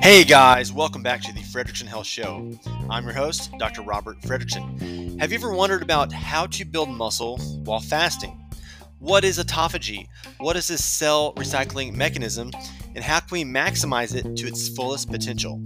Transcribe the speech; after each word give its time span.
Hey 0.00 0.22
guys, 0.22 0.72
welcome 0.72 1.02
back 1.02 1.22
to 1.22 1.32
the 1.32 1.40
Fredrickson 1.40 1.86
Health 1.86 2.06
Show. 2.06 2.52
I'm 2.88 3.02
your 3.02 3.14
host, 3.14 3.50
Dr. 3.58 3.82
Robert 3.82 4.20
Fredrickson. 4.20 5.18
Have 5.18 5.32
you 5.32 5.38
ever 5.38 5.52
wondered 5.52 5.82
about 5.82 6.12
how 6.12 6.46
to 6.46 6.64
build 6.64 6.88
muscle 6.88 7.36
while 7.64 7.80
fasting? 7.80 8.38
What 9.00 9.24
is 9.24 9.40
autophagy? 9.40 10.06
What 10.38 10.54
is 10.54 10.68
this 10.68 10.84
cell 10.84 11.34
recycling 11.34 11.94
mechanism? 11.94 12.52
And 12.94 13.02
how 13.02 13.18
can 13.18 13.28
we 13.32 13.44
maximize 13.44 14.14
it 14.14 14.36
to 14.36 14.46
its 14.46 14.68
fullest 14.68 15.10
potential? 15.10 15.60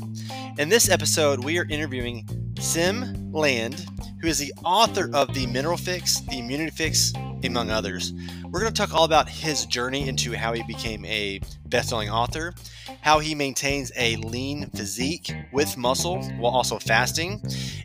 In 0.59 0.71
this 0.71 0.89
episode, 0.89 1.45
we 1.45 1.59
are 1.59 1.67
interviewing 1.69 2.25
Siim 2.55 3.31
Land, 3.31 3.85
who 4.23 4.29
is 4.29 4.39
the 4.39 4.55
author 4.65 5.11
of 5.13 5.35
The 5.35 5.47
Mineral 5.47 5.77
Fix, 5.77 6.21
The 6.21 6.39
Immunity 6.39 6.71
Fix, 6.71 7.13
among 7.45 7.71
others. 7.71 8.15
We're 8.45 8.61
going 8.61 8.73
to 8.73 8.81
talk 8.81 8.95
all 8.95 9.05
about 9.05 9.29
his 9.29 9.67
journey 9.67 10.09
into 10.09 10.33
how 10.33 10.55
he 10.55 10.63
became 10.63 11.05
a 11.05 11.43
best-selling 11.67 12.09
author, 12.09 12.55
how 13.03 13.19
he 13.19 13.35
maintains 13.35 13.93
a 13.97 14.17
lean 14.17 14.71
physique 14.71 15.31
with 15.53 15.77
muscle 15.77 16.23
while 16.39 16.55
also 16.55 16.79
fasting, 16.79 17.43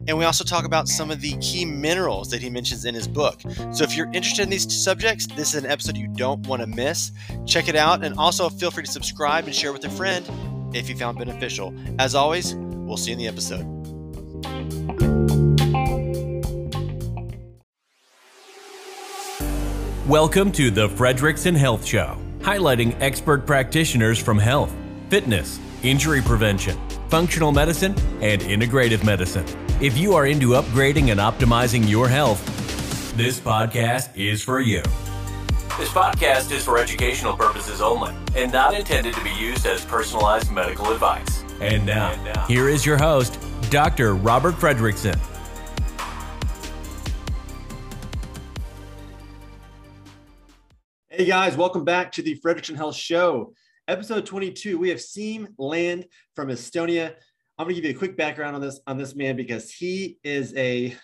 and 0.07 0.17
we 0.17 0.23
also 0.23 0.45
talk 0.45 0.63
about 0.63 0.87
some 0.87 1.11
of 1.11 1.19
the 1.19 1.35
key 1.39 1.65
minerals 1.65 2.29
that 2.29 2.41
he 2.41 2.49
mentions 2.49 2.85
in 2.85 2.95
his 2.95 3.07
book. 3.07 3.41
So 3.73 3.83
if 3.83 3.97
you're 3.97 4.09
interested 4.13 4.43
in 4.43 4.49
these 4.49 4.73
subjects, 4.81 5.27
this 5.27 5.55
is 5.55 5.61
an 5.61 5.69
episode 5.69 5.97
you 5.97 6.07
don't 6.07 6.47
want 6.47 6.61
to 6.61 6.67
miss. 6.67 7.11
Check 7.45 7.67
it 7.67 7.75
out, 7.75 8.05
and 8.05 8.17
also 8.17 8.47
feel 8.47 8.71
free 8.71 8.85
to 8.85 8.91
subscribe 8.91 9.43
and 9.43 9.53
share 9.53 9.73
with 9.73 9.83
a 9.83 9.89
friend 9.89 10.25
if 10.73 10.89
you 10.89 10.95
found 10.95 11.17
beneficial. 11.17 11.73
As 11.99 12.15
always, 12.15 12.55
we'll 12.55 12.97
see 12.97 13.11
you 13.11 13.13
in 13.13 13.19
the 13.19 13.27
episode. 13.27 13.65
Welcome 20.07 20.51
to 20.53 20.71
the 20.71 20.89
Fredrickson 20.89 21.55
Health 21.55 21.85
Show, 21.85 22.17
highlighting 22.39 22.99
expert 22.99 23.45
practitioners 23.45 24.19
from 24.19 24.37
health, 24.37 24.75
fitness, 25.09 25.59
injury 25.83 26.21
prevention, 26.21 26.77
functional 27.07 27.51
medicine, 27.51 27.95
and 28.21 28.41
integrative 28.41 29.05
medicine. 29.05 29.45
If 29.79 29.97
you 29.97 30.13
are 30.13 30.25
into 30.25 30.49
upgrading 30.49 31.11
and 31.11 31.19
optimizing 31.19 31.89
your 31.89 32.09
health, 32.09 32.43
this 33.15 33.39
podcast 33.39 34.15
is 34.15 34.43
for 34.43 34.59
you. 34.59 34.83
This 35.81 35.89
podcast 35.89 36.51
is 36.51 36.63
for 36.63 36.77
educational 36.77 37.35
purposes 37.35 37.81
only 37.81 38.13
and 38.35 38.51
not 38.51 38.75
intended 38.75 39.15
to 39.15 39.23
be 39.23 39.31
used 39.31 39.65
as 39.65 39.83
personalized 39.83 40.51
medical 40.51 40.91
advice. 40.91 41.43
And 41.59 41.87
now, 41.87 42.45
here 42.45 42.69
is 42.69 42.85
your 42.85 42.99
host, 42.99 43.39
Dr. 43.71 44.13
Robert 44.13 44.53
Fredrickson. 44.53 45.19
Hey 51.09 51.25
guys, 51.25 51.57
welcome 51.57 51.83
back 51.83 52.11
to 52.11 52.21
the 52.21 52.39
Fredrickson 52.45 52.75
Health 52.75 52.95
Show. 52.95 53.55
Episode 53.87 54.27
22. 54.27 54.77
We 54.77 54.89
have 54.89 54.99
Siim 54.99 55.47
Land 55.57 56.05
from 56.35 56.49
Estonia. 56.49 57.15
I'm 57.57 57.65
going 57.65 57.69
to 57.69 57.81
give 57.81 57.89
you 57.89 57.95
a 57.95 57.97
quick 57.97 58.15
background 58.15 58.55
on 58.55 58.61
this 58.61 58.79
on 58.85 58.99
this 58.99 59.15
man 59.15 59.35
because 59.35 59.71
he 59.71 60.19
is 60.23 60.55
a 60.55 60.95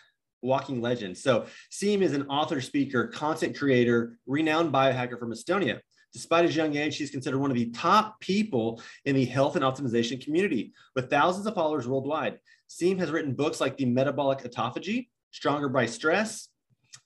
walking 0.42 0.82
legend. 0.82 1.18
So, 1.18 1.46
Siim 1.72 2.02
is 2.02 2.14
an 2.14 2.28
author, 2.28 2.62
speaker, 2.62 3.08
content 3.08 3.58
creator, 3.58 4.18
renowned 4.26 4.72
biohacker 4.74 5.20
from 5.20 5.32
Estonia. 5.32 5.80
Despite 6.14 6.46
his 6.46 6.56
young 6.56 6.76
age, 6.76 6.98
he's 6.98 7.12
considered 7.12 7.40
one 7.40 7.52
of 7.52 7.58
the 7.58 7.70
top 7.72 8.20
people 8.20 8.82
in 9.06 9.16
the 9.16 9.26
health 9.26 9.56
and 9.56 9.64
optimization 9.64 10.24
community 10.24 10.74
with 10.96 11.10
thousands 11.10 11.46
of 11.46 11.54
followers 11.54 11.88
worldwide. 11.88 12.40
Siim 12.70 12.98
has 13.00 13.12
written 13.12 13.34
books 13.34 13.62
like 13.62 13.78
The 13.78 13.86
Metabolic 13.86 14.40
Autophagy, 14.40 15.10
Stronger 15.32 15.70
by 15.70 15.86
Stress, 15.86 16.50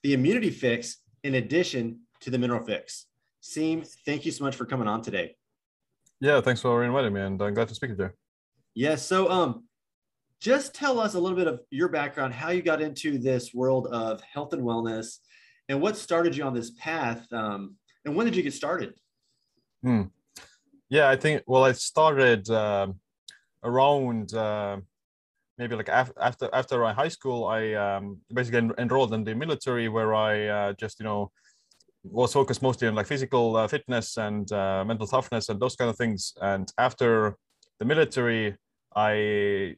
The 0.02 0.14
Immunity 0.14 0.50
Fix, 0.50 0.98
in 1.24 1.34
addition 1.34 2.00
to 2.20 2.30
the 2.30 2.38
Mineral 2.38 2.64
Fix. 2.64 3.06
Siim, 3.42 3.86
thank 4.06 4.24
you 4.24 4.32
so 4.32 4.44
much 4.44 4.56
for 4.56 4.64
coming 4.64 4.88
on 4.88 5.02
today. 5.02 5.36
Yeah, 6.20 6.40
thanks 6.40 6.60
for 6.60 6.84
inviting 6.84 7.12
me, 7.12 7.20
and 7.20 7.42
I'm 7.42 7.54
glad 7.54 7.68
to 7.68 7.74
speak 7.74 7.90
with 7.90 7.98
you. 7.98 8.10
Yes. 8.74 8.90
Yeah, 8.90 8.94
so, 8.94 9.30
um, 9.30 9.64
just 10.42 10.74
tell 10.74 10.98
us 10.98 11.14
a 11.14 11.20
little 11.20 11.38
bit 11.38 11.46
of 11.46 11.60
your 11.70 11.88
background, 11.88 12.34
how 12.34 12.50
you 12.50 12.62
got 12.62 12.82
into 12.82 13.16
this 13.16 13.54
world 13.54 13.86
of 13.86 14.20
health 14.22 14.52
and 14.52 14.62
wellness, 14.62 15.18
and 15.68 15.80
what 15.80 15.96
started 15.96 16.36
you 16.36 16.42
on 16.42 16.52
this 16.52 16.72
path. 16.72 17.24
Um, 17.32 17.76
and 18.04 18.16
when 18.16 18.26
did 18.26 18.34
you 18.34 18.42
get 18.42 18.52
started? 18.52 18.94
Hmm. 19.84 20.02
Yeah, 20.88 21.08
I 21.08 21.14
think. 21.14 21.44
Well, 21.46 21.62
I 21.64 21.72
started 21.72 22.50
uh, 22.50 22.88
around 23.62 24.34
uh, 24.34 24.78
maybe 25.58 25.76
like 25.76 25.88
after 25.88 26.50
after 26.52 26.84
high 26.92 27.08
school. 27.08 27.46
I 27.46 27.74
um, 27.74 28.18
basically 28.34 28.68
enrolled 28.78 29.14
in 29.14 29.22
the 29.22 29.34
military, 29.36 29.88
where 29.88 30.12
I 30.12 30.48
uh, 30.48 30.72
just 30.72 30.98
you 30.98 31.04
know 31.04 31.30
was 32.02 32.32
focused 32.32 32.62
mostly 32.62 32.88
on 32.88 32.96
like 32.96 33.06
physical 33.06 33.54
uh, 33.54 33.68
fitness 33.68 34.16
and 34.16 34.50
uh, 34.50 34.84
mental 34.84 35.06
toughness 35.06 35.48
and 35.48 35.60
those 35.60 35.76
kind 35.76 35.88
of 35.88 35.96
things. 35.96 36.34
And 36.42 36.68
after 36.78 37.36
the 37.78 37.84
military, 37.84 38.56
I 38.96 39.76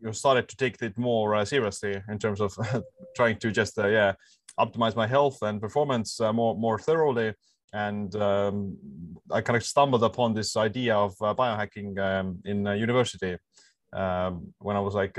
you 0.00 0.12
started 0.12 0.48
to 0.48 0.56
take 0.56 0.80
it 0.82 0.98
more 0.98 1.34
uh, 1.34 1.44
seriously 1.44 2.00
in 2.08 2.18
terms 2.18 2.40
of 2.40 2.56
trying 3.16 3.38
to 3.38 3.50
just 3.50 3.78
uh, 3.78 3.88
yeah 3.88 4.12
optimize 4.58 4.96
my 4.96 5.06
health 5.06 5.42
and 5.42 5.60
performance 5.60 6.20
uh, 6.20 6.32
more 6.32 6.56
more 6.56 6.78
thoroughly. 6.78 7.34
And 7.72 8.14
um, 8.16 8.76
I 9.30 9.40
kind 9.42 9.56
of 9.56 9.64
stumbled 9.64 10.04
upon 10.04 10.34
this 10.34 10.56
idea 10.56 10.96
of 10.96 11.12
uh, 11.20 11.34
biohacking 11.34 11.98
um, 11.98 12.38
in 12.44 12.64
university 12.64 13.36
um, 13.92 14.54
when 14.58 14.76
I 14.76 14.80
was 14.80 14.94
like 14.94 15.18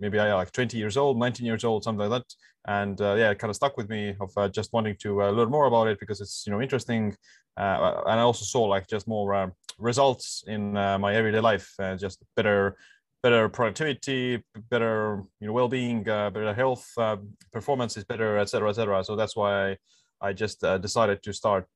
maybe 0.00 0.18
I 0.18 0.32
like 0.34 0.52
20 0.52 0.76
years 0.76 0.96
old, 0.96 1.18
19 1.18 1.46
years 1.46 1.64
old, 1.64 1.84
something 1.84 2.08
like 2.08 2.22
that. 2.22 2.34
And 2.66 3.00
uh, 3.00 3.14
yeah, 3.14 3.30
it 3.30 3.38
kind 3.38 3.50
of 3.50 3.56
stuck 3.56 3.76
with 3.76 3.88
me 3.88 4.14
of 4.20 4.30
uh, 4.36 4.48
just 4.48 4.72
wanting 4.72 4.96
to 5.00 5.22
uh, 5.22 5.30
learn 5.30 5.50
more 5.50 5.66
about 5.66 5.88
it 5.88 5.98
because 6.00 6.20
it's 6.20 6.44
you 6.46 6.52
know 6.52 6.60
interesting. 6.60 7.16
Uh, 7.56 8.02
and 8.06 8.20
I 8.20 8.22
also 8.22 8.44
saw 8.44 8.64
like 8.64 8.86
just 8.86 9.08
more 9.08 9.34
uh, 9.34 9.48
results 9.78 10.44
in 10.46 10.76
uh, 10.76 10.98
my 10.98 11.14
everyday 11.14 11.40
life, 11.40 11.72
just 11.98 12.22
better, 12.36 12.76
better 13.22 13.48
productivity, 13.48 14.42
better 14.70 15.24
you 15.40 15.46
know 15.48 15.52
well-being, 15.52 16.08
uh, 16.08 16.30
better 16.30 16.54
health, 16.54 16.86
uh, 16.96 17.16
performance 17.52 17.96
is 17.96 18.04
better, 18.04 18.38
etc., 18.38 18.68
etc. 18.70 19.04
So 19.04 19.16
that's 19.16 19.36
why 19.36 19.76
I, 20.20 20.32
just 20.32 20.64
uh, 20.64 20.78
decided 20.78 21.22
to 21.22 21.32
start 21.32 21.66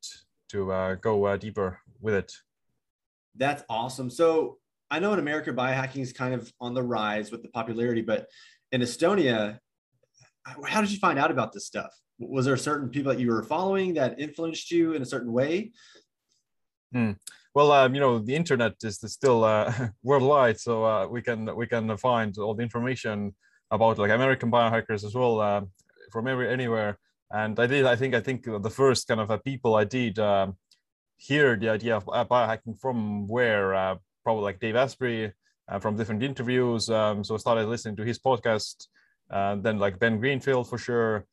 to 0.50 0.98
go 1.00 1.36
deeper 1.36 1.78
with 2.00 2.14
it. 2.14 2.32
That's 3.36 3.64
awesome. 3.68 4.10
So 4.10 4.58
I 4.90 4.98
know 4.98 5.12
in 5.14 5.18
America, 5.18 5.52
biohacking 5.52 6.02
is 6.02 6.12
kind 6.12 6.34
of 6.34 6.52
on 6.60 6.74
the 6.74 6.82
rise 6.82 7.30
with 7.32 7.42
the 7.42 7.48
popularity, 7.48 8.02
but 8.02 8.26
in 8.72 8.82
Estonia, 8.82 9.58
how 10.66 10.80
did 10.80 10.90
you 10.90 10.98
find 10.98 11.18
out 11.18 11.30
about 11.30 11.52
this 11.52 11.66
stuff? 11.66 11.92
Was 12.18 12.44
there 12.44 12.56
certain 12.56 12.88
people 12.88 13.12
that 13.12 13.20
you 13.20 13.30
were 13.30 13.42
following 13.42 13.94
that 13.94 14.20
influenced 14.20 14.70
you 14.70 14.92
in 14.92 15.02
a 15.02 15.06
certain 15.06 15.32
way? 15.32 15.72
Hmm. 16.92 17.12
Well, 17.54 17.70
um, 17.72 17.94
you 17.94 18.00
know, 18.00 18.18
the 18.18 18.34
internet 18.34 18.74
is 18.82 18.98
still 19.06 19.44
uh, 19.44 19.72
worldwide, 20.02 20.58
so 20.58 20.84
uh, 20.84 21.06
we 21.06 21.20
can 21.20 21.54
we 21.54 21.66
can 21.66 21.96
find 21.98 22.36
all 22.38 22.54
the 22.54 22.62
information 22.62 23.34
about 23.70 23.98
like 23.98 24.10
American 24.10 24.50
biohackers 24.50 25.04
as 25.04 25.14
well 25.14 25.40
uh, 25.40 25.60
from 26.10 26.28
every 26.28 26.48
anywhere. 26.48 26.98
And 27.30 27.58
I 27.58 27.66
did, 27.66 27.84
I 27.86 27.96
think, 27.96 28.14
I 28.14 28.20
think 28.20 28.44
the 28.44 28.70
first 28.70 29.08
kind 29.08 29.20
of 29.20 29.30
uh, 29.30 29.38
people 29.38 29.74
I 29.74 29.84
did 29.84 30.18
um, 30.18 30.56
hear 31.16 31.56
the 31.56 31.70
idea 31.70 31.96
of 31.96 32.08
uh, 32.12 32.24
biohacking 32.24 32.78
from 32.78 33.26
where 33.26 33.74
uh, 33.74 33.96
probably 34.22 34.44
like 34.44 34.60
Dave 34.60 34.76
Asprey 34.76 35.32
uh, 35.68 35.78
from 35.78 35.96
different 35.96 36.22
interviews. 36.22 36.90
Um, 36.90 37.24
so 37.24 37.34
I 37.34 37.38
started 37.38 37.66
listening 37.68 37.96
to 37.96 38.04
his 38.04 38.18
podcast. 38.18 38.86
Then 39.30 39.78
like 39.78 39.98
Ben 39.98 40.18
Greenfield 40.18 40.68
for 40.68 40.78
sure, 40.78 41.26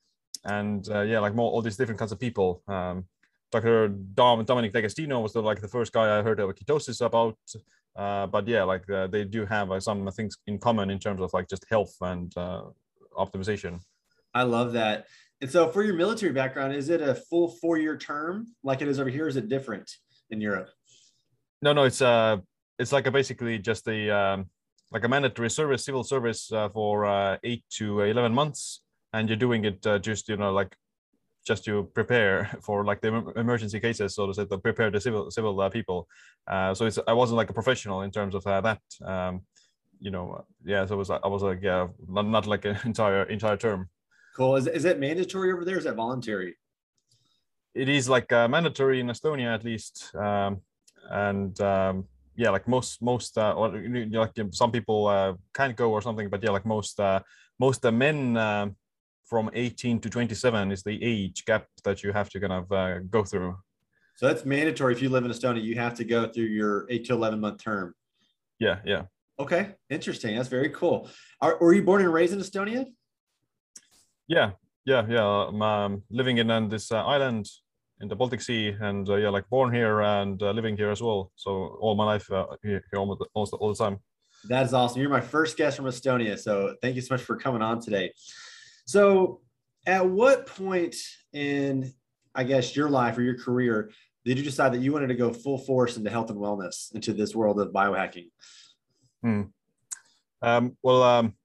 and 0.44 0.86
yeah, 0.88 1.20
like 1.20 1.36
more 1.36 1.50
all 1.52 1.62
these 1.62 1.78
different 1.78 2.00
kinds 2.00 2.12
of 2.12 2.20
people. 2.20 2.62
Dr. 3.52 3.90
Dom, 3.90 4.46
Dominic 4.46 4.74
D'Agostino 4.74 5.20
was 5.22 5.34
the, 5.34 5.42
like 5.42 5.62
the 5.62 5.68
first 5.68 5.92
guy 5.92 6.18
I 6.18 6.22
heard 6.22 6.40
of 6.40 6.54
ketosis 6.56 7.04
about. 7.06 7.38
Uh, 7.96 8.28
but 8.28 8.48
yeah, 8.48 8.64
like 8.64 8.90
uh, 8.90 9.08
they 9.08 9.26
do 9.26 9.46
have 9.46 9.72
uh, 9.72 9.80
some 9.80 10.08
things 10.12 10.38
in 10.48 10.60
common 10.60 10.90
in 10.90 11.00
terms 11.00 11.22
of 11.22 11.34
like 11.34 11.50
just 11.50 11.66
health 11.70 11.96
and 12.02 12.34
optimization. 13.18 13.80
I 14.34 14.44
love 14.44 14.74
that. 14.74 15.08
And 15.42 15.50
so, 15.50 15.70
for 15.70 15.84
your 15.84 15.96
military 15.96 16.34
background, 16.34 16.74
is 16.74 16.90
it 16.90 17.02
a 17.02 17.16
full 17.16 17.50
four-year 17.62 17.98
term 17.98 18.48
like 18.64 18.82
it 18.82 18.88
is 18.88 19.00
over 19.00 19.10
here? 19.10 19.28
Is 19.28 19.38
it 19.38 19.50
different 19.50 19.90
in 20.30 20.42
Europe? 20.42 20.70
No, 21.62 21.74
no, 21.74 21.84
it's 21.84 22.02
uh 22.02 22.38
it's 22.78 22.92
like 22.92 23.08
a 23.08 23.12
basically 23.12 23.58
just 23.60 23.88
a 23.88 24.10
um, 24.10 24.46
like 24.92 25.04
a 25.04 25.08
mandatory 25.08 25.50
service, 25.50 25.86
civil 25.86 26.04
service 26.04 26.52
uh, 26.52 26.70
for 26.70 27.06
uh, 27.06 27.38
eight 27.44 27.64
to 27.72 28.02
eleven 28.02 28.34
months, 28.34 28.82
and 29.14 29.30
you're 29.30 29.38
doing 29.38 29.66
it 29.66 29.86
uh, 29.86 30.00
just 30.00 30.30
you 30.30 30.38
know 30.38 30.52
like 30.52 30.76
just 31.46 31.64
to 31.66 31.90
prepare 31.94 32.50
for 32.62 32.86
like 32.86 33.02
the 33.02 33.34
emergency 33.36 33.80
cases, 33.80 34.16
so 34.16 34.28
to 34.28 34.34
say, 34.34 34.46
to 34.46 34.58
prepare 34.58 34.92
the 34.92 35.02
civil 35.02 35.32
civil 35.32 35.60
uh, 35.62 35.70
people. 35.70 36.08
Uh, 36.48 36.74
so 36.74 36.86
it's 36.86 37.00
I 37.08 37.14
wasn't 37.14 37.38
like 37.38 37.50
a 37.50 37.54
professional 37.54 38.02
in 38.02 38.12
terms 38.12 38.36
of 38.36 38.46
uh, 38.46 38.62
that. 38.62 38.82
Um, 39.04 39.42
you 40.00 40.12
know, 40.12 40.46
yeah. 40.66 40.86
So 40.86 40.96
it 40.96 40.98
was 40.98 41.10
I 41.10 41.28
was 41.28 41.44
like 41.44 41.62
yeah, 41.62 41.88
not, 42.08 42.28
not 42.28 42.48
like 42.48 42.66
an 42.66 42.78
entire 42.86 43.24
entire 43.24 43.58
term. 43.58 43.90
Cool. 44.36 44.56
Is 44.56 44.68
is 44.68 44.86
it 44.86 45.00
mandatory 45.00 45.52
over 45.52 45.66
there? 45.66 45.78
Is 45.78 45.84
that 45.84 45.96
voluntary? 45.96 46.56
It 47.76 47.88
is 47.90 48.10
like 48.10 48.32
mandatory 48.32 49.00
in 49.00 49.08
Estonia 49.08 49.54
at 49.54 49.64
least, 49.64 50.12
um, 50.16 50.62
and 51.10 51.60
um, 51.62 52.06
yeah, 52.40 52.52
like 52.52 52.68
most 52.68 53.02
most 53.02 53.38
uh, 53.38 53.52
or 53.52 53.68
like 54.12 54.32
some 54.52 54.72
people 54.72 55.08
uh, 55.08 55.34
can't 55.54 55.76
go 55.76 55.92
or 55.92 56.02
something, 56.02 56.30
but 56.30 56.42
yeah, 56.42 56.52
like 56.52 56.66
most 56.66 56.98
uh, 57.00 57.20
most 57.60 57.82
the 57.82 57.92
men 57.92 58.38
uh, 58.38 58.70
from 59.30 59.50
18 59.54 60.00
to 60.02 60.10
27 60.10 60.72
is 60.72 60.84
the 60.84 61.02
age 61.04 61.46
gap 61.46 61.68
that 61.84 62.04
you 62.04 62.12
have 62.12 62.30
to 62.30 62.40
kind 62.40 62.54
of 62.54 62.72
uh, 62.72 63.00
go 63.10 63.24
through. 63.24 63.56
So 64.16 64.28
that's 64.28 64.44
mandatory. 64.44 64.94
If 64.94 65.02
you 65.02 65.10
live 65.10 65.24
in 65.24 65.32
Estonia, 65.32 65.64
you 65.64 65.76
have 65.76 65.94
to 65.96 66.04
go 66.04 66.28
through 66.28 66.46
your 66.46 66.88
eight 66.90 67.06
to 67.06 67.14
11 67.14 67.40
month 67.40 67.64
term. 67.64 67.94
Yeah. 68.60 68.80
Yeah. 68.84 69.04
Okay. 69.40 69.76
Interesting. 69.90 70.36
That's 70.36 70.50
very 70.50 70.70
cool. 70.70 71.10
Are, 71.40 71.58
were 71.62 71.74
you 71.74 71.84
born 71.84 72.02
and 72.02 72.12
raised 72.12 72.34
in 72.34 72.40
Estonia? 72.40 72.88
Yeah. 74.28 74.52
Yeah. 74.86 75.06
Yeah. 75.08 75.24
I'm 75.24 75.62
um, 75.62 76.04
living 76.10 76.40
in 76.40 76.52
on 76.52 76.68
this 76.68 76.92
uh, 76.92 77.06
island 77.06 77.48
in 78.02 78.08
the 78.08 78.16
Baltic 78.16 78.42
Sea, 78.42 78.76
and 78.80 79.08
uh, 79.10 79.16
yeah, 79.16 79.30
like 79.30 79.48
born 79.50 79.74
here 79.74 80.02
and 80.02 80.42
uh, 80.42 80.52
living 80.52 80.76
here 80.78 80.90
as 80.90 81.02
well. 81.02 81.32
So 81.36 81.78
all 81.82 81.96
my 81.96 82.06
life 82.06 82.32
uh, 82.32 82.46
here, 82.64 82.84
here 82.92 83.00
almost, 83.00 83.22
almost 83.34 83.54
all 83.54 83.70
the 83.70 83.76
time. 83.76 84.00
That 84.46 84.66
is 84.66 84.74
awesome. 84.74 85.02
You're 85.02 85.10
my 85.10 85.22
first 85.22 85.58
guest 85.58 85.76
from 85.76 85.86
Estonia, 85.86 86.40
so 86.40 86.76
thank 86.82 86.96
you 86.96 87.02
so 87.02 87.14
much 87.14 87.22
for 87.22 87.36
coming 87.36 87.62
on 87.62 87.82
today. 87.82 88.14
So, 88.90 89.42
at 89.86 90.04
what 90.04 90.48
point 90.48 90.96
in, 91.32 91.94
I 92.34 92.44
guess, 92.44 92.76
your 92.76 92.90
life 92.90 93.20
or 93.20 93.22
your 93.22 93.38
career 93.38 93.92
did 94.26 94.40
you 94.40 94.44
decide 94.44 94.74
that 94.74 94.82
you 94.82 94.92
wanted 94.92 95.10
to 95.10 95.14
go 95.14 95.32
full 95.32 95.60
force 95.60 95.96
into 95.96 96.10
health 96.10 96.32
and 96.32 96.40
wellness, 96.40 96.92
into 96.96 97.14
this 97.14 97.36
world 97.36 97.60
of 97.60 97.72
biohacking? 97.72 98.32
Hmm. 99.22 99.42
Um, 100.42 100.76
well, 100.82 101.04
um, 101.04 101.36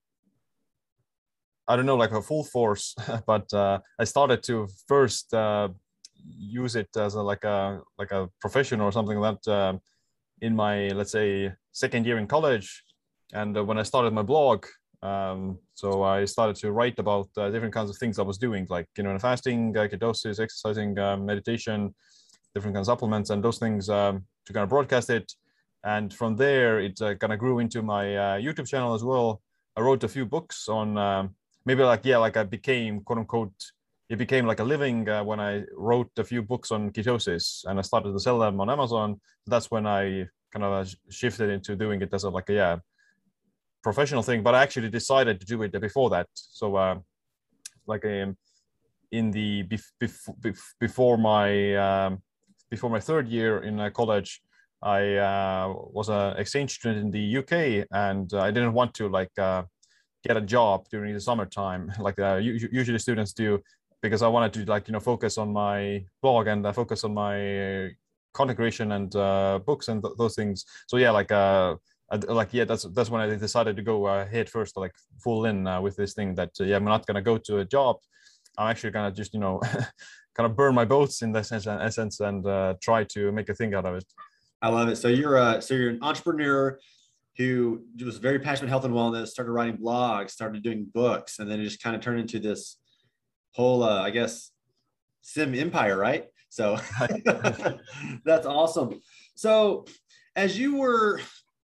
I 1.69 1.77
don't 1.77 1.85
know, 1.85 1.97
like 1.97 2.13
a 2.13 2.23
full 2.23 2.45
force, 2.45 2.95
but 3.27 3.53
uh, 3.53 3.81
I 3.99 4.05
started 4.05 4.43
to 4.45 4.67
first 4.89 5.35
uh, 5.35 5.69
use 6.27 6.77
it 6.77 6.89
as 6.97 7.13
a 7.15 7.21
like 7.23 7.45
a 7.45 7.83
like 7.99 8.13
a 8.13 8.31
profession 8.41 8.81
or 8.81 8.91
something 8.91 9.19
like 9.19 9.43
that 9.43 9.53
uh, 9.53 9.79
in 10.41 10.57
my 10.57 10.89
let's 10.89 11.13
say 11.13 11.53
second 11.73 12.07
year 12.07 12.17
in 12.17 12.27
college, 12.27 12.85
and 13.35 13.55
uh, 13.59 13.63
when 13.63 13.77
I 13.77 13.83
started 13.83 14.15
my 14.15 14.23
blog. 14.23 14.65
Um, 15.03 15.59
so 15.75 16.03
I 16.03 16.25
started 16.25 16.57
to 16.57 16.73
write 16.73 16.99
about 16.99 17.29
uh, 17.37 17.51
different 17.51 17.75
kinds 17.75 17.91
of 17.91 17.97
things 17.97 18.19
I 18.19 18.23
was 18.23 18.39
doing, 18.39 18.67
like 18.71 18.89
you 18.97 19.05
know, 19.05 19.19
fasting, 19.19 19.75
ketosis, 19.75 20.41
exercising, 20.41 20.95
meditation, 21.25 21.95
different 22.55 22.75
kinds 22.77 22.89
of 22.89 22.93
supplements, 22.93 23.31
and 23.31 23.43
those 23.43 23.59
things 23.59 23.89
um, 23.89 24.25
to 24.47 24.53
kind 24.53 24.65
of 24.65 24.71
broadcast 24.71 25.11
it. 25.11 25.33
And 25.85 26.15
from 26.15 26.37
there 26.37 26.81
it 26.81 27.01
uh, 27.03 27.15
kind 27.17 27.33
of 27.33 27.39
grew 27.39 27.59
into 27.59 27.83
my 27.83 28.17
uh, 28.17 28.37
youtube 28.39 28.69
channel 28.69 28.95
as 28.95 29.05
well. 29.05 29.43
I 29.77 29.81
wrote 29.81 30.05
a 30.05 30.09
few 30.09 30.25
books 30.25 30.69
on 30.69 30.97
um, 30.97 31.35
maybe 31.67 31.83
like 31.83 32.05
yeah 32.05 32.19
like 32.19 32.37
i 32.37 32.43
became 32.43 33.01
quote 33.01 33.19
unquote 33.19 33.73
it 34.09 34.17
became 34.17 34.47
like 34.47 34.61
a 34.61 34.65
living 34.65 35.09
uh, 35.09 35.25
when 35.25 35.41
i 35.41 35.63
wrote 35.77 36.11
a 36.19 36.25
few 36.25 36.43
books 36.43 36.71
on 36.71 36.91
ketosis 36.91 37.65
and 37.67 37.79
i 37.79 37.83
started 37.83 38.13
to 38.13 38.21
sell 38.21 38.39
them 38.39 38.61
on 38.61 38.71
amazon. 38.71 39.21
That's 39.47 39.71
when 39.71 39.87
i 39.87 40.27
kind 40.53 40.65
of 40.65 40.95
shifted 41.11 41.51
into 41.51 41.77
doing 41.77 42.01
it 42.03 42.13
as 42.13 42.25
a 42.25 42.31
like 42.31 42.49
yeah 42.49 42.77
professional 43.89 44.23
thing 44.29 44.43
but 44.43 44.55
i 44.55 44.63
actually 44.63 44.91
decided 44.91 45.39
to 45.39 45.47
do 45.47 45.63
it 45.63 45.73
before 45.89 46.09
that 46.11 46.27
so 46.35 46.67
uh, 46.77 46.97
like 47.87 48.05
um, 48.05 48.37
in 49.13 49.31
the 49.31 49.63
bef- 49.65 49.95
bef- 50.01 50.75
before 50.81 51.17
my 51.17 51.49
um, 51.87 52.13
before 52.71 52.91
my 52.91 53.01
third 53.09 53.29
year 53.29 53.63
in 53.63 53.79
uh, 53.79 53.91
college 53.91 54.31
I 54.85 55.15
uh, 55.17 55.73
was 55.93 56.11
an 56.11 56.37
exchange 56.37 56.75
student 56.75 57.07
in 57.07 57.11
the 57.11 57.39
UK, 57.39 57.87
and 57.91 58.31
I 58.35 58.51
didn't 58.51 58.75
want 58.75 58.93
to 58.95 59.09
like 59.09 59.37
uh, 59.39 59.63
get 60.23 60.37
a 60.37 60.43
job 60.43 60.87
during 60.91 61.15
the 61.15 61.21
summertime, 61.21 61.91
like 61.99 62.19
uh, 62.19 62.37
usually 62.37 62.99
students 62.99 63.33
do, 63.33 63.63
because 64.03 64.21
I 64.21 64.29
wanted 64.29 64.53
to 64.55 64.71
like 64.71 64.87
you 64.87 64.93
know 64.93 65.01
focus 65.01 65.39
on 65.39 65.53
my 65.53 66.05
blog 66.21 66.49
and 66.49 66.67
uh, 66.67 66.73
focus 66.73 67.03
on 67.03 67.15
my 67.15 67.91
content 68.35 68.59
creation 68.59 68.93
and 68.93 69.17
uh, 69.17 69.59
books 69.65 69.89
and 69.89 70.03
th- 70.03 70.15
those 70.19 70.35
things. 70.35 70.67
So 70.87 70.99
yeah, 70.99 71.13
like 71.13 71.33
like 72.29 72.49
yeah, 72.53 72.65
that's 72.65 72.85
that's 72.85 73.11
when 73.11 73.21
I 73.21 73.35
decided 73.37 73.77
to 73.77 73.83
go 73.83 74.07
uh, 74.07 74.27
head 74.27 74.49
first, 74.49 74.77
like 74.77 74.93
full 75.23 75.47
in 75.47 75.67
uh, 75.67 75.81
with 75.81 75.97
this 75.97 76.15
thing. 76.15 76.35
That 76.35 76.51
uh, 76.61 76.65
yeah, 76.65 76.77
I'm 76.77 76.85
not 76.85 77.07
gonna 77.07 77.23
go 77.23 77.39
to 77.39 77.59
a 77.59 77.65
job. 77.65 77.97
I'm 78.59 78.71
actually 78.71 78.91
gonna 78.91 79.13
just 79.13 79.35
you 79.35 79.41
know 79.41 79.61
kind 80.37 80.51
of 80.51 80.57
burn 80.57 80.75
my 80.75 80.85
boats 80.85 81.23
in 81.23 81.33
that 81.33 81.47
sense, 81.47 81.67
essence 81.67 82.21
and 82.21 82.45
try 82.81 83.05
to 83.05 83.33
make 83.33 83.49
a 83.49 83.55
thing 83.55 83.75
out 83.75 83.87
of 83.87 83.97
it. 83.97 84.05
I 84.63 84.69
love 84.69 84.89
it. 84.89 84.97
So 84.97 85.09
you're 85.09 85.37
a 85.37 85.61
so 85.61 85.75
you're 85.75 85.91
an 85.91 85.99
entrepreneur 86.03 86.79
who 87.37 87.83
was 88.05 88.19
very 88.19 88.39
passionate 88.39 88.69
health 88.69 88.85
and 88.85 88.95
wellness, 88.95 89.29
started 89.29 89.53
writing 89.53 89.77
blogs, 89.77 90.31
started 90.31 90.63
doing 90.63 90.87
books, 90.93 91.39
and 91.39 91.51
then 91.51 91.61
it 91.61 91.65
just 91.65 91.83
kind 91.83 91.97
of 91.97 92.03
turned 92.03 92.21
into 92.21 92.39
this 92.39 92.77
whole, 93.53 93.83
uh, 93.83 94.03
I 94.03 94.11
guess, 94.11 94.51
Siim 95.25 95.59
empire, 95.59 95.97
right? 95.97 96.27
So 96.49 96.79
that's 98.25 98.47
awesome. 98.47 99.01
So 99.35 99.87
as 100.37 100.59
you 100.59 100.77
were, 100.77 101.21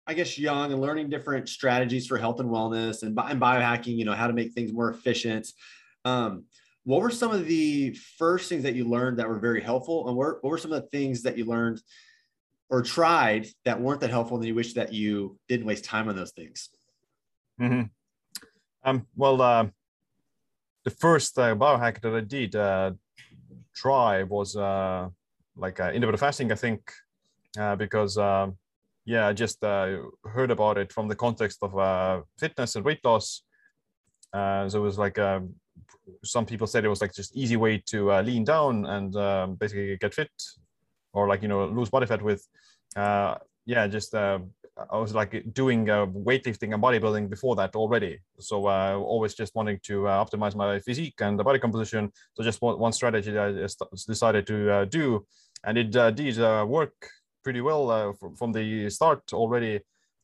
I 0.06 0.14
guess, 0.14 0.38
young 0.38 0.72
and 0.72 0.80
learning 0.80 1.10
different 1.10 1.48
strategies 1.48 2.06
for 2.06 2.16
health 2.16 2.40
and 2.40 2.48
wellness 2.48 3.02
and, 3.02 3.18
and 3.18 3.40
biohacking, 3.40 3.96
you 3.96 4.04
know, 4.04 4.12
how 4.12 4.26
to 4.26 4.32
make 4.32 4.52
things 4.52 4.72
more 4.72 4.90
efficient. 4.90 5.48
Um, 6.04 6.44
what 6.84 7.02
were 7.02 7.10
some 7.10 7.32
of 7.32 7.46
the 7.46 7.94
first 8.16 8.48
things 8.48 8.62
that 8.62 8.76
you 8.76 8.84
learned 8.84 9.18
that 9.18 9.28
were 9.28 9.40
very 9.40 9.60
helpful, 9.60 10.06
and 10.08 10.16
what, 10.16 10.42
what 10.42 10.50
were 10.50 10.58
some 10.58 10.72
of 10.72 10.82
the 10.82 10.88
things 10.88 11.22
that 11.22 11.36
you 11.36 11.44
learned 11.44 11.80
or 12.68 12.82
tried 12.82 13.46
that 13.64 13.80
weren't 13.80 14.00
that 14.00 14.10
helpful 14.10 14.36
and 14.36 14.46
you 14.46 14.54
wish 14.54 14.74
that 14.74 14.92
you 14.92 15.38
didn't 15.48 15.66
waste 15.66 15.84
time 15.84 16.08
on 16.08 16.14
those 16.14 16.32
things? 16.32 16.68
Mm-hmm. 17.60 17.82
Um, 18.84 19.06
well, 19.16 19.42
uh, 19.42 19.66
the 20.84 20.90
first 20.90 21.36
uh, 21.38 21.56
biohack 21.56 22.00
that 22.02 22.14
I 22.14 22.20
did 22.20 22.54
uh, 22.54 22.92
try 23.74 24.22
was 24.22 24.56
uh, 24.56 25.08
like 25.56 25.80
uh, 25.80 25.90
intermittent 25.92 26.20
fasting, 26.20 26.52
I 26.52 26.54
think, 26.54 26.92
uh, 27.58 27.74
because 27.74 28.16
um, 28.18 28.56
yeah, 29.06 29.28
I 29.28 29.32
just 29.32 29.62
uh, 29.62 29.98
heard 30.24 30.50
about 30.50 30.78
it 30.78 30.92
from 30.92 31.06
the 31.06 31.14
context 31.14 31.58
of 31.62 31.78
uh, 31.78 32.22
fitness 32.38 32.74
and 32.74 32.84
weight 32.84 33.02
loss. 33.04 33.42
Uh, 34.32 34.68
so 34.68 34.78
it 34.80 34.82
was 34.82 34.98
like 34.98 35.16
um, 35.18 35.54
some 36.24 36.44
people 36.44 36.66
said 36.66 36.84
it 36.84 36.88
was 36.88 37.00
like 37.00 37.14
just 37.14 37.36
easy 37.36 37.56
way 37.56 37.80
to 37.86 38.12
uh, 38.12 38.22
lean 38.22 38.42
down 38.44 38.84
and 38.84 39.14
um, 39.16 39.54
basically 39.54 39.96
get 39.98 40.12
fit 40.12 40.30
or 41.12 41.28
like 41.28 41.40
you 41.40 41.48
know 41.48 41.66
lose 41.66 41.88
body 41.88 42.06
fat 42.06 42.20
with. 42.20 42.46
Uh, 42.96 43.36
yeah 43.68 43.88
just 43.88 44.14
uh, 44.14 44.38
i 44.90 44.96
was 44.96 45.12
like 45.12 45.44
doing 45.52 45.86
weightlifting 45.86 46.72
and 46.72 46.82
bodybuilding 46.82 47.28
before 47.28 47.56
that 47.56 47.74
already. 47.74 48.18
So 48.38 48.68
always 48.68 49.34
just 49.34 49.54
wanting 49.54 49.80
to 49.84 50.02
optimize 50.02 50.54
my 50.54 50.78
physique 50.80 51.20
and 51.20 51.38
the 51.38 51.44
body 51.44 51.58
composition. 51.58 52.12
So 52.34 52.42
just 52.42 52.60
one, 52.60 52.78
one 52.78 52.92
strategy 52.92 53.36
i 53.38 53.66
decided 54.06 54.46
to 54.48 54.86
do. 54.86 55.26
And 55.64 55.78
it 55.78 55.90
did 56.14 56.38
work 56.68 56.94
pretty 57.46 57.62
well 57.70 57.84
uh, 57.90 58.12
from 58.38 58.50
the 58.52 58.90
start 58.90 59.22
already 59.32 59.74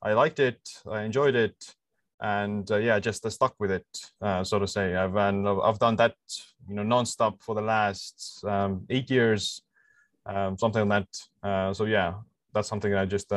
i 0.03 0.13
liked 0.23 0.41
it 0.49 0.61
i 0.97 0.99
enjoyed 1.09 1.37
it 1.47 1.59
and 2.23 2.71
uh, 2.71 2.77
yeah, 2.77 3.01
just 3.01 3.27
uh, 3.27 3.31
stuck 3.31 3.55
with 3.59 3.73
it, 3.73 3.87
uh, 4.23 4.45
so 4.45 4.59
to 4.61 4.67
say. 4.67 4.95
I've 4.95 5.17
and 5.17 5.47
I've 5.47 5.81
done 5.81 5.97
that, 5.97 6.15
you 6.69 6.77
know, 6.77 6.83
nonstop 6.83 7.43
for 7.43 7.55
the 7.57 7.61
last 7.61 8.45
um, 8.47 8.87
eight 8.89 9.11
years, 9.11 9.61
um, 10.25 10.57
something 10.57 10.89
like 10.89 11.05
that. 11.43 11.49
Uh, 11.49 11.75
so 11.75 11.85
yeah, 11.85 12.15
that's 12.55 12.69
something 12.69 12.95
I 12.95 13.07
just 13.07 13.31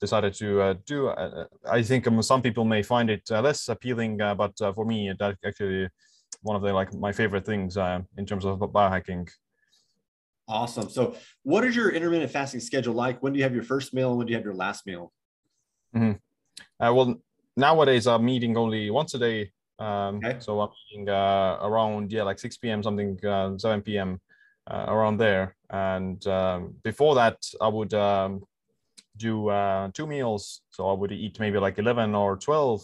decided 0.00 0.32
to 0.34 0.74
do. 0.86 1.10
I 1.70 1.82
think 1.82 2.06
um, 2.06 2.22
some 2.22 2.40
people 2.40 2.64
may 2.64 2.82
find 2.82 3.10
it 3.10 3.30
less 3.30 3.68
appealing, 3.68 4.16
but 4.16 4.56
for 4.56 4.86
me, 4.86 5.12
that 5.18 5.36
actually 5.44 5.90
one 6.40 6.56
of 6.56 6.62
the 6.62 6.72
like 6.72 6.94
my 6.94 7.12
favorite 7.12 7.44
things 7.44 7.76
in 8.16 8.26
terms 8.26 8.46
of 8.46 8.58
biohacking. 8.60 9.30
Awesome. 10.48 10.90
So, 10.90 11.16
what 11.42 11.64
is 11.64 11.74
your 11.74 11.90
intermittent 11.90 12.30
fasting 12.30 12.60
schedule 12.60 12.94
like? 12.94 13.22
When 13.22 13.32
do 13.32 13.38
you 13.38 13.44
have 13.44 13.54
your 13.54 13.62
first 13.62 13.94
meal 13.94 14.10
and 14.10 14.18
when 14.18 14.26
do 14.26 14.32
you 14.32 14.36
have 14.36 14.44
your 14.44 14.54
last 14.54 14.86
meal? 14.86 15.12
Mm-hmm. 15.94 16.94
well, 16.94 17.14
nowadays 17.56 18.06
I'm 18.06 18.28
eating 18.28 18.56
only 18.56 18.90
once 18.90 19.14
a 19.14 19.18
day. 19.18 19.52
Um, 19.78 20.16
okay. 20.16 20.36
So 20.40 20.60
I'm 20.60 20.70
eating 20.90 21.08
around 21.08 22.12
yeah 22.12 22.22
like 22.22 22.38
6 22.38 22.56
p.m. 22.58 22.82
something 22.82 23.18
7 23.58 23.82
p.m 23.82 24.20
uh, 24.66 24.86
around 24.88 25.18
there. 25.18 25.56
And 25.70 26.24
um, 26.26 26.74
before 26.82 27.14
that, 27.16 27.44
I 27.60 27.68
would 27.68 27.94
um, 27.94 28.44
do 29.16 29.48
uh, 29.48 29.90
two 29.92 30.06
meals. 30.06 30.62
So 30.70 30.88
I 30.88 30.92
would 30.92 31.12
eat 31.12 31.40
maybe 31.40 31.58
like 31.58 31.78
11 31.78 32.14
or 32.14 32.36
12 32.36 32.82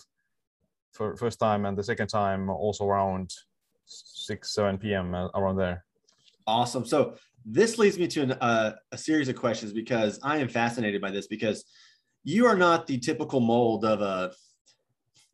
for 0.92 1.16
first 1.16 1.38
time, 1.38 1.66
and 1.66 1.76
the 1.76 1.84
second 1.84 2.08
time 2.08 2.48
also 2.48 2.84
around 2.84 3.34
6, 3.86 4.50
7 4.50 4.78
p.m. 4.78 5.14
Uh, 5.14 5.28
around 5.34 5.56
there. 5.56 5.84
Awesome. 6.48 6.86
So 6.86 7.14
this 7.44 7.76
leads 7.76 7.98
me 7.98 8.06
to 8.08 8.22
an, 8.22 8.32
uh, 8.32 8.72
a 8.90 8.96
series 8.96 9.28
of 9.28 9.36
questions 9.36 9.74
because 9.74 10.18
I 10.22 10.38
am 10.38 10.48
fascinated 10.48 11.02
by 11.02 11.10
this 11.10 11.26
because 11.26 11.64
you 12.24 12.46
are 12.46 12.56
not 12.56 12.86
the 12.86 12.98
typical 12.98 13.40
mold 13.40 13.84
of 13.84 14.00
a, 14.00 14.32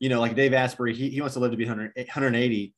you 0.00 0.09
know, 0.09 0.21
like 0.21 0.35
Dave 0.35 0.52
Asprey, 0.52 0.92
he, 0.92 1.11
he 1.11 1.21
wants 1.21 1.35
to 1.35 1.40
live 1.40 1.52
to 1.52 1.56
be 1.56 1.64
100, 1.64 1.92
180 1.97 2.75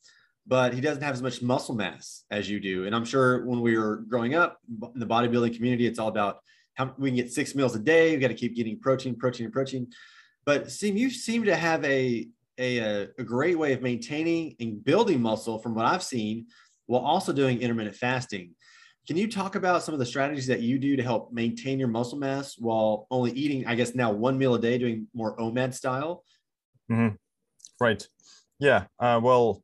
but 0.47 0.75
he 0.75 0.81
doesn't 0.81 1.03
have 1.03 1.15
as 1.15 1.23
much 1.23 1.43
muscle 1.43 1.75
mass 1.75 2.25
as 2.31 2.49
you 2.49 2.61
do. 2.61 2.87
And 2.87 2.95
I'm 2.95 3.05
sure 3.05 3.45
when 3.47 3.61
we 3.61 3.77
were 3.77 4.05
growing 4.09 4.35
up 4.35 4.59
in 4.95 5.01
the 5.01 5.07
bodybuilding 5.07 5.57
community, 5.57 5.87
it's 5.87 5.99
all 5.99 6.09
about 6.09 6.39
how 6.75 6.95
we 6.99 7.09
can 7.11 7.17
get 7.17 7.33
six 7.33 7.55
meals 7.55 7.75
a 7.75 7.81
day. 7.81 8.13
We've 8.13 8.21
got 8.21 8.29
to 8.29 8.35
keep 8.35 8.55
getting 8.55 8.79
protein, 8.79 9.17
protein, 9.17 9.51
protein. 9.51 9.89
But 10.45 10.67
Siim 10.67 10.97
you 10.97 11.11
seem 11.11 11.45
to 11.45 11.57
have 11.57 11.85
a, 11.85 12.29
a 12.59 13.09
a 13.19 13.25
great 13.25 13.59
way 13.59 13.73
of 13.73 13.83
maintaining 13.83 14.55
and 14.61 14.85
building 14.85 15.21
muscle 15.21 15.59
from 15.59 15.75
what 15.75 15.85
I've 15.85 16.03
seen, 16.03 16.47
while 16.87 17.03
also 17.03 17.33
doing 17.33 17.61
intermittent 17.61 17.97
fasting. 17.97 18.55
Can 19.07 19.17
you 19.17 19.31
talk 19.31 19.55
about 19.55 19.85
some 19.85 19.95
of 19.95 20.01
the 20.01 20.07
strategies 20.07 20.49
that 20.49 20.61
you 20.61 20.79
do 20.79 20.97
to 20.97 21.03
help 21.03 21.33
maintain 21.33 21.79
your 21.79 21.89
muscle 21.89 22.19
mass 22.19 22.57
while 22.59 23.07
only 23.11 23.31
eating, 23.33 23.67
I 23.67 23.77
guess 23.77 23.95
now 23.95 24.11
one 24.11 24.37
meal 24.37 24.55
a 24.55 24.61
day, 24.61 24.79
doing 24.79 25.07
more 25.15 25.37
OMAD 25.37 25.75
style? 25.75 26.25
Mm-hmm. 26.91 27.15
Right. 27.81 28.07
Yeah. 28.59 28.87
Uh, 28.99 29.21
well, 29.23 29.63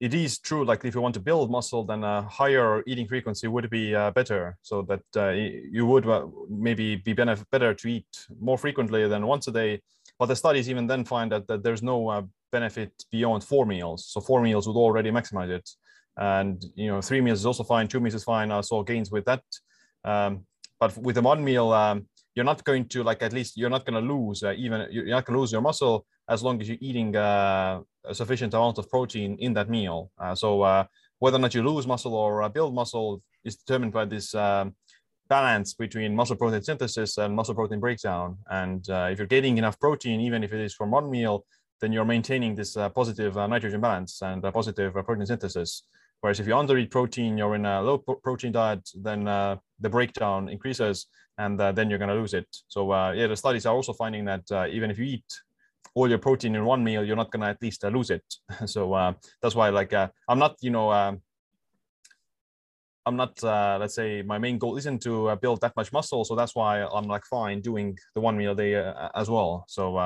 it 0.00 0.14
is 0.14 0.38
true. 0.38 0.64
Like 0.64 0.84
if 0.84 0.94
you 0.94 1.00
want 1.00 1.14
to 1.14 1.20
build 1.20 1.50
muscle, 1.50 1.84
then 1.84 2.04
a 2.04 2.22
higher 2.22 2.82
eating 2.86 3.08
frequency 3.08 3.48
would 3.48 3.68
be 3.70 3.94
uh, 3.94 4.10
better. 4.12 4.56
So 4.62 4.82
that 4.82 5.02
uh, 5.16 5.30
you 5.30 5.86
would 5.86 6.06
uh, 6.06 6.26
maybe 6.48 6.96
be 6.96 7.12
better 7.12 7.74
to 7.74 7.88
eat 7.88 8.26
more 8.40 8.58
frequently 8.58 9.06
than 9.08 9.26
once 9.26 9.48
a 9.48 9.52
day. 9.52 9.82
But 10.18 10.26
the 10.26 10.36
studies 10.36 10.70
even 10.70 10.86
then 10.86 11.04
find 11.04 11.32
that, 11.32 11.46
that 11.48 11.62
there's 11.62 11.82
no 11.82 12.08
uh, 12.08 12.22
benefit 12.50 12.92
beyond 13.10 13.44
four 13.44 13.66
meals. 13.66 14.06
So 14.06 14.20
four 14.20 14.40
meals 14.40 14.66
would 14.66 14.76
already 14.76 15.10
maximize 15.10 15.50
it. 15.50 15.68
And 16.16 16.64
you 16.74 16.88
know, 16.88 17.00
three 17.00 17.20
meals 17.20 17.40
is 17.40 17.46
also 17.46 17.64
fine. 17.64 17.88
Two 17.88 18.00
meals 18.00 18.14
is 18.14 18.24
fine. 18.24 18.50
I 18.50 18.60
saw 18.62 18.82
gains 18.82 19.10
with 19.10 19.24
that. 19.26 19.42
Um, 20.04 20.46
but 20.80 20.96
with 20.98 21.14
the 21.16 21.22
one 21.22 21.42
meal, 21.44 21.72
um, 21.72 22.06
you're 22.36 22.44
not 22.44 22.62
going 22.64 22.86
to 22.88 23.02
like 23.02 23.22
at 23.22 23.32
least 23.32 23.56
you're 23.56 23.70
not 23.70 23.84
going 23.86 24.00
to 24.00 24.14
lose 24.14 24.42
uh, 24.42 24.52
even 24.56 24.86
you're 24.90 25.06
not 25.06 25.24
going 25.24 25.34
to 25.34 25.40
lose 25.40 25.50
your 25.50 25.62
muscle 25.62 26.06
as 26.28 26.42
long 26.42 26.60
as 26.60 26.68
you're 26.68 26.78
eating 26.80 27.16
uh, 27.16 27.80
a 28.04 28.14
sufficient 28.14 28.52
amount 28.54 28.78
of 28.78 28.88
protein 28.90 29.36
in 29.40 29.54
that 29.54 29.70
meal. 29.70 30.10
Uh, 30.18 30.34
so 30.34 30.62
uh, 30.62 30.84
whether 31.18 31.36
or 31.36 31.40
not 31.40 31.54
you 31.54 31.62
lose 31.62 31.86
muscle 31.86 32.14
or 32.14 32.42
uh, 32.42 32.48
build 32.48 32.74
muscle 32.74 33.22
is 33.44 33.56
determined 33.56 33.92
by 33.92 34.04
this 34.04 34.34
um, 34.34 34.74
balance 35.28 35.74
between 35.74 36.14
muscle 36.14 36.36
protein 36.36 36.62
synthesis 36.62 37.16
and 37.18 37.34
muscle 37.34 37.54
protein 37.54 37.80
breakdown. 37.80 38.36
And 38.50 38.88
uh, 38.90 39.08
if 39.10 39.18
you're 39.18 39.26
getting 39.26 39.56
enough 39.56 39.78
protein, 39.80 40.20
even 40.20 40.44
if 40.44 40.52
it 40.52 40.60
is 40.60 40.74
from 40.74 40.90
one 40.90 41.10
meal, 41.10 41.44
then 41.80 41.92
you're 41.92 42.04
maintaining 42.04 42.54
this 42.54 42.74
positive 42.94 43.36
nitrogen 43.36 43.80
balance 43.80 44.20
and 44.22 44.42
positive 44.42 44.92
protein 44.92 45.26
synthesis. 45.26 45.82
Whereas 46.20 46.40
if 46.40 46.46
you 46.46 46.54
undereat 46.54 46.90
protein, 46.90 47.38
you're 47.38 47.54
in 47.54 47.66
a 47.66 47.82
low 47.82 47.98
protein 47.98 48.52
diet, 48.52 48.88
then 48.94 49.24
the 49.24 49.90
breakdown 49.90 50.48
increases 50.48 51.06
and 51.38 51.60
then 51.60 51.90
you're 51.90 51.98
going 51.98 52.08
to 52.08 52.14
lose 52.14 52.34
it. 52.34 52.48
So 52.68 52.92
yeah, 53.12 53.26
the 53.26 53.36
studies 53.36 53.66
are 53.66 53.74
also 53.74 53.92
finding 53.92 54.24
that 54.24 54.50
even 54.72 54.90
if 54.90 54.98
you 54.98 55.04
eat 55.04 55.24
all 55.96 56.08
your 56.08 56.18
protein 56.18 56.54
in 56.54 56.64
one 56.64 56.84
meal, 56.84 57.02
you're 57.02 57.16
not 57.16 57.30
gonna 57.30 57.48
at 57.48 57.62
least 57.62 57.82
uh, 57.82 57.88
lose 57.88 58.10
it. 58.10 58.22
so 58.66 58.92
uh, 58.92 59.14
that's 59.40 59.54
why, 59.54 59.70
like, 59.70 59.94
uh, 59.94 60.08
I'm 60.28 60.38
not, 60.38 60.56
you 60.60 60.70
know, 60.70 60.92
um, 60.92 61.22
I'm 63.06 63.16
not, 63.16 63.42
uh, 63.42 63.78
let's 63.80 63.94
say, 63.94 64.22
my 64.22 64.36
main 64.36 64.58
goal 64.58 64.76
isn't 64.76 65.00
to 65.02 65.28
uh, 65.28 65.36
build 65.36 65.62
that 65.62 65.74
much 65.74 65.92
muscle. 65.92 66.24
So 66.24 66.34
that's 66.34 66.54
why 66.54 66.82
I'm 66.82 67.04
like 67.04 67.24
fine 67.24 67.62
doing 67.62 67.96
the 68.14 68.20
one 68.20 68.36
meal 68.36 68.52
a 68.52 68.56
day 68.56 68.74
uh, 68.74 69.08
as 69.14 69.30
well. 69.30 69.64
So 69.68 69.96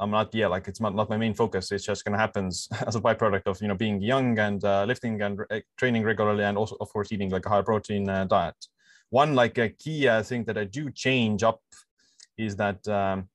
I'm 0.00 0.10
not, 0.10 0.34
yeah, 0.34 0.48
like 0.48 0.66
it's 0.66 0.80
not, 0.80 0.94
not 0.94 1.10
my 1.10 1.16
main 1.16 1.34
focus. 1.34 1.70
It's 1.70 1.84
just 1.84 2.04
gonna 2.04 2.18
happen 2.18 2.46
as 2.86 2.96
a 2.96 3.00
byproduct 3.00 3.46
of 3.46 3.60
you 3.60 3.68
know 3.68 3.74
being 3.74 4.00
young 4.00 4.38
and 4.38 4.62
lifting 4.88 5.20
and 5.22 5.38
training 5.78 6.02
regularly, 6.04 6.44
and 6.44 6.56
also 6.58 6.76
of 6.80 6.92
course 6.92 7.12
eating 7.12 7.30
like 7.30 7.46
a 7.46 7.48
high 7.48 7.62
protein 7.62 8.06
diet. 8.28 8.56
One 9.10 9.34
like 9.34 9.58
a 9.58 9.68
key 9.68 10.08
thing 10.22 10.44
that 10.44 10.56
I 10.56 10.64
do 10.64 10.90
change 10.90 11.42
up 11.42 11.60
is 12.38 12.56
that 12.56 12.86
um, 12.88 13.28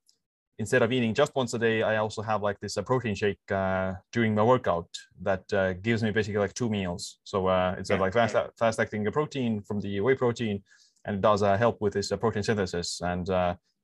instead 0.57 0.81
of 0.81 0.91
eating 0.91 1.13
just 1.13 1.35
once 1.35 1.53
a 1.53 1.59
day, 1.59 1.81
I 1.81 1.97
also 1.97 2.21
have 2.21 2.41
like 2.41 2.59
this 2.59 2.77
uh, 2.77 2.81
protein 2.81 3.15
shake 3.15 3.39
uh, 3.51 3.93
during 4.11 4.35
my 4.35 4.43
workout 4.43 4.87
that 5.21 5.51
uh, 5.53 5.73
gives 5.73 6.03
me 6.03 6.11
basically 6.11 6.39
like 6.39 6.53
two 6.53 6.69
meals. 6.69 7.19
So 7.23 7.47
uh, 7.47 7.75
it's 7.77 7.89
yeah. 7.89 7.99
like 7.99 8.13
fast 8.13 8.35
fast 8.57 8.79
acting 8.79 9.05
protein 9.11 9.61
from 9.61 9.79
the 9.79 9.99
whey 9.99 10.15
protein, 10.15 10.63
and 11.05 11.17
it 11.17 11.21
does 11.21 11.43
uh, 11.43 11.57
help 11.57 11.81
with 11.81 11.93
this 11.93 12.11
uh, 12.11 12.17
protein 12.17 12.43
synthesis 12.43 13.01
and 13.01 13.27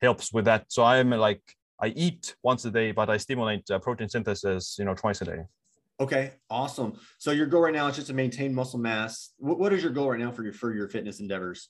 helps 0.01 0.33
with 0.33 0.45
that. 0.45 0.65
So 0.69 0.83
I'm 0.83 1.11
like 1.11 1.43
I 1.81 1.87
eat 1.87 2.35
once 2.43 2.65
a 2.65 2.71
day, 2.71 2.91
but 2.91 3.09
I 3.09 3.17
stimulate 3.17 3.67
protein 3.81 4.09
synthesis, 4.09 4.75
you 4.77 4.85
know, 4.85 4.93
twice 4.93 5.21
a 5.21 5.25
day. 5.25 5.39
Okay, 5.99 6.33
awesome. 6.49 6.93
So 7.17 7.31
your 7.31 7.45
goal 7.45 7.61
right 7.61 7.73
now 7.73 7.87
is 7.87 7.95
just 7.95 8.07
to 8.07 8.13
maintain 8.13 8.53
muscle 8.53 8.79
mass. 8.79 9.33
what, 9.37 9.59
what 9.59 9.73
is 9.73 9.83
your 9.83 9.91
goal 9.91 10.09
right 10.09 10.19
now 10.19 10.31
for 10.31 10.43
your 10.43 10.53
for 10.53 10.73
your 10.73 10.87
fitness 10.87 11.19
endeavors? 11.19 11.69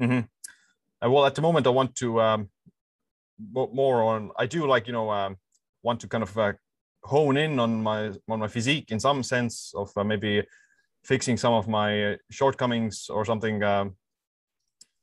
Mm-hmm. 0.00 1.10
well, 1.12 1.26
at 1.26 1.34
the 1.34 1.42
moment, 1.42 1.66
I 1.66 1.70
want 1.70 1.96
to 1.96 2.20
um, 2.20 2.48
more 3.52 4.02
on 4.02 4.30
i 4.38 4.46
do 4.46 4.66
like 4.66 4.86
you 4.86 4.92
know 4.92 5.10
um, 5.10 5.36
want 5.82 6.00
to 6.00 6.08
kind 6.08 6.22
of 6.22 6.36
uh, 6.38 6.52
hone 7.04 7.36
in 7.36 7.58
on 7.58 7.82
my 7.82 8.12
on 8.28 8.40
my 8.40 8.48
physique 8.48 8.90
in 8.90 8.98
some 8.98 9.22
sense 9.22 9.72
of 9.76 9.90
uh, 9.96 10.04
maybe 10.04 10.42
fixing 11.04 11.36
some 11.36 11.54
of 11.54 11.68
my 11.68 12.16
shortcomings 12.30 13.08
or 13.08 13.24
something 13.24 13.62
um, 13.62 13.94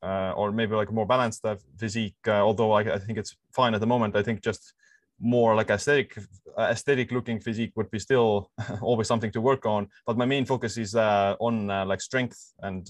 uh, 0.04 0.34
or 0.36 0.52
maybe 0.52 0.76
like 0.76 0.92
more 0.92 1.06
balanced 1.06 1.46
uh, 1.46 1.56
physique 1.78 2.16
uh, 2.28 2.42
although 2.42 2.72
I, 2.74 2.82
I, 2.94 3.00
think 3.00 3.18
it's 3.18 3.36
fine 3.52 3.74
at 3.74 3.82
the 3.82 3.88
moment. 3.88 4.16
I 4.16 4.24
think 4.24 4.42
just 4.42 4.74
more 5.20 5.56
like 5.56 5.70
aesthetic 5.70 6.18
aesthetic 6.60 7.12
looking 7.12 7.40
physique 7.40 7.72
would 7.76 7.90
be 7.90 8.00
still 8.00 8.52
always 8.82 9.08
something 9.08 9.32
to 9.32 9.42
work 9.42 9.66
on. 9.66 9.88
But 10.06 10.18
my 10.18 10.26
main 10.26 10.46
focus 10.46 10.78
is 10.78 10.96
uh, 10.96 11.36
on 11.40 11.68
like 11.68 12.02
strength 12.02 12.54
and 12.60 12.86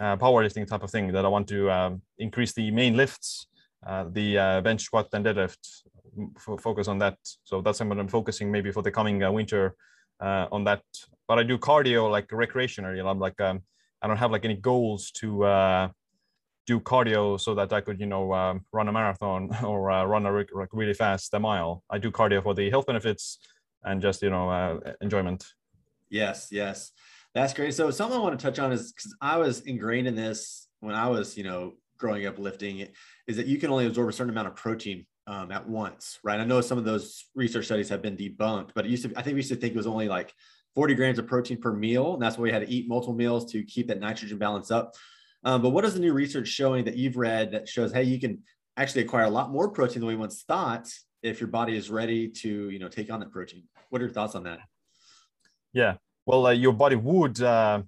powerlifting 0.00 0.66
type 0.66 0.82
of 0.82 0.90
thing 0.90 1.12
that 1.12 1.26
i 1.26 1.28
want 1.28 1.46
to 1.46 1.70
um, 1.70 2.00
increase 2.18 2.54
the 2.54 2.70
main 2.70 2.96
lifts 2.96 3.46
uh, 3.86 4.04
the 4.12 4.38
uh, 4.38 4.60
bench 4.60 4.82
squat 4.82 5.08
and 5.12 5.24
deadlift 5.24 5.84
focus 6.38 6.88
on 6.88 6.98
that. 6.98 7.16
So 7.44 7.62
that's 7.62 7.80
what 7.80 7.98
i'm 7.98 8.08
focusing 8.08 8.50
maybe 8.50 8.72
for 8.72 8.82
the 8.82 8.90
coming 8.90 9.22
uh, 9.22 9.32
winter 9.32 9.74
on 10.20 10.64
that. 10.64 10.82
But 11.26 11.38
i 11.38 11.42
do 11.42 11.56
cardio 11.58 12.10
like 12.10 12.28
recreationally 12.28 12.98
i'm 13.04 13.18
like 13.18 13.40
um, 13.40 13.62
i 14.02 14.06
don't 14.06 14.16
have 14.16 14.32
like 14.32 14.44
any 14.44 14.56
goals 14.56 15.10
to 15.12 15.44
do 16.70 16.78
cardio 16.78 17.38
so 17.38 17.54
that 17.56 17.72
I 17.72 17.80
could, 17.80 17.98
you 17.98 18.06
know, 18.06 18.32
um, 18.32 18.64
run 18.72 18.86
a 18.88 18.92
marathon 18.92 19.50
or 19.64 19.90
uh, 19.90 20.04
run 20.04 20.24
a 20.26 20.32
re- 20.32 20.46
really 20.72 20.94
fast 20.94 21.34
a 21.34 21.40
mile. 21.40 21.82
I 21.90 21.98
do 21.98 22.10
cardio 22.10 22.42
for 22.42 22.54
the 22.54 22.70
health 22.70 22.86
benefits 22.86 23.38
and 23.82 24.00
just, 24.00 24.22
you 24.22 24.30
know, 24.30 24.48
uh, 24.48 24.92
enjoyment. 25.00 25.44
Yes, 26.10 26.48
yes, 26.50 26.92
that's 27.34 27.54
great. 27.54 27.74
So 27.74 27.90
something 27.90 28.18
I 28.18 28.22
want 28.22 28.38
to 28.38 28.44
touch 28.46 28.58
on 28.58 28.72
is 28.72 28.92
because 28.92 29.14
I 29.20 29.36
was 29.38 29.60
ingrained 29.62 30.06
in 30.06 30.14
this 30.14 30.68
when 30.80 30.94
I 30.94 31.08
was, 31.08 31.36
you 31.36 31.44
know, 31.44 31.74
growing 31.98 32.26
up 32.26 32.38
lifting 32.38 32.86
is 33.26 33.36
that 33.36 33.46
you 33.46 33.58
can 33.58 33.70
only 33.70 33.86
absorb 33.86 34.08
a 34.08 34.12
certain 34.12 34.30
amount 34.30 34.48
of 34.48 34.54
protein 34.54 35.06
um, 35.26 35.50
at 35.50 35.68
once, 35.68 36.18
right? 36.22 36.40
I 36.40 36.44
know 36.44 36.60
some 36.60 36.78
of 36.78 36.84
those 36.84 37.24
research 37.34 37.66
studies 37.66 37.88
have 37.88 38.00
been 38.00 38.16
debunked, 38.16 38.70
but 38.74 38.86
it 38.86 38.90
used 38.90 39.04
to, 39.04 39.12
I 39.16 39.22
think 39.22 39.34
we 39.34 39.40
used 39.40 39.50
to 39.50 39.56
think 39.56 39.74
it 39.74 39.76
was 39.76 39.86
only 39.86 40.08
like 40.08 40.32
40 40.74 40.94
grams 40.94 41.18
of 41.18 41.26
protein 41.26 41.58
per 41.60 41.72
meal. 41.72 42.14
And 42.14 42.22
that's 42.22 42.38
why 42.38 42.44
we 42.44 42.52
had 42.52 42.62
to 42.66 42.70
eat 42.70 42.88
multiple 42.88 43.14
meals 43.14 43.50
to 43.52 43.62
keep 43.64 43.88
that 43.88 44.00
nitrogen 44.00 44.38
balance 44.38 44.70
up. 44.70 44.94
Um, 45.44 45.62
but 45.62 45.70
what 45.70 45.84
is 45.84 45.94
the 45.94 46.00
new 46.00 46.12
research 46.12 46.48
showing 46.48 46.84
that 46.84 46.96
you've 46.96 47.16
read 47.16 47.52
that 47.52 47.68
shows, 47.68 47.92
hey, 47.92 48.02
you 48.02 48.20
can 48.20 48.42
actually 48.76 49.02
acquire 49.02 49.24
a 49.24 49.30
lot 49.30 49.50
more 49.50 49.70
protein 49.70 50.00
than 50.00 50.08
we 50.08 50.16
once 50.16 50.42
thought 50.42 50.88
if 51.22 51.40
your 51.40 51.48
body 51.48 51.76
is 51.76 51.90
ready 51.90 52.28
to, 52.28 52.70
you 52.70 52.78
know, 52.78 52.88
take 52.88 53.10
on 53.10 53.20
that 53.20 53.30
protein? 53.30 53.64
What 53.88 54.00
are 54.00 54.04
your 54.04 54.14
thoughts 54.14 54.34
on 54.34 54.44
that? 54.44 54.60
Yeah, 55.72 55.94
well, 56.26 56.46
uh, 56.46 56.50
your 56.50 56.72
body 56.72 56.96
would 56.96 57.40
uh, 57.42 57.82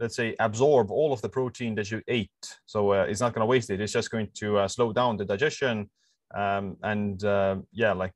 let's 0.00 0.16
say 0.16 0.34
absorb 0.40 0.90
all 0.90 1.12
of 1.12 1.20
the 1.20 1.28
protein 1.28 1.74
that 1.74 1.90
you 1.90 2.02
ate 2.08 2.58
so 2.64 2.92
uh, 2.92 3.06
it's 3.08 3.20
not 3.20 3.34
going 3.34 3.42
to 3.42 3.46
waste 3.46 3.70
it 3.70 3.80
it's 3.80 3.92
just 3.92 4.10
going 4.10 4.28
to 4.34 4.58
uh, 4.58 4.66
slow 4.66 4.92
down 4.92 5.16
the 5.16 5.24
digestion 5.24 5.88
um, 6.34 6.76
and 6.82 7.24
uh, 7.24 7.56
yeah 7.72 7.92
like 7.92 8.14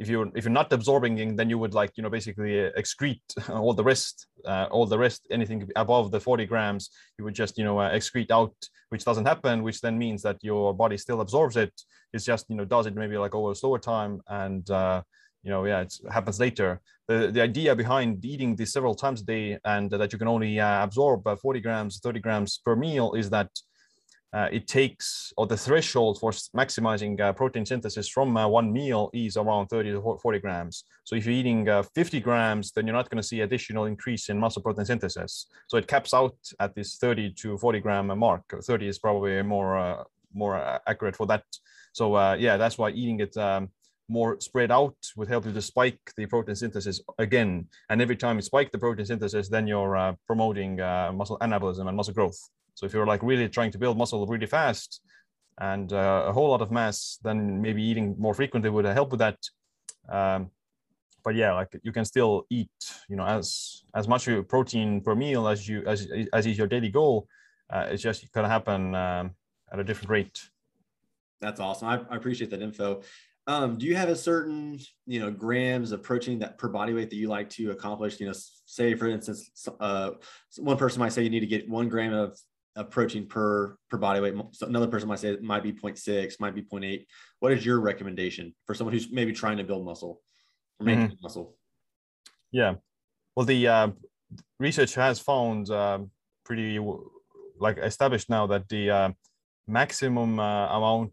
if 0.00 0.08
you're 0.08 0.28
if 0.34 0.44
you're 0.44 0.60
not 0.60 0.72
absorbing 0.72 1.36
then 1.36 1.50
you 1.50 1.58
would 1.58 1.74
like 1.74 1.92
you 1.96 2.02
know 2.02 2.10
basically 2.10 2.54
excrete 2.80 3.20
all 3.50 3.74
the 3.74 3.84
rest 3.84 4.26
uh, 4.46 4.66
all 4.70 4.86
the 4.86 4.98
rest 4.98 5.26
anything 5.30 5.68
above 5.76 6.10
the 6.10 6.18
40 6.18 6.46
grams 6.46 6.90
you 7.18 7.24
would 7.24 7.34
just 7.34 7.58
you 7.58 7.64
know 7.64 7.78
uh, 7.78 7.92
excrete 7.92 8.30
out 8.30 8.54
which 8.90 9.04
doesn't 9.04 9.26
happen 9.26 9.62
which 9.62 9.80
then 9.80 9.96
means 9.96 10.22
that 10.22 10.38
your 10.42 10.74
body 10.74 10.96
still 10.96 11.20
absorbs 11.20 11.56
it. 11.56 11.72
It's 12.12 12.24
just 12.24 12.46
you 12.48 12.56
know 12.56 12.64
does 12.64 12.86
it 12.86 12.94
maybe 12.94 13.16
like 13.16 13.34
over 13.34 13.52
a 13.52 13.54
slower 13.54 13.78
time 13.78 14.20
and 14.28 14.68
uh, 14.70 15.02
you 15.42 15.50
know 15.50 15.64
yeah 15.64 15.80
it 15.80 15.94
happens 16.10 16.38
later. 16.40 16.80
The, 17.08 17.30
the 17.32 17.40
idea 17.40 17.74
behind 17.74 18.24
eating 18.24 18.56
this 18.56 18.72
several 18.72 18.94
times 18.94 19.22
a 19.22 19.24
day 19.24 19.58
and 19.64 19.90
that 19.90 20.12
you 20.12 20.18
can 20.18 20.28
only 20.28 20.60
uh, 20.60 20.84
absorb 20.84 21.26
uh, 21.26 21.36
40 21.36 21.60
grams 21.60 22.00
30 22.00 22.20
grams 22.20 22.58
per 22.64 22.76
meal 22.76 23.14
is 23.14 23.30
that 23.30 23.50
uh, 24.32 24.48
it 24.52 24.68
takes 24.68 25.32
or 25.36 25.46
the 25.46 25.56
threshold 25.56 26.18
for 26.20 26.30
maximizing 26.56 27.20
uh, 27.20 27.32
protein 27.32 27.66
synthesis 27.66 28.08
from 28.08 28.36
uh, 28.36 28.46
one 28.46 28.72
meal 28.72 29.10
is 29.12 29.36
around 29.36 29.66
30 29.66 29.92
to 29.92 30.18
40 30.22 30.38
grams 30.38 30.84
so 31.04 31.16
if 31.16 31.26
you're 31.26 31.34
eating 31.34 31.68
uh, 31.68 31.82
50 31.82 32.20
grams 32.20 32.72
then 32.72 32.86
you're 32.86 32.96
not 32.96 33.10
going 33.10 33.20
to 33.20 33.26
see 33.26 33.40
additional 33.40 33.86
increase 33.86 34.28
in 34.28 34.38
muscle 34.38 34.62
protein 34.62 34.84
synthesis 34.84 35.46
so 35.68 35.76
it 35.76 35.86
caps 35.88 36.14
out 36.14 36.36
at 36.60 36.74
this 36.74 36.96
30 36.96 37.32
to 37.34 37.58
40 37.58 37.80
gram 37.80 38.06
mark 38.18 38.42
30 38.62 38.88
is 38.88 38.98
probably 38.98 39.42
more 39.42 40.06
more 40.32 40.80
accurate 40.86 41.16
for 41.16 41.26
that 41.26 41.42
so 41.92 42.34
yeah 42.34 42.56
that's 42.56 42.78
why 42.78 42.90
eating 42.90 43.20
it 43.20 43.36
um, 43.36 43.68
more 44.10 44.40
spread 44.40 44.70
out 44.70 44.96
would 45.16 45.28
help 45.28 45.46
you 45.46 45.52
to 45.52 45.62
spike 45.62 46.00
the 46.16 46.26
protein 46.26 46.56
synthesis 46.56 47.00
again. 47.18 47.66
And 47.88 48.02
every 48.02 48.16
time 48.16 48.36
you 48.36 48.42
spike 48.42 48.72
the 48.72 48.78
protein 48.78 49.06
synthesis, 49.06 49.48
then 49.48 49.66
you're 49.66 49.96
uh, 49.96 50.14
promoting 50.26 50.80
uh, 50.80 51.12
muscle 51.14 51.38
anabolism 51.38 51.86
and 51.86 51.96
muscle 51.96 52.12
growth. 52.12 52.38
So 52.80 52.86
if 52.86 52.94
you're 52.94 53.04
like 53.04 53.22
really 53.22 53.46
trying 53.50 53.70
to 53.72 53.78
build 53.78 53.98
muscle 53.98 54.26
really 54.26 54.46
fast 54.46 55.02
and 55.58 55.92
uh, 55.92 56.24
a 56.28 56.32
whole 56.32 56.48
lot 56.48 56.62
of 56.62 56.70
mass, 56.70 57.18
then 57.22 57.60
maybe 57.60 57.82
eating 57.82 58.16
more 58.18 58.32
frequently 58.32 58.70
would 58.70 58.86
help 58.86 59.10
with 59.10 59.20
that. 59.20 59.36
Um, 60.08 60.50
but 61.22 61.34
yeah, 61.34 61.52
like 61.52 61.68
you 61.82 61.92
can 61.92 62.06
still 62.06 62.46
eat, 62.48 62.70
you 63.10 63.16
know, 63.16 63.26
as 63.26 63.84
as 63.94 64.08
much 64.08 64.26
protein 64.48 65.02
per 65.02 65.14
meal 65.14 65.46
as 65.46 65.68
you 65.68 65.84
as 65.86 66.08
as 66.32 66.46
is 66.46 66.56
your 66.56 66.68
daily 66.68 66.88
goal. 66.88 67.28
Uh, 67.68 67.88
it's 67.90 68.02
just 68.02 68.32
to 68.32 68.48
happen 68.48 68.94
um, 68.94 69.32
at 69.70 69.78
a 69.78 69.84
different 69.84 70.08
rate. 70.08 70.40
That's 71.42 71.60
awesome. 71.60 71.88
I, 71.88 72.00
I 72.08 72.16
appreciate 72.16 72.50
that 72.50 72.62
info. 72.62 73.02
Um, 73.46 73.76
do 73.76 73.84
you 73.84 73.96
have 73.96 74.08
a 74.08 74.16
certain, 74.16 74.78
you 75.06 75.20
know, 75.20 75.30
grams 75.30 75.92
of 75.92 76.02
protein 76.02 76.38
that 76.38 76.56
per 76.56 76.68
body 76.68 76.94
weight 76.94 77.10
that 77.10 77.16
you 77.16 77.28
like 77.28 77.50
to 77.50 77.72
accomplish? 77.72 78.18
You 78.20 78.28
know, 78.28 78.34
say 78.64 78.94
for 78.94 79.08
instance, 79.08 79.68
uh, 79.80 80.12
one 80.56 80.78
person 80.78 81.00
might 81.00 81.12
say 81.12 81.22
you 81.22 81.30
need 81.30 81.40
to 81.40 81.46
get 81.46 81.68
one 81.68 81.90
gram 81.90 82.14
of, 82.14 82.38
of 82.76 82.90
protein 82.90 83.26
per 83.26 83.76
per 83.90 83.98
body 83.98 84.20
weight. 84.20 84.34
So 84.52 84.66
another 84.66 84.86
person 84.86 85.08
might 85.08 85.18
say 85.18 85.30
it 85.30 85.42
might 85.42 85.62
be 85.62 85.72
0.6, 85.72 86.40
might 86.40 86.54
be 86.54 86.62
0.8. 86.62 87.04
What 87.40 87.52
is 87.52 87.64
your 87.64 87.80
recommendation 87.80 88.54
for 88.66 88.74
someone 88.74 88.92
who's 88.94 89.10
maybe 89.10 89.32
trying 89.32 89.56
to 89.58 89.64
build 89.64 89.84
muscle 89.84 90.20
or 90.78 90.86
maintain 90.86 91.08
mm-hmm. 91.08 91.22
muscle? 91.22 91.56
Yeah. 92.52 92.74
Well, 93.34 93.46
the 93.46 93.68
uh, 93.68 93.88
research 94.58 94.94
has 94.94 95.18
found 95.18 95.70
uh, 95.70 96.00
pretty 96.44 96.78
like 97.58 97.78
established 97.78 98.30
now 98.30 98.46
that 98.46 98.68
the 98.68 98.90
uh, 98.90 99.10
maximum 99.66 100.38
uh, 100.40 100.66
amount 100.76 101.12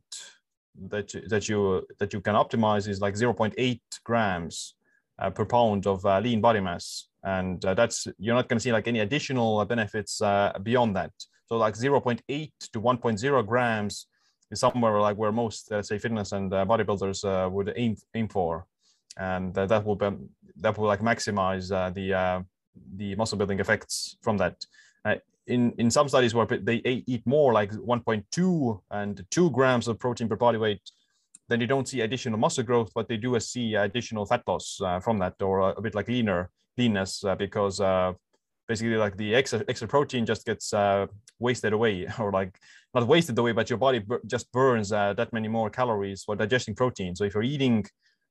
that 0.89 1.13
you, 1.13 1.27
that 1.27 1.49
you 1.49 1.87
that 1.99 2.13
you 2.13 2.21
can 2.21 2.35
optimize 2.35 2.87
is 2.87 3.01
like 3.01 3.15
0.8 3.15 3.79
grams 4.03 4.75
uh, 5.19 5.29
per 5.29 5.45
pound 5.45 5.87
of 5.87 6.05
uh, 6.05 6.19
lean 6.19 6.41
body 6.41 6.59
mass, 6.59 7.07
and 7.23 7.63
uh, 7.65 7.73
that's 7.73 8.07
you're 8.17 8.35
not 8.35 8.47
going 8.47 8.57
to 8.57 8.63
see 8.63 8.71
like 8.71 8.87
any 8.87 8.99
additional 8.99 9.63
benefits 9.65 10.21
uh, 10.21 10.53
beyond 10.63 10.95
that. 10.95 11.11
So 11.47 11.57
like 11.57 11.75
0.8 11.75 12.51
to 12.73 12.81
1.0 12.81 13.45
grams 13.47 14.07
is 14.51 14.59
somewhere 14.59 14.99
like 14.99 15.17
where 15.17 15.31
most 15.31 15.71
uh, 15.71 15.81
say 15.81 15.97
fitness 15.97 16.31
and 16.31 16.53
uh, 16.53 16.65
bodybuilders 16.65 17.51
would 17.51 17.73
aim 17.75 17.95
aim 18.13 18.27
for, 18.27 18.65
and 19.17 19.53
that 19.53 19.85
will 19.85 19.95
be, 19.95 20.09
that 20.57 20.77
will 20.77 20.87
like 20.87 21.01
maximize 21.01 21.69
the 21.69 22.45
the 22.95 23.15
muscle 23.15 23.37
building 23.37 23.59
effects 23.59 24.17
from 24.21 24.37
that. 24.37 24.55
in 25.47 25.71
in 25.77 25.89
some 25.89 26.09
studies 26.09 26.33
where 26.33 26.45
they 26.45 27.03
eat 27.13 27.23
more 27.25 27.53
like 27.53 27.71
1.2 27.71 28.81
and 28.91 29.25
2 29.31 29.49
grams 29.51 29.87
of 29.87 29.97
protein 29.97 30.27
per 30.27 30.35
body 30.35 30.57
weight 30.57 30.91
then 31.49 31.61
you 31.61 31.67
don't 31.67 31.87
see 31.87 32.01
additional 32.01 32.37
muscle 32.37 32.63
growth, 32.63 32.91
but 32.93 33.07
they 33.07 33.17
do 33.17 33.39
see 33.39 33.75
additional 33.75 34.25
fat 34.25 34.43
loss 34.47 34.81
uh, 34.81 34.99
from 34.99 35.19
that, 35.19 35.41
or 35.41 35.71
a, 35.71 35.81
bit 35.81 35.95
like 35.95 36.07
leaner 36.07 36.49
leanness, 36.77 37.23
uh, 37.23 37.35
because 37.35 37.79
uh, 37.79 38.13
basically 38.67 38.97
like 38.97 39.17
the 39.17 39.35
extra 39.35 39.63
extra 39.67 39.87
protein 39.87 40.25
just 40.25 40.45
gets 40.45 40.73
uh, 40.73 41.07
wasted 41.39 41.73
away, 41.73 42.07
or 42.19 42.31
like 42.31 42.59
not 42.93 43.07
wasted 43.07 43.37
away, 43.37 43.51
but 43.51 43.69
your 43.69 43.77
body 43.77 44.01
just 44.25 44.51
burns 44.51 44.91
uh, 44.91 45.13
that 45.13 45.33
many 45.33 45.47
more 45.47 45.69
calories 45.69 46.23
for 46.23 46.35
digesting 46.35 46.75
protein. 46.75 47.15
So 47.15 47.23
if 47.23 47.33
you're 47.33 47.43
eating 47.43 47.85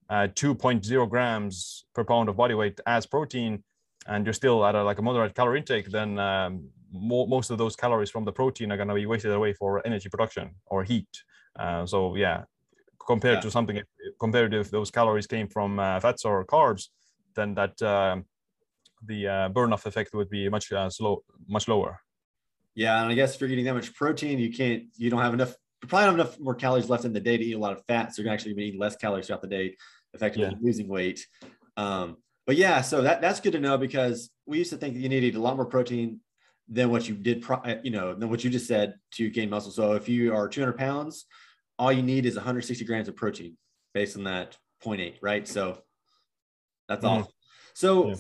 uh, 0.09 0.29
2.0 0.35 1.11
grams 1.11 1.85
per 1.95 2.05
pound 2.05 2.29
of 2.29 2.37
body 2.37 2.55
weight 2.55 2.81
as 2.87 3.07
protein, 3.07 3.63
and 4.07 4.25
you're 4.25 4.33
still 4.33 4.65
at 4.65 4.75
a, 4.75 4.83
like 4.83 4.99
a 4.99 5.03
moderate 5.03 5.35
calorie 5.35 5.59
intake, 5.59 5.91
then 5.91 6.19
um, 6.19 6.69
mo- 6.93 7.27
most 7.27 7.51
of 7.51 7.59
those 7.59 7.75
calories 7.75 8.11
from 8.11 8.25
the 8.25 8.33
protein 8.33 8.71
are 8.71 8.77
going 8.77 8.89
to 8.89 8.95
be 8.95 9.07
wasted 9.07 9.33
away 9.33 9.53
for 9.53 9.85
energy 9.87 10.09
production 10.09 10.51
or 10.67 10.85
heat. 10.85 11.09
so 11.87 12.15
yeah, 12.15 12.45
compared 13.07 13.37
yeah. 13.37 13.41
to 13.41 13.51
something 13.51 13.81
compared 14.21 14.51
to 14.51 14.61
if 14.61 14.71
those 14.71 14.91
calories 14.91 15.27
came 15.27 15.49
from 15.49 15.79
uh, 15.79 16.01
fats 16.01 16.25
or 16.25 16.45
carbs 16.45 16.89
then 17.35 17.55
that 17.55 17.81
uh, 17.83 18.17
the 19.05 19.27
uh, 19.27 19.49
burn 19.49 19.73
off 19.73 19.87
effect 19.87 20.15
would 20.15 20.31
be 20.31 20.49
much 20.49 20.73
uh, 20.73 20.89
slow 20.89 21.23
much 21.49 21.69
lower 21.69 22.01
yeah 22.75 23.03
and 23.03 23.11
i 23.11 23.15
guess 23.15 23.35
if 23.35 23.41
you're 23.41 23.51
eating 23.51 23.65
that 23.65 23.75
much 23.75 23.95
protein 23.95 24.39
you 24.39 24.53
can't 24.53 24.85
you 24.97 25.11
don't 25.11 25.23
have 25.23 25.35
enough 25.35 25.55
you 25.83 25.89
probably 25.89 26.07
have 26.07 26.15
enough 26.15 26.41
more 26.41 26.55
calories 26.55 26.89
left 26.89 27.05
in 27.05 27.13
the 27.13 27.21
day 27.21 27.37
to 27.37 27.45
eat 27.45 27.55
a 27.55 27.59
lot 27.59 27.73
of 27.73 27.85
fat 27.87 28.15
so 28.15 28.23
you're 28.23 28.33
actually 28.33 28.53
going 28.53 28.69
to 28.69 28.75
eat 28.75 28.81
less 28.81 28.97
calories 28.97 29.27
throughout 29.27 29.43
the 29.43 29.49
day 29.49 29.77
effectively 30.15 30.49
yeah. 30.51 30.59
losing 30.61 30.89
weight 30.89 31.27
um, 31.77 32.17
but 32.47 32.57
yeah 32.57 32.81
so 32.81 33.03
that, 33.03 33.21
that's 33.21 33.41
good 33.41 33.53
to 33.53 33.61
know 33.61 33.77
because 33.77 34.31
we 34.47 34.59
used 34.59 34.71
to 34.71 34.77
think 34.77 34.95
that 34.95 35.01
you 35.01 35.09
needed 35.09 35.35
a 35.35 35.41
lot 35.41 35.57
more 35.57 35.67
protein 35.67 36.21
than 36.69 36.91
what 36.91 37.09
you 37.09 37.15
did 37.15 37.43
pro- 37.43 37.63
you 37.83 37.91
know 37.91 38.15
than 38.15 38.29
what 38.29 38.43
you 38.43 38.51
just 38.51 38.67
said 38.67 38.95
to 39.13 39.31
gain 39.31 39.51
muscle 39.51 39.71
so 39.71 39.93
if 39.93 40.09
you 40.09 40.35
are 40.35 40.49
200 40.49 40.77
pounds 40.77 41.27
all 41.79 41.93
you 41.93 42.03
need 42.03 42.27
is 42.27 42.35
160 42.35 42.85
grams 42.85 43.09
of 43.09 43.17
protein 43.17 43.57
based 43.95 44.17
on 44.17 44.25
that 44.25 44.57
0.8, 44.85 45.15
right? 45.21 45.47
So 45.47 45.79
that's 46.89 47.05
mm-hmm. 47.05 47.23
all. 47.23 47.31
So 47.75 48.09
yeah. 48.09 48.15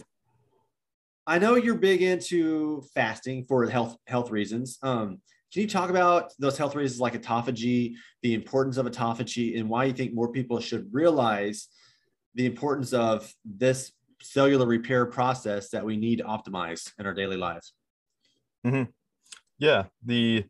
I 1.26 1.38
know 1.38 1.56
you're 1.56 1.75
big 1.75 2.02
into 2.02 2.83
fasting 2.95 3.45
for 3.45 3.66
health 3.66 3.97
health 4.06 4.30
reasons. 4.30 4.78
Um, 4.83 5.21
can 5.52 5.62
you 5.62 5.68
talk 5.68 5.90
about 5.90 6.33
those 6.38 6.59
health 6.59 6.75
reasons 6.75 7.00
like 7.00 7.21
autophagy, 7.21 7.95
the 8.23 8.35
importance 8.35 8.76
of 8.76 8.87
autophagy, 8.87 9.59
and 9.59 9.68
why 9.68 9.85
you 9.85 9.92
think 9.92 10.14
more 10.14 10.30
people 10.30 10.61
should 10.61 10.92
realize 10.92 11.68
the 12.35 12.47
importance 12.47 12.92
of 12.92 13.33
this 13.45 13.92
cellular 14.21 14.66
repair 14.66 15.06
process 15.06 15.71
that 15.71 15.85
we 15.85 15.97
need 15.97 16.18
to 16.18 16.25
optimize 16.25 16.92
in 16.99 17.06
our 17.06 17.14
daily 17.14 17.37
lives? 17.37 17.73
Mm-hmm. 18.64 18.90
Yeah, 19.59 19.85
the 20.04 20.45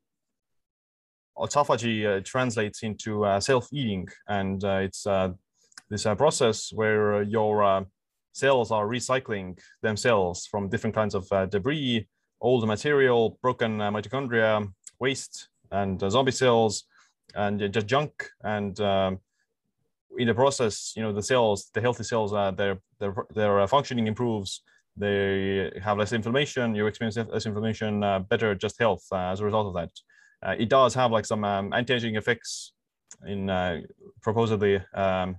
autophagy 1.39 2.19
uh, 2.19 2.21
translates 2.25 2.83
into 2.83 3.25
uh, 3.25 3.41
self-eating, 3.41 4.09
and 4.29 4.63
uh, 4.65 4.81
it's 4.83 5.07
this 5.89 6.05
process 6.17 6.73
where 6.73 7.23
your 7.23 7.87
cells 8.37 8.71
are 8.71 8.87
recycling 8.87 9.59
themselves 9.83 10.47
from 10.47 10.69
different 10.69 10.95
kinds 10.95 11.15
of 11.15 11.29
debris, 11.51 12.07
old 12.41 12.67
material, 12.67 13.39
broken 13.43 13.79
mitochondria, 13.79 14.71
waste, 14.99 15.49
and 15.71 16.01
zombie 16.11 16.33
cells, 16.33 16.85
and 17.35 17.73
just 17.73 17.87
junk. 17.87 18.13
And 18.43 18.79
um, 18.81 19.19
in 20.19 20.29
the 20.29 20.35
process, 20.35 20.93
you 20.97 21.03
know, 21.03 21.13
the 21.13 21.23
cells, 21.23 21.71
the 21.75 21.81
healthy 21.81 22.05
cells, 22.05 22.33
uh, 22.33 22.51
their 22.51 22.79
their 23.01 23.15
their 23.35 23.67
functioning 23.67 24.07
improves. 24.07 24.63
They 24.99 25.71
have 25.83 25.99
less 25.99 26.15
inflammation. 26.15 26.75
You 26.75 26.87
experience 26.87 27.19
less 27.19 27.45
inflammation, 27.45 28.03
uh, 28.03 28.21
better 28.21 28.55
just 28.55 28.79
health 28.79 29.05
uh, 29.13 29.33
as 29.33 29.41
a 29.41 29.45
result 29.45 29.67
of 29.67 29.75
that 29.75 29.91
uh, 30.43 30.55
it 30.59 30.69
does 30.69 30.95
have 30.95 31.11
like 31.11 31.27
some 31.27 31.45
um, 31.45 31.73
anti-aging 31.73 32.17
effects 32.17 32.73
in 33.27 33.49
uh, 33.49 33.81
proposedly, 34.23 34.81
um, 34.95 35.37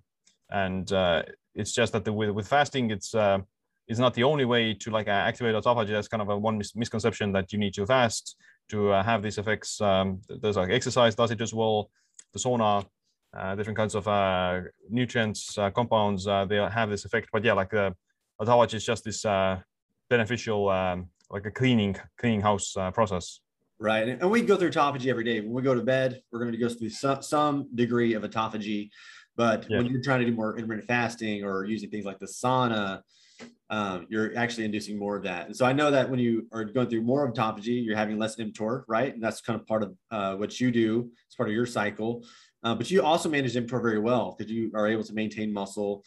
and 0.49 0.91
uh, 0.91 1.23
it's 1.57 1.73
just 1.73 1.91
that 1.93 2.05
the, 2.05 2.13
with, 2.13 2.29
with 2.29 2.47
fasting, 2.47 2.91
it's 2.91 3.13
uh, 3.13 3.39
it's 3.87 3.99
not 3.99 4.13
the 4.13 4.23
only 4.23 4.45
way 4.45 4.73
to 4.73 4.91
like 4.91 5.07
activate 5.07 5.55
autophagy. 5.55 5.89
That's 5.89 6.07
kind 6.07 6.21
of 6.21 6.29
a 6.29 6.37
one 6.37 6.57
mis- 6.57 6.75
misconception 6.75 7.31
that 7.33 7.51
you 7.51 7.59
need 7.59 7.73
to 7.75 7.85
fast 7.85 8.35
to 8.69 8.91
uh, 8.91 9.03
have 9.03 9.23
these 9.23 9.37
effects. 9.37 9.81
Um, 9.81 10.21
there's 10.41 10.57
like 10.57 10.69
exercise 10.69 11.15
does 11.15 11.31
it 11.31 11.41
as 11.41 11.53
well. 11.53 11.89
The 12.33 12.39
sauna, 12.39 12.85
uh, 13.35 13.55
different 13.55 13.77
kinds 13.77 13.95
of 13.95 14.07
uh, 14.07 14.61
nutrients, 14.89 15.57
uh, 15.57 15.71
compounds, 15.71 16.27
uh, 16.27 16.45
they 16.45 16.57
have 16.57 16.89
this 16.89 17.05
effect. 17.05 17.29
But 17.31 17.43
yeah, 17.43 17.53
like 17.53 17.71
autophagy 18.41 18.75
is 18.75 18.85
just 18.85 19.03
this 19.03 19.25
uh, 19.25 19.59
beneficial, 20.09 20.69
um, 20.69 21.09
like 21.29 21.45
a 21.45 21.51
cleaning 21.51 21.95
cleaning 22.19 22.41
house 22.41 22.75
uh, 22.77 22.91
process. 22.91 23.39
Right. 23.79 24.07
And 24.09 24.31
we 24.31 24.41
go 24.41 24.57
through 24.57 24.71
autophagy 24.71 25.07
every 25.07 25.23
day. 25.23 25.39
When 25.39 25.53
we 25.53 25.61
go 25.61 25.75
to 25.75 25.83
bed, 25.83 26.21
we're 26.31 26.39
going 26.39 26.51
to 26.51 26.57
go 26.57 26.67
through 26.67 26.89
some, 26.89 27.21
some 27.21 27.69
degree 27.75 28.13
of 28.15 28.23
autophagy. 28.23 28.89
But 29.37 29.65
yeah. 29.69 29.77
when 29.77 29.85
you're 29.85 30.01
trying 30.01 30.19
to 30.19 30.25
do 30.25 30.33
more 30.33 30.57
intermittent 30.57 30.87
fasting 30.87 31.45
or 31.45 31.63
using 31.63 31.89
things 31.89 32.05
like 32.05 32.19
the 32.19 32.25
sauna, 32.25 33.01
um, 33.69 34.07
you're 34.09 34.35
actually 34.37 34.65
inducing 34.65 34.97
more 34.97 35.15
of 35.15 35.23
that. 35.23 35.45
And 35.45 35.55
so 35.55 35.65
I 35.65 35.73
know 35.73 35.91
that 35.91 36.09
when 36.09 36.19
you 36.19 36.47
are 36.51 36.63
going 36.63 36.89
through 36.89 37.03
more 37.03 37.25
of 37.25 37.33
autophagy, 37.33 37.83
you're 37.85 37.95
having 37.95 38.17
less 38.17 38.35
mTOR, 38.37 38.83
right? 38.87 39.13
And 39.13 39.21
that's 39.21 39.41
kind 39.41 39.59
of 39.59 39.67
part 39.67 39.83
of 39.83 39.95
uh, 40.09 40.35
what 40.35 40.59
you 40.59 40.71
do. 40.71 41.11
It's 41.27 41.35
part 41.35 41.49
of 41.49 41.55
your 41.55 41.65
cycle. 41.65 42.25
Uh, 42.63 42.75
but 42.75 42.89
you 42.89 43.03
also 43.03 43.29
manage 43.29 43.53
mTOR 43.53 43.81
very 43.81 43.99
well 43.99 44.35
because 44.37 44.51
you 44.51 44.71
are 44.73 44.87
able 44.87 45.03
to 45.03 45.13
maintain 45.13 45.53
muscle 45.53 46.03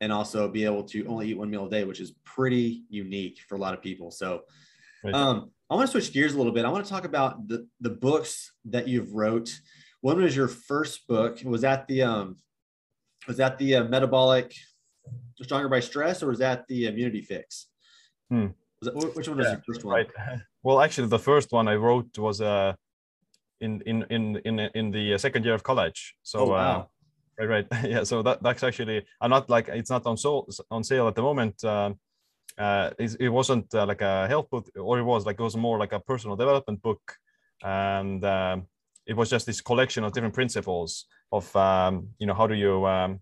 and 0.00 0.12
also 0.12 0.48
be 0.48 0.64
able 0.64 0.84
to 0.84 1.04
only 1.06 1.28
eat 1.28 1.38
one 1.38 1.50
meal 1.50 1.66
a 1.66 1.70
day, 1.70 1.84
which 1.84 2.00
is 2.00 2.14
pretty 2.24 2.84
unique 2.88 3.40
for 3.48 3.56
a 3.56 3.58
lot 3.58 3.74
of 3.74 3.82
people. 3.82 4.10
So, 4.10 4.42
um, 5.12 5.50
I 5.70 5.74
want 5.74 5.86
to 5.86 5.90
switch 5.90 6.12
gears 6.12 6.34
a 6.34 6.38
little 6.38 6.52
bit. 6.52 6.64
I 6.64 6.70
want 6.70 6.84
to 6.84 6.90
talk 6.90 7.04
about 7.04 7.46
the, 7.46 7.66
the 7.80 7.90
books 7.90 8.52
that 8.66 8.88
you've 8.88 9.12
wrote. 9.12 9.50
One 10.00 10.22
was 10.22 10.34
your 10.34 10.48
first 10.48 11.06
book. 11.08 11.40
Was 11.44 11.62
that 11.62 11.86
the 11.88 12.02
um, 12.02 12.36
was 13.28 13.36
that 13.36 13.58
the 13.58 13.76
uh, 13.76 13.84
metabolic 13.84 14.54
stronger 15.40 15.68
by 15.68 15.80
stress, 15.80 16.22
or 16.22 16.28
was 16.28 16.38
that 16.38 16.66
the 16.66 16.86
immunity 16.86 17.22
fix? 17.22 17.66
Hmm. 18.30 18.48
That, 18.82 18.94
which 19.14 19.28
one 19.28 19.38
was 19.38 19.46
yeah, 19.46 19.52
your 19.52 19.62
first 19.66 19.84
one? 19.84 19.94
Right. 19.94 20.08
Well, 20.64 20.80
actually, 20.80 21.06
the 21.06 21.20
first 21.20 21.52
one 21.52 21.68
I 21.68 21.76
wrote 21.76 22.18
was 22.18 22.40
uh, 22.40 22.74
in 23.60 23.80
in 23.86 24.04
in 24.10 24.40
in 24.44 24.58
in 24.74 24.90
the 24.90 25.16
second 25.16 25.44
year 25.44 25.54
of 25.54 25.62
college. 25.62 26.16
So. 26.22 26.40
Oh, 26.40 26.46
wow. 26.50 26.88
Uh, 27.40 27.46
right, 27.46 27.66
right, 27.70 27.84
yeah. 27.88 28.02
So 28.02 28.22
that 28.22 28.42
that's 28.42 28.64
actually 28.64 29.06
I'm 29.20 29.30
not 29.30 29.48
like 29.48 29.68
it's 29.68 29.88
not 29.88 30.04
on 30.04 30.16
sale 30.16 30.48
on 30.70 30.82
sale 30.82 31.06
at 31.06 31.14
the 31.14 31.22
moment. 31.22 31.62
Um, 31.64 32.00
uh, 32.58 32.90
it, 32.98 33.28
wasn't 33.28 33.72
uh, 33.72 33.86
like 33.86 34.00
a 34.00 34.26
health 34.26 34.50
book, 34.50 34.68
or 34.76 34.98
it 34.98 35.04
was 35.04 35.24
like 35.24 35.38
it 35.38 35.42
was 35.42 35.56
more 35.56 35.78
like 35.78 35.92
a 35.92 36.00
personal 36.00 36.34
development 36.34 36.82
book, 36.82 37.14
and 37.62 38.24
um, 38.24 38.66
it 39.06 39.16
was 39.16 39.30
just 39.30 39.46
this 39.46 39.60
collection 39.60 40.02
of 40.02 40.12
different 40.12 40.34
principles 40.34 41.06
of 41.32 41.54
um, 41.56 42.08
you 42.18 42.26
know 42.26 42.34
how 42.34 42.46
do 42.46 42.54
you 42.54 42.86
um, 42.86 43.20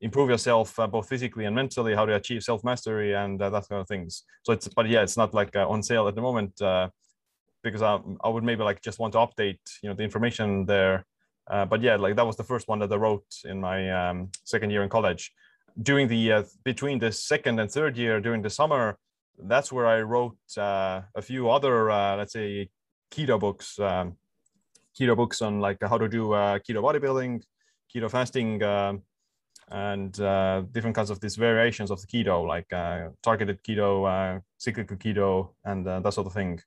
improve 0.00 0.30
yourself 0.30 0.78
uh, 0.78 0.86
both 0.86 1.08
physically 1.08 1.44
and 1.44 1.54
mentally, 1.54 1.94
how 1.94 2.06
to 2.06 2.14
achieve 2.14 2.42
self 2.42 2.64
mastery 2.64 3.14
and 3.14 3.40
uh, 3.40 3.50
that 3.50 3.68
kind 3.68 3.80
of 3.80 3.88
things. 3.88 4.24
So 4.42 4.52
it's 4.52 4.68
but 4.68 4.88
yeah, 4.88 5.02
it's 5.02 5.16
not 5.16 5.34
like 5.34 5.54
uh, 5.56 5.68
on 5.68 5.82
sale 5.82 6.08
at 6.08 6.14
the 6.14 6.22
moment 6.22 6.60
uh, 6.60 6.88
because 7.62 7.82
I, 7.82 7.98
I 8.24 8.28
would 8.28 8.44
maybe 8.44 8.62
like 8.62 8.82
just 8.82 8.98
want 8.98 9.12
to 9.14 9.18
update 9.18 9.60
you 9.82 9.88
know 9.88 9.94
the 9.94 10.04
information 10.04 10.66
there. 10.66 11.04
but 11.48 11.80
yeah, 11.82 11.96
like 11.96 12.16
that 12.16 12.26
was 12.26 12.36
the 12.36 12.44
first 12.52 12.68
one 12.68 12.78
that 12.80 12.92
I 12.92 12.96
wrote 12.96 13.30
in 13.44 13.60
my 13.60 13.78
um, 13.90 14.30
second 14.44 14.70
year 14.70 14.82
in 14.82 14.88
college 14.88 15.32
during 15.80 16.08
the 16.08 16.32
uh, 16.32 16.42
between 16.64 16.98
the 16.98 17.10
second 17.12 17.58
and 17.58 17.70
third 17.70 17.96
year 17.96 18.20
during 18.20 18.42
the 18.42 18.50
summer 18.50 18.98
that's 19.44 19.72
where 19.72 19.86
i 19.86 20.00
wrote 20.00 20.36
uh, 20.58 21.00
a 21.14 21.22
few 21.22 21.50
other 21.50 21.90
uh, 21.90 22.16
let's 22.16 22.32
say 22.32 22.68
keto 23.10 23.38
books 23.38 23.78
um, 23.78 24.16
keto 24.98 25.16
books 25.16 25.42
on 25.42 25.60
like 25.60 25.78
how 25.82 25.98
to 25.98 26.08
do 26.08 26.32
uh, 26.32 26.58
keto 26.58 26.82
bodybuilding 26.82 27.42
keto 27.94 28.10
fasting 28.10 28.62
um, 28.62 29.02
and 29.70 30.20
uh, 30.20 30.62
different 30.72 30.96
kinds 30.96 31.10
of 31.10 31.20
these 31.20 31.36
variations 31.36 31.90
of 31.90 32.00
the 32.00 32.06
keto 32.06 32.46
like 32.46 32.70
uh, 32.72 33.08
targeted 33.22 33.62
keto 33.62 34.40
cyclical 34.58 34.96
keto 34.96 35.50
and 35.64 35.86
that 35.86 36.12
sort 36.12 36.26
of 36.26 36.32
thing. 36.32 36.60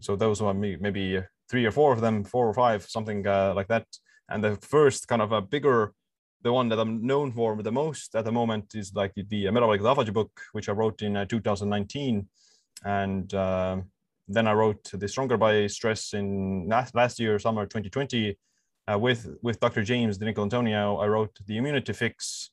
So 0.00 0.16
those 0.16 0.42
were 0.42 0.54
maybe 0.54 1.22
three 1.48 1.64
or 1.64 1.70
four 1.70 1.92
of 1.92 2.00
them 2.00 2.24
four 2.24 2.48
or 2.48 2.54
five 2.54 2.84
something 2.84 3.22
like 3.22 3.68
that. 3.68 3.86
And 4.28 4.42
the 4.42 4.56
first 4.56 5.06
kind 5.06 5.22
of 5.22 5.32
a 5.32 5.40
bigger 5.40 5.92
the 6.42 6.52
one 6.52 6.68
that 6.68 6.78
I'm 6.78 7.06
known 7.06 7.32
for 7.32 7.62
the 7.62 7.72
most 7.72 8.14
at 8.14 8.24
the 8.24 8.32
moment 8.32 8.74
is 8.74 8.92
like 8.94 9.12
the 9.14 9.50
metabolic 9.50 9.80
autophagy 9.80 10.12
book, 10.12 10.40
which 10.52 10.68
I 10.68 10.72
wrote 10.72 11.02
in 11.02 11.16
uh, 11.16 11.24
2019, 11.24 12.26
and 12.84 13.34
uh, 13.34 13.76
then 14.32 14.46
I 14.46 14.52
wrote 14.52 14.90
the 14.92 15.08
Stronger 15.08 15.36
by 15.36 15.66
Stress 15.66 16.14
in 16.14 16.68
last, 16.68 17.18
year, 17.18 17.38
summer 17.38 17.66
2020, 17.66 18.36
uh, 18.88 18.98
with 18.98 19.28
with 19.42 19.60
Dr. 19.60 19.82
James 19.82 20.18
DiNicolantonio. 20.18 21.02
I 21.02 21.06
wrote 21.06 21.36
the 21.46 21.56
Immunity 21.56 21.92
Fix 21.92 22.50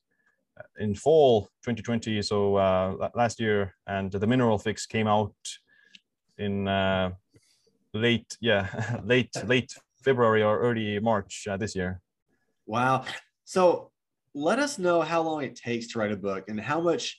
uh, 0.58 0.62
in 0.78 0.94
fall 0.94 1.48
2020, 1.64 2.22
so 2.22 2.56
uh, 2.56 3.08
last 3.14 3.40
year, 3.40 3.74
and 3.86 4.12
the 4.12 4.26
Mineral 4.26 4.58
Fix 4.58 4.86
came 4.86 5.06
out 5.06 5.34
in 6.38 6.68
uh, 6.68 7.10
late, 7.94 8.36
yeah, 8.40 9.00
late 9.04 9.34
late 9.46 9.74
February 10.02 10.42
or 10.42 10.60
early 10.60 10.98
March 11.00 11.46
this 11.58 11.74
year. 11.74 12.00
Wow. 12.66 13.04
So 13.44 13.90
let 14.34 14.58
us 14.58 14.78
know 14.78 15.00
how 15.00 15.22
long 15.22 15.42
it 15.42 15.56
takes 15.56 15.88
to 15.88 15.98
write 15.98 16.12
a 16.12 16.16
book 16.16 16.44
and 16.48 16.60
how 16.60 16.80
much 16.80 17.18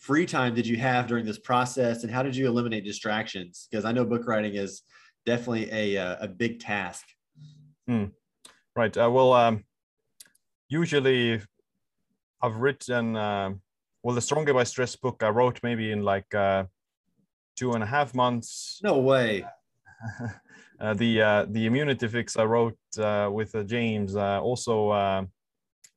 free 0.00 0.26
time 0.26 0.54
did 0.54 0.66
you 0.66 0.76
have 0.78 1.06
during 1.06 1.24
this 1.24 1.38
process 1.38 2.02
and 2.02 2.12
how 2.12 2.22
did 2.22 2.34
you 2.34 2.46
eliminate 2.48 2.84
distractions? 2.84 3.68
Because 3.70 3.84
I 3.84 3.92
know 3.92 4.04
book 4.04 4.26
writing 4.26 4.54
is 4.54 4.82
definitely 5.26 5.70
a, 5.70 5.96
uh, 5.98 6.16
a 6.20 6.28
big 6.28 6.58
task. 6.58 7.04
Hmm. 7.86 8.06
Right. 8.74 8.96
Uh, 8.96 9.10
well, 9.10 9.32
um, 9.34 9.64
usually 10.68 11.40
I've 12.42 12.56
written, 12.56 13.14
uh, 13.14 13.50
well, 14.02 14.14
the 14.14 14.22
Stronger 14.22 14.54
by 14.54 14.64
Stress 14.64 14.96
book 14.96 15.22
I 15.22 15.28
wrote 15.28 15.60
maybe 15.62 15.92
in 15.92 16.02
like 16.02 16.34
uh, 16.34 16.64
two 17.56 17.72
and 17.72 17.82
a 17.82 17.86
half 17.86 18.14
months. 18.14 18.80
No 18.82 18.98
way. 18.98 19.44
uh, 20.80 20.94
the 20.94 21.20
uh, 21.20 21.46
the 21.50 21.66
immunity 21.66 22.08
fix 22.08 22.38
I 22.38 22.44
wrote 22.44 22.78
uh, 22.98 23.28
with 23.30 23.54
uh, 23.54 23.64
James 23.64 24.16
uh, 24.16 24.40
also 24.40 24.88
uh, 24.88 25.24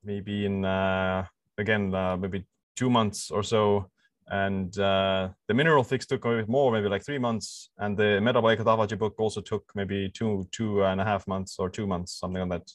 maybe 0.03 0.45
in 0.45 0.65
uh, 0.65 1.25
again 1.57 1.95
uh, 1.95 2.17
maybe 2.17 2.45
two 2.75 2.89
months 2.89 3.31
or 3.31 3.43
so 3.43 3.89
and 4.33 4.79
uh, 4.79 5.29
the 5.47 5.53
mineral 5.53 5.83
fix 5.83 6.07
took 6.07 6.25
a 6.25 6.37
bit 6.37 6.49
more 6.49 6.71
maybe 6.71 6.89
like 6.89 7.05
three 7.05 7.19
months. 7.19 7.69
And 7.77 7.95
the 7.95 8.19
metabolic 8.19 8.59
autophagy 8.59 8.97
book 8.97 9.13
also 9.19 9.41
took 9.41 9.63
maybe 9.75 10.09
two 10.09 10.47
two 10.51 10.83
and 10.83 10.99
a 10.99 11.05
half 11.05 11.27
months 11.27 11.57
or 11.59 11.69
two 11.69 11.85
months 11.85 12.19
something 12.19 12.41
like 12.41 12.49
that. 12.59 12.71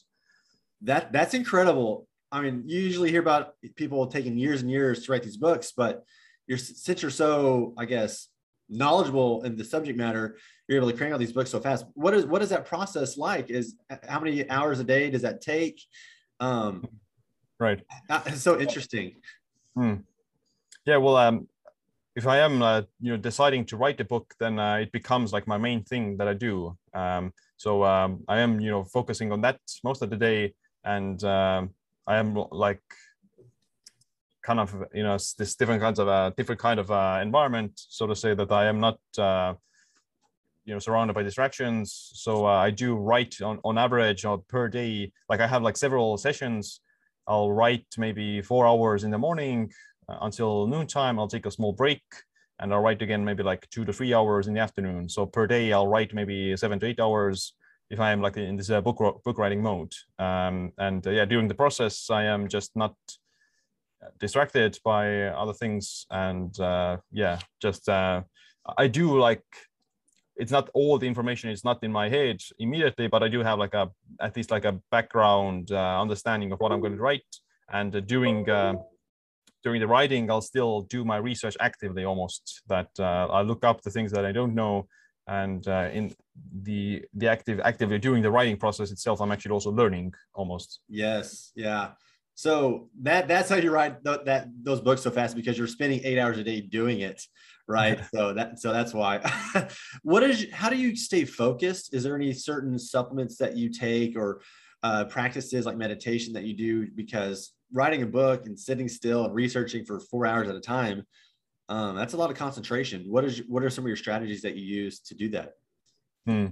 That 0.81 1.11
that's 1.11 1.33
incredible. 1.33 2.07
I 2.31 2.41
mean 2.41 2.63
you 2.65 2.79
usually 2.79 3.11
hear 3.11 3.21
about 3.21 3.55
people 3.75 4.07
taking 4.07 4.37
years 4.37 4.61
and 4.61 4.71
years 4.71 5.03
to 5.03 5.11
write 5.11 5.23
these 5.23 5.41
books 5.47 5.73
but 5.75 6.03
you're 6.47 6.59
since 6.59 7.01
you're 7.01 7.19
so 7.25 7.73
i 7.75 7.85
guess 7.85 8.27
knowledgeable 8.69 9.41
in 9.47 9.55
the 9.57 9.63
subject 9.63 9.97
matter 9.97 10.37
you're 10.67 10.77
able 10.77 10.91
to 10.91 10.95
crank 10.95 11.11
out 11.11 11.19
these 11.19 11.33
books 11.33 11.49
so 11.49 11.59
fast. 11.59 11.85
What 11.95 12.13
is 12.13 12.25
what 12.27 12.41
is 12.43 12.49
that 12.49 12.65
process 12.65 13.17
like? 13.17 13.49
Is 13.49 13.75
how 14.07 14.19
many 14.19 14.47
hours 14.49 14.79
a 14.79 14.83
day 14.83 15.09
does 15.09 15.23
that 15.23 15.41
take? 15.41 15.81
Um 16.39 16.85
right. 17.59 17.81
so 18.35 18.59
interesting. 18.59 19.15
Hmm. 19.75 19.95
Yeah 20.89 20.97
well 20.97 21.17
um 21.17 21.47
if 22.15 22.25
i 22.25 22.37
am 22.39 22.61
uh, 22.61 22.81
you 22.99 23.11
know 23.11 23.17
deciding 23.29 23.63
to 23.65 23.77
write 23.77 23.99
a 24.01 24.05
book 24.13 24.25
then 24.39 24.57
uh, 24.59 24.77
it 24.83 24.91
becomes 24.91 25.31
like 25.31 25.45
my 25.53 25.57
main 25.67 25.83
thing 25.83 26.17
that 26.17 26.27
i 26.27 26.33
do. 26.33 26.53
Um, 26.93 27.31
so 27.57 27.83
um, 27.83 28.09
i 28.27 28.39
am 28.39 28.59
you 28.59 28.71
know 28.71 28.83
focusing 28.83 29.31
on 29.31 29.41
that 29.41 29.59
most 29.83 30.01
of 30.01 30.09
the 30.09 30.17
day 30.29 30.53
and 30.95 31.23
um, 31.23 31.61
i 32.07 32.15
am 32.17 32.27
like 32.65 32.81
kind 34.47 34.59
of 34.59 34.69
you 34.93 35.03
know 35.03 35.17
this 35.39 35.55
different 35.59 35.81
kinds 35.81 35.99
of 35.99 36.07
uh, 36.07 36.31
different 36.37 36.61
kind 36.67 36.79
of 36.79 36.89
uh, 36.89 37.19
environment 37.21 37.73
so 37.75 38.07
to 38.07 38.15
say 38.15 38.33
that 38.33 38.51
i 38.51 38.65
am 38.65 38.79
not 38.79 38.97
uh, 39.17 39.53
you 40.65 40.73
know 40.73 40.79
surrounded 40.79 41.13
by 41.13 41.23
distractions. 41.23 42.11
So 42.25 42.45
uh, 42.45 42.67
i 42.67 42.69
do 42.83 42.95
write 42.95 43.35
on, 43.41 43.59
on 43.63 43.77
average 43.77 44.21
or 44.29 44.37
per 44.53 44.67
day. 44.67 45.11
Like 45.29 45.41
i 45.45 45.47
have 45.47 45.63
like 45.67 45.77
several 45.77 46.17
sessions. 46.17 46.81
I'll 47.27 47.51
write 47.51 47.85
maybe 47.97 48.41
four 48.41 48.63
hours 48.67 49.03
in 49.03 49.11
the 49.11 49.17
morning 49.27 49.57
uh, 49.67 49.88
until 50.21 50.67
noontime. 50.67 51.19
I'll 51.19 51.27
take 51.27 51.45
a 51.45 51.51
small 51.51 51.73
break 51.73 52.01
and 52.59 52.73
I'll 52.73 52.81
write 52.81 53.01
again 53.01 53.23
maybe 53.23 53.43
like 53.43 53.69
two 53.69 53.85
to 53.85 53.93
three 53.93 54.13
hours 54.13 54.47
in 54.47 54.53
the 54.53 54.59
afternoon. 54.59 55.09
So 55.09 55.25
per 55.25 55.47
day, 55.47 55.71
I'll 55.71 55.87
write 55.87 56.13
maybe 56.13 56.55
seven 56.57 56.79
to 56.79 56.87
eight 56.87 56.99
hours 56.99 57.53
if 57.89 57.99
I 57.99 58.11
am 58.11 58.21
like 58.21 58.37
in 58.37 58.55
this 58.55 58.69
uh, 58.69 58.81
book 58.81 58.97
book 59.23 59.37
writing 59.37 59.61
mode. 59.61 59.93
Um, 60.19 60.71
and 60.77 61.05
uh, 61.05 61.11
yeah, 61.11 61.25
during 61.25 61.47
the 61.47 61.55
process, 61.55 62.09
I 62.09 62.25
am 62.25 62.47
just 62.47 62.75
not 62.75 62.95
distracted 64.19 64.77
by 64.83 65.23
other 65.27 65.53
things. 65.53 66.05
And 66.09 66.57
uh, 66.59 66.97
yeah, 67.11 67.39
just 67.61 67.87
uh, 67.89 68.23
I 68.77 68.87
do 68.87 69.19
like 69.19 69.43
it's 70.35 70.51
not 70.51 70.69
all 70.73 70.97
the 70.97 71.07
information 71.07 71.49
is 71.49 71.65
not 71.65 71.83
in 71.83 71.91
my 71.91 72.07
head 72.07 72.41
immediately, 72.59 73.07
but 73.07 73.23
I 73.23 73.27
do 73.27 73.39
have 73.39 73.59
like 73.59 73.73
a 73.73 73.89
at 74.21 74.35
least 74.35 74.51
like 74.51 74.65
a 74.65 74.79
background 74.91 75.71
uh, 75.71 76.01
understanding 76.01 76.51
of 76.51 76.59
what 76.59 76.71
I'm 76.71 76.79
going 76.79 76.95
to 76.95 77.01
write. 77.01 77.35
And 77.71 77.95
uh, 77.95 77.99
during 77.99 78.49
uh, 78.49 78.75
during 79.63 79.81
the 79.81 79.87
writing, 79.87 80.29
I'll 80.31 80.41
still 80.41 80.81
do 80.81 81.03
my 81.03 81.17
research 81.17 81.57
actively, 81.59 82.05
almost 82.05 82.61
that 82.67 82.89
uh, 82.99 83.27
I 83.31 83.41
look 83.41 83.65
up 83.65 83.81
the 83.81 83.91
things 83.91 84.11
that 84.11 84.25
I 84.25 84.31
don't 84.31 84.55
know, 84.55 84.87
and 85.27 85.67
uh, 85.67 85.89
in 85.91 86.13
the 86.63 87.03
the 87.13 87.27
active 87.27 87.59
actively 87.63 87.99
during 87.99 88.23
the 88.23 88.31
writing 88.31 88.57
process 88.57 88.91
itself, 88.91 89.21
I'm 89.21 89.31
actually 89.31 89.51
also 89.51 89.71
learning 89.71 90.13
almost. 90.33 90.79
Yes, 90.87 91.51
yeah. 91.55 91.91
So 92.35 92.89
that 93.01 93.27
that's 93.27 93.49
how 93.49 93.57
you 93.57 93.69
write 93.69 94.03
th- 94.03 94.21
that 94.25 94.47
those 94.63 94.79
books 94.79 95.01
so 95.01 95.11
fast 95.11 95.35
because 95.35 95.57
you're 95.57 95.67
spending 95.67 95.99
eight 96.03 96.17
hours 96.17 96.37
a 96.37 96.43
day 96.43 96.61
doing 96.61 97.01
it 97.01 97.21
right 97.67 97.99
so 98.13 98.33
that 98.33 98.59
so 98.59 98.71
that's 98.71 98.93
why 98.93 99.19
what 100.03 100.23
is 100.23 100.47
how 100.53 100.69
do 100.69 100.77
you 100.77 100.95
stay 100.95 101.25
focused 101.25 101.93
is 101.93 102.01
there 102.03 102.15
any 102.15 102.31
certain 102.31 102.79
supplements 102.79 103.35
that 103.37 103.57
you 103.57 103.69
take 103.69 104.17
or 104.17 104.41
uh, 104.83 105.03
practices 105.05 105.65
like 105.65 105.75
meditation 105.75 106.31
that 106.33 106.43
you 106.43 106.55
do 106.55 106.87
because 106.95 107.51
writing 107.73 108.03
a 108.03 108.05
book 108.05 108.45
and 108.45 108.59
sitting 108.59 108.87
still 108.87 109.25
and 109.25 109.33
researching 109.33 109.85
for 109.85 109.99
four 109.99 110.25
hours 110.25 110.47
at 110.47 110.55
a 110.55 110.59
time 110.59 111.03
um, 111.69 111.95
that's 111.95 112.13
a 112.13 112.17
lot 112.17 112.29
of 112.29 112.37
concentration 112.37 113.03
what 113.07 113.23
is 113.23 113.43
what 113.47 113.63
are 113.63 113.69
some 113.69 113.83
of 113.83 113.87
your 113.87 113.97
strategies 113.97 114.41
that 114.41 114.55
you 114.55 114.63
use 114.63 114.99
to 114.99 115.15
do 115.15 115.29
that 115.29 115.53
hmm. 116.25 116.47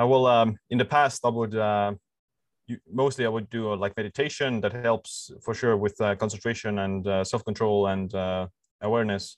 uh, 0.00 0.06
well 0.06 0.26
um, 0.26 0.56
in 0.70 0.78
the 0.78 0.84
past 0.84 1.24
i 1.24 1.28
would 1.28 1.54
uh, 1.54 1.92
you, 2.66 2.78
mostly 2.92 3.24
i 3.24 3.28
would 3.28 3.48
do 3.50 3.72
uh, 3.72 3.76
like 3.76 3.96
meditation 3.96 4.60
that 4.60 4.72
helps 4.72 5.30
for 5.42 5.54
sure 5.54 5.76
with 5.76 6.00
uh, 6.00 6.14
concentration 6.16 6.80
and 6.80 7.06
uh, 7.06 7.24
self-control 7.24 7.86
and 7.88 8.14
awareness 8.82 9.36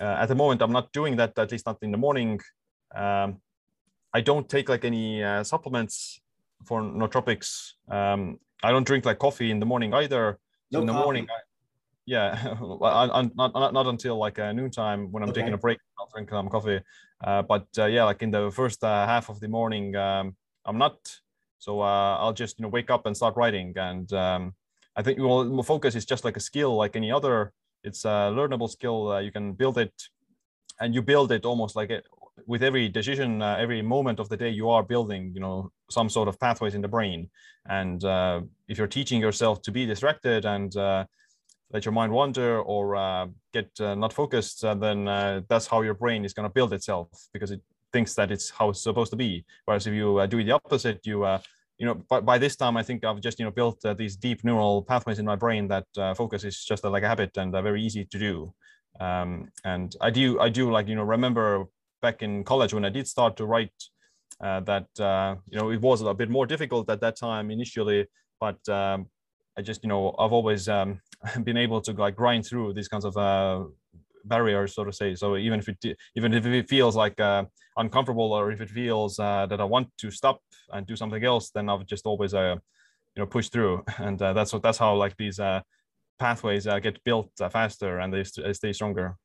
uh, 0.00 0.04
at 0.20 0.26
the 0.26 0.34
moment, 0.34 0.62
I'm 0.62 0.72
not 0.72 0.92
doing 0.92 1.16
that, 1.16 1.38
at 1.38 1.52
least 1.52 1.66
not 1.66 1.78
in 1.82 1.90
the 1.90 1.98
morning. 1.98 2.40
Um, 2.94 3.40
I 4.12 4.20
don't 4.20 4.48
take 4.48 4.68
like 4.68 4.84
any 4.84 5.22
uh, 5.22 5.42
supplements 5.42 6.20
for 6.64 6.82
nootropics. 6.82 7.72
Um, 7.88 8.38
I 8.66 8.70
don't 8.72 8.86
drink 8.86 9.04
like 9.04 9.18
coffee 9.18 9.50
in 9.50 9.60
the 9.60 9.66
morning 9.66 9.94
either. 9.94 10.38
No 10.72 10.80
in 10.80 10.86
the 10.86 10.92
coffee. 10.92 11.04
morning, 11.04 11.26
I, 11.30 11.38
yeah, 12.06 12.54
not, 12.60 13.36
not, 13.36 13.72
not 13.72 13.86
until 13.86 14.16
like 14.18 14.38
uh, 14.38 14.52
noontime 14.52 15.12
when 15.12 15.22
I'm 15.22 15.30
okay. 15.30 15.40
taking 15.40 15.54
a 15.54 15.58
break, 15.58 15.78
I'll 15.98 16.08
drink 16.12 16.30
some 16.30 16.48
coffee. 16.48 16.80
Uh, 17.22 17.42
but 17.42 17.66
uh, 17.78 17.86
yeah, 17.86 18.04
like 18.04 18.22
in 18.22 18.30
the 18.30 18.50
first 18.50 18.82
uh, 18.82 19.06
half 19.06 19.28
of 19.28 19.38
the 19.40 19.48
morning, 19.48 19.94
um, 19.96 20.34
I'm 20.64 20.78
not. 20.78 20.96
So 21.58 21.80
uh, 21.80 22.16
I'll 22.20 22.32
just 22.32 22.58
you 22.58 22.64
know 22.64 22.68
wake 22.68 22.90
up 22.90 23.06
and 23.06 23.16
start 23.16 23.36
writing. 23.36 23.72
And 23.76 24.12
um, 24.12 24.54
I 24.96 25.02
think 25.02 25.18
well, 25.20 25.62
focus 25.62 25.94
is 25.94 26.04
just 26.04 26.24
like 26.24 26.36
a 26.36 26.40
skill, 26.40 26.76
like 26.76 26.96
any 26.96 27.12
other 27.12 27.52
it's 27.86 28.04
a 28.04 28.34
learnable 28.34 28.68
skill. 28.68 29.12
Uh, 29.12 29.20
you 29.20 29.30
can 29.30 29.52
build 29.52 29.78
it, 29.78 29.94
and 30.80 30.94
you 30.94 31.02
build 31.02 31.30
it 31.30 31.44
almost 31.44 31.76
like 31.76 31.90
it, 31.90 32.04
with 32.46 32.62
every 32.62 32.88
decision, 32.88 33.42
uh, 33.42 33.56
every 33.58 33.82
moment 33.82 34.20
of 34.20 34.28
the 34.28 34.36
day. 34.36 34.50
You 34.50 34.70
are 34.70 34.82
building, 34.82 35.32
you 35.34 35.40
know, 35.40 35.70
some 35.90 36.08
sort 36.08 36.28
of 36.28 36.38
pathways 36.38 36.74
in 36.74 36.82
the 36.82 36.88
brain. 36.88 37.30
And 37.68 38.04
uh, 38.04 38.42
if 38.68 38.78
you're 38.78 38.86
teaching 38.86 39.20
yourself 39.20 39.62
to 39.62 39.72
be 39.72 39.86
distracted 39.86 40.44
and 40.44 40.76
uh, 40.76 41.04
let 41.72 41.84
your 41.84 41.92
mind 41.92 42.12
wander 42.12 42.60
or 42.60 42.96
uh, 42.96 43.26
get 43.52 43.70
uh, 43.80 43.94
not 43.94 44.12
focused, 44.12 44.62
then 44.62 45.04
that's 45.48 45.66
how 45.66 45.82
your 45.82 45.94
brain 45.94 46.24
is 46.24 46.32
going 46.32 46.48
to 46.48 46.52
build 46.52 46.72
itself 46.72 47.08
because 47.32 47.50
it 47.50 47.60
thinks 47.92 48.14
that 48.14 48.30
it's 48.30 48.50
how 48.50 48.70
it's 48.70 48.82
supposed 48.82 49.10
to 49.10 49.16
be. 49.16 49.44
Whereas 49.64 49.86
if 49.86 49.94
you 49.94 50.24
do 50.28 50.44
the 50.44 50.52
opposite, 50.52 51.00
you 51.06 51.24
you 51.78 51.86
know, 51.86 51.94
by, 51.94 52.20
by 52.20 52.38
this 52.38 52.56
time, 52.56 52.76
I 52.76 52.82
think 52.82 53.04
I've 53.04 53.20
just, 53.20 53.38
you 53.38 53.44
know, 53.44 53.50
built 53.50 53.84
uh, 53.84 53.94
these 53.94 54.16
deep 54.16 54.44
neural 54.44 54.82
pathways 54.82 55.18
in 55.18 55.26
my 55.26 55.36
brain 55.36 55.68
that 55.68 55.86
uh, 55.98 56.14
focus 56.14 56.44
is 56.44 56.64
just 56.64 56.84
uh, 56.84 56.90
like 56.90 57.02
a 57.02 57.08
habit 57.08 57.36
and 57.36 57.54
uh, 57.54 57.62
very 57.62 57.82
easy 57.82 58.04
to 58.04 58.18
do. 58.18 58.54
Um, 58.98 59.48
and 59.64 59.94
I 60.00 60.10
do, 60.10 60.40
I 60.40 60.48
do 60.48 60.70
like, 60.70 60.88
you 60.88 60.94
know, 60.94 61.02
remember 61.02 61.66
back 62.06 62.22
in 62.22 62.32
college 62.44 62.72
when 62.74 62.84
I 62.84 62.92
did 62.98 63.06
start 63.06 63.32
to 63.36 63.44
write 63.52 63.78
uh, 64.46 64.60
that, 64.70 64.88
uh, 65.10 65.36
you 65.50 65.58
know, 65.58 65.70
it 65.70 65.80
was 65.80 66.02
a 66.02 66.14
bit 66.22 66.30
more 66.30 66.46
difficult 66.46 66.84
at 66.94 67.00
that 67.00 67.16
time 67.16 67.50
initially, 67.50 68.00
but 68.44 68.60
um, 68.68 68.98
I 69.58 69.62
just, 69.62 69.82
you 69.82 69.88
know, 69.92 70.14
I've 70.18 70.36
always 70.38 70.68
um, 70.68 71.00
been 71.48 71.56
able 71.56 71.80
to 71.86 71.92
like 71.92 72.16
grind 72.22 72.42
through 72.46 72.74
these 72.74 72.88
kinds 72.88 73.06
of 73.08 73.14
barriers, 74.26 74.74
so 74.74 74.84
to 74.84 74.92
say. 74.92 75.14
So 75.14 75.36
even 75.36 75.58
if 75.60 75.68
it 75.68 75.78
even 76.16 76.34
if 76.34 76.44
it 76.46 76.68
feels 76.68 76.94
like 76.96 77.18
uh, 77.20 77.44
uncomfortable 77.76 78.32
or 78.32 78.52
if 78.52 78.60
it 78.60 78.70
feels 78.70 79.18
uh, 79.18 79.46
that 79.50 79.60
I 79.60 79.64
want 79.64 79.88
to 80.02 80.10
stop 80.10 80.40
and 80.72 80.86
do 80.86 80.96
something 80.96 81.24
else, 81.24 81.50
then 81.54 81.68
I've 81.68 81.86
just 81.86 82.06
always 82.06 82.34
uh, 82.34 82.56
you 83.14 83.20
know 83.22 83.26
push 83.26 83.48
through, 83.48 83.84
and 83.98 84.20
uh, 84.20 84.32
that's 84.32 84.52
what 84.52 84.62
that's 84.62 84.78
how 84.78 84.94
like 84.96 85.16
these 85.16 85.38
uh, 85.40 85.60
pathways 86.18 86.66
uh, 86.66 86.78
get 86.78 87.02
built 87.04 87.30
uh, 87.40 87.48
faster 87.48 87.98
and 87.98 88.12
they, 88.12 88.24
st- 88.24 88.46
they 88.46 88.52
stay 88.52 88.72
stronger. 88.72 89.16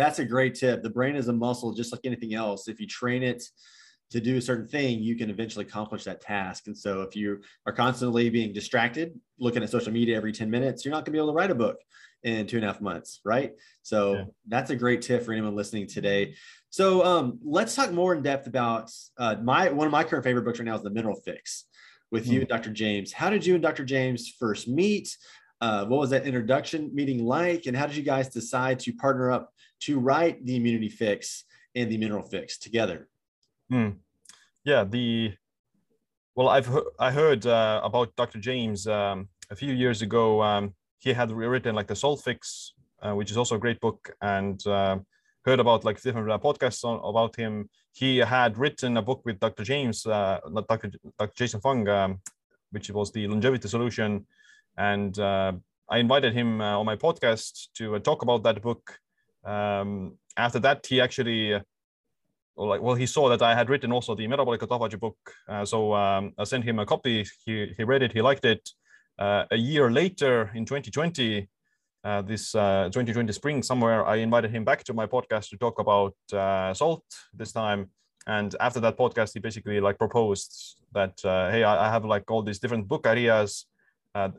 That's 0.00 0.18
a 0.18 0.24
great 0.24 0.54
tip. 0.54 0.82
The 0.82 0.88
brain 0.88 1.14
is 1.14 1.28
a 1.28 1.32
muscle, 1.34 1.74
just 1.74 1.92
like 1.92 2.00
anything 2.04 2.32
else. 2.32 2.68
If 2.68 2.80
you 2.80 2.86
train 2.86 3.22
it 3.22 3.42
to 4.12 4.18
do 4.18 4.38
a 4.38 4.40
certain 4.40 4.66
thing, 4.66 5.00
you 5.02 5.14
can 5.14 5.28
eventually 5.28 5.66
accomplish 5.66 6.04
that 6.04 6.22
task. 6.22 6.68
And 6.68 6.76
so 6.76 7.02
if 7.02 7.14
you 7.14 7.42
are 7.66 7.72
constantly 7.74 8.30
being 8.30 8.54
distracted, 8.54 9.12
looking 9.38 9.62
at 9.62 9.68
social 9.68 9.92
media 9.92 10.16
every 10.16 10.32
10 10.32 10.48
minutes, 10.48 10.86
you're 10.86 10.90
not 10.90 11.04
going 11.04 11.04
to 11.04 11.10
be 11.12 11.18
able 11.18 11.28
to 11.28 11.34
write 11.34 11.50
a 11.50 11.54
book 11.54 11.76
in 12.22 12.46
two 12.46 12.56
and 12.56 12.64
a 12.64 12.68
half 12.68 12.80
months, 12.80 13.20
right? 13.26 13.52
So 13.82 14.14
yeah. 14.14 14.24
that's 14.48 14.70
a 14.70 14.76
great 14.76 15.02
tip 15.02 15.22
for 15.22 15.32
anyone 15.32 15.54
listening 15.54 15.86
today. 15.86 16.34
So 16.70 17.04
um, 17.04 17.38
let's 17.44 17.74
talk 17.74 17.92
more 17.92 18.14
in 18.14 18.22
depth 18.22 18.46
about 18.46 18.90
uh, 19.18 19.36
my 19.42 19.68
one 19.68 19.86
of 19.86 19.92
my 19.92 20.02
current 20.02 20.24
favorite 20.24 20.46
books 20.46 20.58
right 20.58 20.64
now 20.64 20.76
is 20.76 20.82
The 20.82 20.88
Mineral 20.88 21.20
Fix 21.26 21.66
with 22.10 22.26
mm. 22.26 22.32
you 22.32 22.40
and 22.40 22.48
Dr. 22.48 22.70
James. 22.70 23.12
How 23.12 23.28
did 23.28 23.44
you 23.44 23.52
and 23.52 23.62
Dr. 23.62 23.84
James 23.84 24.34
first 24.38 24.66
meet? 24.66 25.14
Uh, 25.60 25.84
what 25.84 26.00
was 26.00 26.08
that 26.08 26.24
introduction 26.24 26.90
meeting 26.94 27.22
like? 27.22 27.66
And 27.66 27.76
how 27.76 27.86
did 27.86 27.96
you 27.96 28.02
guys 28.02 28.30
decide 28.30 28.78
to 28.80 28.94
partner 28.94 29.30
up 29.30 29.52
to 29.80 29.98
write 29.98 30.44
the 30.44 30.56
Immunity 30.56 30.88
Fix 30.88 31.44
and 31.74 31.90
the 31.90 31.98
Mineral 31.98 32.22
Fix 32.22 32.58
together? 32.58 33.08
Mm. 33.72 33.96
Yeah, 34.64 34.84
the 34.84 35.32
well, 36.34 36.48
I've 36.48 36.66
he- 36.66 36.90
I 36.98 37.10
heard 37.10 37.46
uh, 37.46 37.80
about 37.82 38.14
Dr. 38.16 38.38
James 38.38 38.86
um, 38.86 39.28
a 39.50 39.56
few 39.56 39.72
years 39.72 40.02
ago. 40.02 40.42
Um, 40.42 40.74
he 40.98 41.12
had 41.12 41.32
written 41.32 41.74
like 41.74 41.86
the 41.86 41.96
Salt 41.96 42.22
Fix, 42.22 42.74
uh, 43.02 43.14
which 43.14 43.30
is 43.30 43.36
also 43.36 43.56
a 43.56 43.58
great 43.58 43.80
book, 43.80 44.14
and 44.20 44.64
uh, 44.66 44.98
heard 45.44 45.60
about 45.60 45.84
like 45.84 46.00
different 46.00 46.30
uh, 46.30 46.38
podcasts 46.38 46.84
on, 46.84 47.00
about 47.04 47.36
him. 47.36 47.68
He 47.92 48.18
had 48.18 48.56
written 48.58 48.96
a 48.96 49.02
book 49.02 49.22
with 49.24 49.40
Dr. 49.40 49.64
James, 49.64 50.06
uh, 50.06 50.40
not 50.50 50.68
Dr. 50.68 50.92
Dr. 51.18 51.34
Jason 51.34 51.60
Fung, 51.60 51.88
um, 51.88 52.20
which 52.70 52.90
was 52.90 53.10
the 53.12 53.26
longevity 53.26 53.68
solution, 53.68 54.26
and 54.76 55.18
uh, 55.18 55.52
I 55.88 55.98
invited 55.98 56.32
him 56.32 56.60
on 56.60 56.86
my 56.86 56.96
podcast 56.96 57.68
to 57.74 57.98
talk 57.98 58.22
about 58.22 58.44
that 58.44 58.62
book. 58.62 58.98
Um, 59.44 60.18
after 60.36 60.58
that, 60.60 60.86
he 60.86 61.00
actually 61.00 61.60
like 62.66 62.82
well 62.82 62.94
he 62.94 63.06
saw 63.06 63.28
that 63.28 63.42
i 63.42 63.54
had 63.54 63.68
written 63.70 63.92
also 63.92 64.14
the 64.14 64.26
metabolic 64.26 64.60
autophagy 64.60 64.98
book. 64.98 65.16
Uh, 65.48 65.64
so 65.64 65.94
um, 65.94 66.32
i 66.38 66.44
sent 66.44 66.64
him 66.64 66.78
a 66.78 66.86
copy. 66.86 67.26
He, 67.44 67.72
he 67.76 67.84
read 67.84 68.02
it. 68.02 68.12
He 68.12 68.22
liked 68.22 68.44
it. 68.44 68.68
Uh, 69.18 69.44
a 69.50 69.56
year 69.56 69.90
later 69.90 70.50
in 70.54 70.64
2020 70.64 71.48
uh, 72.02 72.22
this 72.22 72.52
2020 72.52 73.28
uh, 73.28 73.32
spring 73.32 73.62
somewhere 73.62 74.06
i 74.06 74.16
invited 74.16 74.50
him 74.50 74.64
back 74.64 74.82
to 74.82 74.94
my 74.94 75.06
podcast 75.06 75.50
to 75.50 75.58
talk 75.58 75.78
about 75.78 76.14
uh, 76.32 76.72
salt 76.74 77.04
this 77.34 77.52
time. 77.52 77.90
And 78.26 78.54
after 78.60 78.80
that 78.80 78.98
podcast 78.98 79.32
he 79.34 79.40
basically 79.40 79.80
like 79.80 79.98
proposed 79.98 80.76
that 80.92 81.22
uh, 81.24 81.50
hey 81.50 81.64
I, 81.64 81.88
I, 81.88 81.90
have 81.90 82.04
like 82.04 82.30
all 82.30 82.42
these 82.42 82.58
different 82.58 82.88
book 82.88 83.06
ideas 83.06 83.66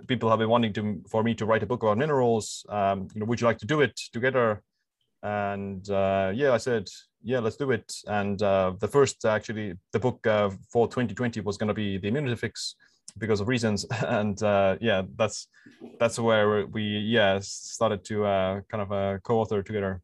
people 0.08 0.30
have 0.30 0.40
been 0.40 0.50
wanting 0.50 0.74
to 0.74 1.02
for 1.10 1.24
me 1.24 1.34
to 1.36 1.46
write 1.46 1.64
a 1.64 1.66
book 1.66 1.82
about 1.82 1.98
minerals. 1.98 2.66
Um, 2.70 3.08
you 3.14 3.20
know 3.20 3.26
would 3.26 3.40
you 3.40 3.48
like 3.48 3.60
to 3.60 3.66
do 3.66 3.82
it 3.82 3.96
together 4.12 4.62
and 5.24 5.88
yeah 5.88 6.52
i 6.54 6.58
said 6.58 6.88
yeah, 7.24 7.40
let's 7.40 7.56
do 7.56 7.72
it. 7.72 7.94
And 8.08 8.42
uh, 8.42 8.74
the 8.80 8.88
first 8.88 9.26
actually, 9.26 9.74
the 9.92 10.00
book 10.00 10.26
uh, 10.26 10.50
for 10.72 10.88
2020 10.88 11.42
was 11.42 11.58
going 11.58 11.68
to 11.68 11.74
be 11.74 11.98
the 11.98 12.08
immunity 12.08 12.36
fix 12.36 12.76
because 13.18 13.40
of 13.40 13.48
reasons. 13.48 13.86
And 14.08 14.42
uh, 14.42 14.78
yeah, 14.82 15.04
that's 15.16 15.48
that's 16.00 16.20
where 16.20 16.66
we 16.68 16.84
yeah 16.84 17.40
started 17.42 18.04
to 18.06 18.26
uh, 18.26 18.62
kind 18.70 18.82
of 18.82 18.92
uh, 18.92 19.20
co-author 19.24 19.64
together. 19.64 20.02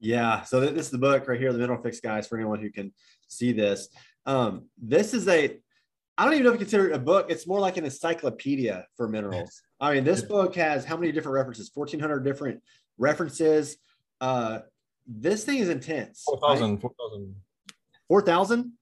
Yeah, 0.00 0.42
so 0.42 0.60
this 0.60 0.86
is 0.86 0.90
the 0.90 0.98
book 0.98 1.28
right 1.28 1.38
here, 1.38 1.52
the 1.52 1.58
Mineral 1.58 1.80
Fix 1.80 2.00
guys. 2.00 2.26
For 2.26 2.36
anyone 2.36 2.60
who 2.60 2.70
can 2.70 2.92
see 3.28 3.52
this, 3.52 3.88
um, 4.26 4.66
this 4.76 5.14
is 5.14 5.28
a 5.28 5.58
I 6.18 6.24
don't 6.24 6.34
even 6.34 6.44
know 6.44 6.50
if 6.50 6.54
you 6.54 6.66
consider 6.66 6.90
it 6.90 6.94
a 6.94 6.98
book. 6.98 7.26
It's 7.30 7.46
more 7.46 7.60
like 7.60 7.76
an 7.76 7.84
encyclopedia 7.84 8.86
for 8.96 9.08
minerals. 9.08 9.62
I 9.80 9.94
mean, 9.94 10.04
this 10.04 10.22
book 10.22 10.54
has 10.56 10.84
how 10.84 10.96
many 10.96 11.10
different 11.10 11.34
references? 11.34 11.70
1,400 11.74 12.20
different 12.20 12.62
references. 13.02 13.76
Uh, 14.20 14.60
this 15.06 15.44
thing 15.44 15.58
is 15.58 15.68
intense. 15.68 16.22
4,000. 16.24 16.78
4,000. 16.78 17.34
4,000? 18.08 18.72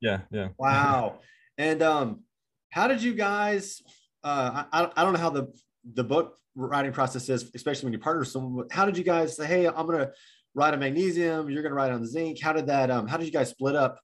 Yeah, 0.00 0.20
yeah. 0.30 0.48
Wow. 0.58 1.20
and 1.58 1.82
um, 1.82 2.22
how 2.70 2.88
did 2.88 3.02
you 3.02 3.14
guys? 3.14 3.82
Uh, 4.24 4.64
I, 4.72 4.90
I 4.96 5.04
don't 5.04 5.12
know 5.12 5.20
how 5.20 5.30
the 5.30 5.52
the 5.94 6.02
book 6.02 6.36
writing 6.56 6.92
process 6.92 7.28
is, 7.28 7.50
especially 7.54 7.86
when 7.86 7.92
you 7.92 7.98
partner 7.98 8.20
with 8.20 8.28
someone. 8.28 8.66
How 8.70 8.84
did 8.86 8.98
you 8.98 9.04
guys 9.04 9.36
say, 9.36 9.46
"Hey, 9.46 9.66
I'm 9.66 9.86
gonna 9.86 10.10
write 10.54 10.74
on 10.74 10.80
magnesium. 10.80 11.48
You're 11.48 11.62
gonna 11.62 11.76
write 11.76 11.92
on 11.92 12.04
zinc." 12.04 12.40
How 12.40 12.52
did 12.52 12.66
that? 12.66 12.90
Um, 12.90 13.06
how 13.06 13.16
did 13.16 13.26
you 13.26 13.32
guys 13.32 13.50
split 13.50 13.76
up 13.76 14.00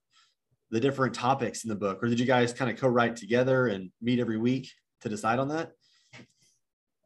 the 0.71 0.79
different 0.79 1.13
topics 1.13 1.65
in 1.65 1.69
the 1.69 1.75
book, 1.75 2.01
or 2.01 2.07
did 2.07 2.19
you 2.19 2.25
guys 2.25 2.53
kind 2.53 2.71
of 2.71 2.77
co-write 2.77 3.15
together 3.15 3.67
and 3.67 3.91
meet 4.01 4.19
every 4.19 4.37
week 4.37 4.71
to 5.01 5.09
decide 5.09 5.39
on 5.39 5.49
that? 5.49 5.71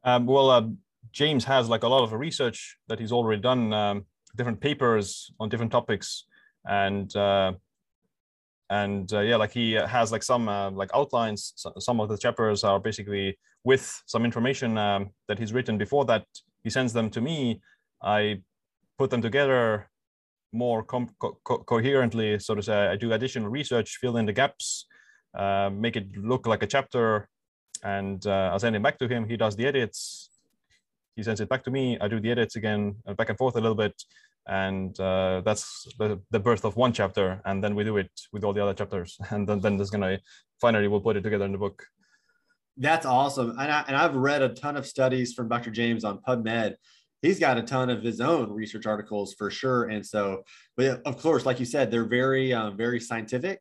Um, 0.04 0.26
well, 0.26 0.50
uh, 0.50 0.68
James 1.12 1.44
has 1.44 1.68
like 1.68 1.82
a 1.82 1.88
lot 1.88 2.02
of 2.02 2.12
research 2.12 2.76
that 2.88 2.98
he's 2.98 3.12
already 3.12 3.40
done. 3.40 3.72
Um, 3.72 4.06
different 4.36 4.60
papers 4.60 5.32
on 5.40 5.48
different 5.48 5.72
topics. 5.72 6.24
And 6.66 7.14
uh, 7.16 7.52
and 8.70 9.10
uh, 9.14 9.20
yeah 9.20 9.36
like 9.36 9.52
he 9.52 9.72
has 9.72 10.12
like 10.12 10.22
some 10.22 10.48
uh, 10.48 10.70
like 10.70 10.90
outlines. 10.94 11.54
Some 11.78 12.00
of 12.00 12.08
the 12.08 12.18
chapters 12.18 12.64
are 12.64 12.78
basically 12.78 13.38
with 13.64 14.02
some 14.06 14.24
information 14.24 14.76
um, 14.78 15.10
that 15.26 15.38
he's 15.38 15.52
written. 15.52 15.78
Before 15.78 16.04
that 16.06 16.26
he 16.62 16.70
sends 16.70 16.92
them 16.92 17.10
to 17.10 17.20
me. 17.20 17.60
I 18.02 18.42
put 18.98 19.10
them 19.10 19.22
together 19.22 19.88
more 20.52 20.82
co- 20.82 21.10
co- 21.20 21.64
coherently 21.64 22.38
so 22.38 22.54
to 22.54 22.62
say. 22.62 22.88
I 22.88 22.96
do 22.96 23.12
additional 23.12 23.48
research 23.48 23.98
fill 24.00 24.16
in 24.16 24.26
the 24.26 24.32
gaps 24.32 24.86
uh, 25.36 25.70
make 25.72 25.96
it 25.96 26.16
look 26.16 26.46
like 26.46 26.62
a 26.62 26.66
chapter. 26.66 27.28
And 27.84 28.26
uh, 28.26 28.50
i'll 28.52 28.58
send 28.58 28.76
it 28.76 28.82
back 28.82 28.98
to 28.98 29.08
him. 29.08 29.28
He 29.28 29.36
does 29.36 29.56
the 29.56 29.66
edits 29.66 30.30
he 31.18 31.24
sends 31.24 31.40
it 31.40 31.48
back 31.48 31.64
to 31.64 31.70
me. 31.72 31.98
I 32.00 32.06
do 32.06 32.20
the 32.20 32.30
edits 32.30 32.54
again, 32.54 32.94
uh, 33.04 33.12
back 33.12 33.28
and 33.28 33.36
forth 33.36 33.56
a 33.56 33.60
little 33.60 33.74
bit, 33.74 34.00
and 34.46 34.98
uh, 35.00 35.42
that's 35.44 35.88
the, 35.98 36.20
the 36.30 36.38
birth 36.38 36.64
of 36.64 36.76
one 36.76 36.92
chapter. 36.92 37.42
And 37.44 37.62
then 37.62 37.74
we 37.74 37.82
do 37.82 37.96
it 37.96 38.12
with 38.32 38.44
all 38.44 38.52
the 38.52 38.62
other 38.62 38.72
chapters, 38.72 39.18
and 39.30 39.46
then 39.48 39.58
then 39.60 39.76
there's 39.76 39.90
gonna 39.90 40.20
finally 40.60 40.86
we'll 40.86 41.00
put 41.00 41.16
it 41.16 41.22
together 41.22 41.44
in 41.44 41.50
the 41.50 41.58
book. 41.58 41.84
That's 42.76 43.04
awesome, 43.04 43.50
and 43.50 43.72
I, 43.72 43.84
and 43.88 43.96
I've 43.96 44.14
read 44.14 44.42
a 44.42 44.50
ton 44.50 44.76
of 44.76 44.86
studies 44.86 45.34
from 45.34 45.48
Dr. 45.48 45.72
James 45.72 46.04
on 46.04 46.20
PubMed. 46.20 46.76
He's 47.20 47.40
got 47.40 47.58
a 47.58 47.62
ton 47.62 47.90
of 47.90 48.00
his 48.00 48.20
own 48.20 48.52
research 48.52 48.86
articles 48.86 49.34
for 49.34 49.50
sure, 49.50 49.88
and 49.88 50.06
so, 50.06 50.44
but 50.76 51.02
of 51.04 51.20
course, 51.20 51.44
like 51.44 51.58
you 51.58 51.66
said, 51.66 51.90
they're 51.90 52.06
very 52.06 52.54
um, 52.54 52.76
very 52.76 53.00
scientific 53.00 53.60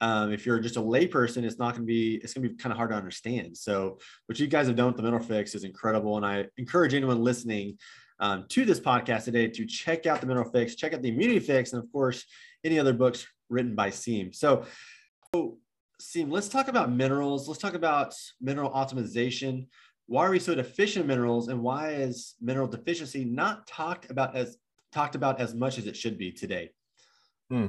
um, 0.00 0.32
if 0.32 0.46
you're 0.46 0.60
just 0.60 0.76
a 0.76 0.80
layperson, 0.80 1.44
it's 1.44 1.58
not 1.58 1.74
going 1.74 1.82
to 1.82 1.86
be, 1.86 2.16
it's 2.16 2.32
going 2.32 2.42
to 2.42 2.48
be 2.48 2.56
kind 2.56 2.72
of 2.72 2.76
hard 2.76 2.90
to 2.90 2.96
understand. 2.96 3.56
So 3.56 3.98
what 4.26 4.38
you 4.38 4.46
guys 4.46 4.66
have 4.66 4.76
done 4.76 4.86
with 4.86 4.96
the 4.96 5.02
Mineral 5.02 5.22
Fix 5.22 5.54
is 5.54 5.64
incredible. 5.64 6.16
And 6.16 6.24
I 6.24 6.46
encourage 6.56 6.94
anyone 6.94 7.22
listening 7.22 7.78
um, 8.18 8.46
to 8.48 8.64
this 8.64 8.80
podcast 8.80 9.24
today 9.24 9.48
to 9.48 9.66
check 9.66 10.06
out 10.06 10.20
the 10.20 10.26
Mineral 10.26 10.50
Fix, 10.50 10.74
check 10.74 10.94
out 10.94 11.02
the 11.02 11.08
Immunity 11.08 11.40
Fix, 11.40 11.72
and 11.72 11.82
of 11.82 11.90
course, 11.92 12.24
any 12.64 12.78
other 12.78 12.92
books 12.92 13.26
written 13.48 13.74
by 13.74 13.90
Siim. 13.90 14.34
So, 14.34 14.64
so 15.34 15.58
Siim, 16.00 16.30
let's 16.30 16.48
talk 16.48 16.68
about 16.68 16.92
minerals. 16.92 17.48
Let's 17.48 17.60
talk 17.60 17.74
about 17.74 18.14
mineral 18.40 18.70
optimization. 18.70 19.66
Why 20.06 20.26
are 20.26 20.30
we 20.30 20.38
so 20.38 20.54
deficient 20.54 21.04
in 21.04 21.06
minerals, 21.08 21.48
and 21.48 21.62
why 21.62 21.90
is 21.92 22.34
mineral 22.40 22.66
deficiency 22.66 23.24
not 23.24 23.66
talked 23.66 24.10
about 24.10 24.34
as 24.34 24.56
talked 24.92 25.14
about 25.14 25.40
as 25.40 25.54
much 25.54 25.78
as 25.78 25.86
it 25.86 25.96
should 25.96 26.18
be 26.18 26.32
today? 26.32 26.70
Hmm. 27.50 27.66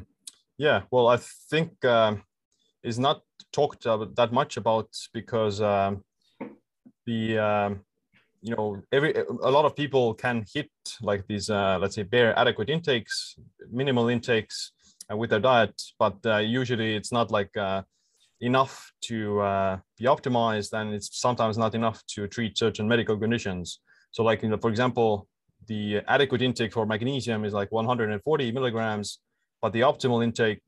Yeah, 0.57 0.83
well, 0.91 1.07
I 1.07 1.17
think 1.17 1.83
um, 1.85 2.23
is 2.83 2.99
not 2.99 3.21
talked 3.51 3.85
about 3.85 4.15
that 4.15 4.31
much 4.31 4.57
about 4.57 4.89
because 5.13 5.61
um, 5.61 6.03
the 7.05 7.37
um, 7.39 7.81
you 8.41 8.55
know 8.55 8.81
every 8.91 9.13
a 9.15 9.51
lot 9.51 9.65
of 9.65 9.75
people 9.75 10.13
can 10.13 10.45
hit 10.53 10.69
like 11.01 11.25
these 11.27 11.49
uh, 11.49 11.77
let's 11.81 11.95
say 11.95 12.03
bare 12.03 12.37
adequate 12.37 12.69
intakes, 12.69 13.35
minimal 13.71 14.09
intakes 14.09 14.71
uh, 15.11 15.17
with 15.17 15.29
their 15.29 15.39
diet, 15.39 15.81
but 15.99 16.17
uh, 16.25 16.37
usually 16.37 16.95
it's 16.95 17.11
not 17.11 17.31
like 17.31 17.55
uh, 17.57 17.81
enough 18.41 18.91
to 19.01 19.39
uh, 19.41 19.77
be 19.97 20.05
optimized, 20.05 20.73
and 20.73 20.93
it's 20.93 21.19
sometimes 21.19 21.57
not 21.57 21.75
enough 21.75 22.03
to 22.07 22.27
treat 22.27 22.57
certain 22.57 22.87
medical 22.87 23.17
conditions. 23.17 23.79
So, 24.11 24.23
like 24.23 24.43
you 24.43 24.49
know, 24.49 24.57
for 24.57 24.69
example, 24.69 25.27
the 25.67 26.01
adequate 26.07 26.41
intake 26.41 26.73
for 26.73 26.85
magnesium 26.85 27.45
is 27.45 27.53
like 27.53 27.71
140 27.71 28.51
milligrams 28.51 29.19
but 29.61 29.73
the 29.73 29.81
optimal 29.81 30.23
intake 30.23 30.63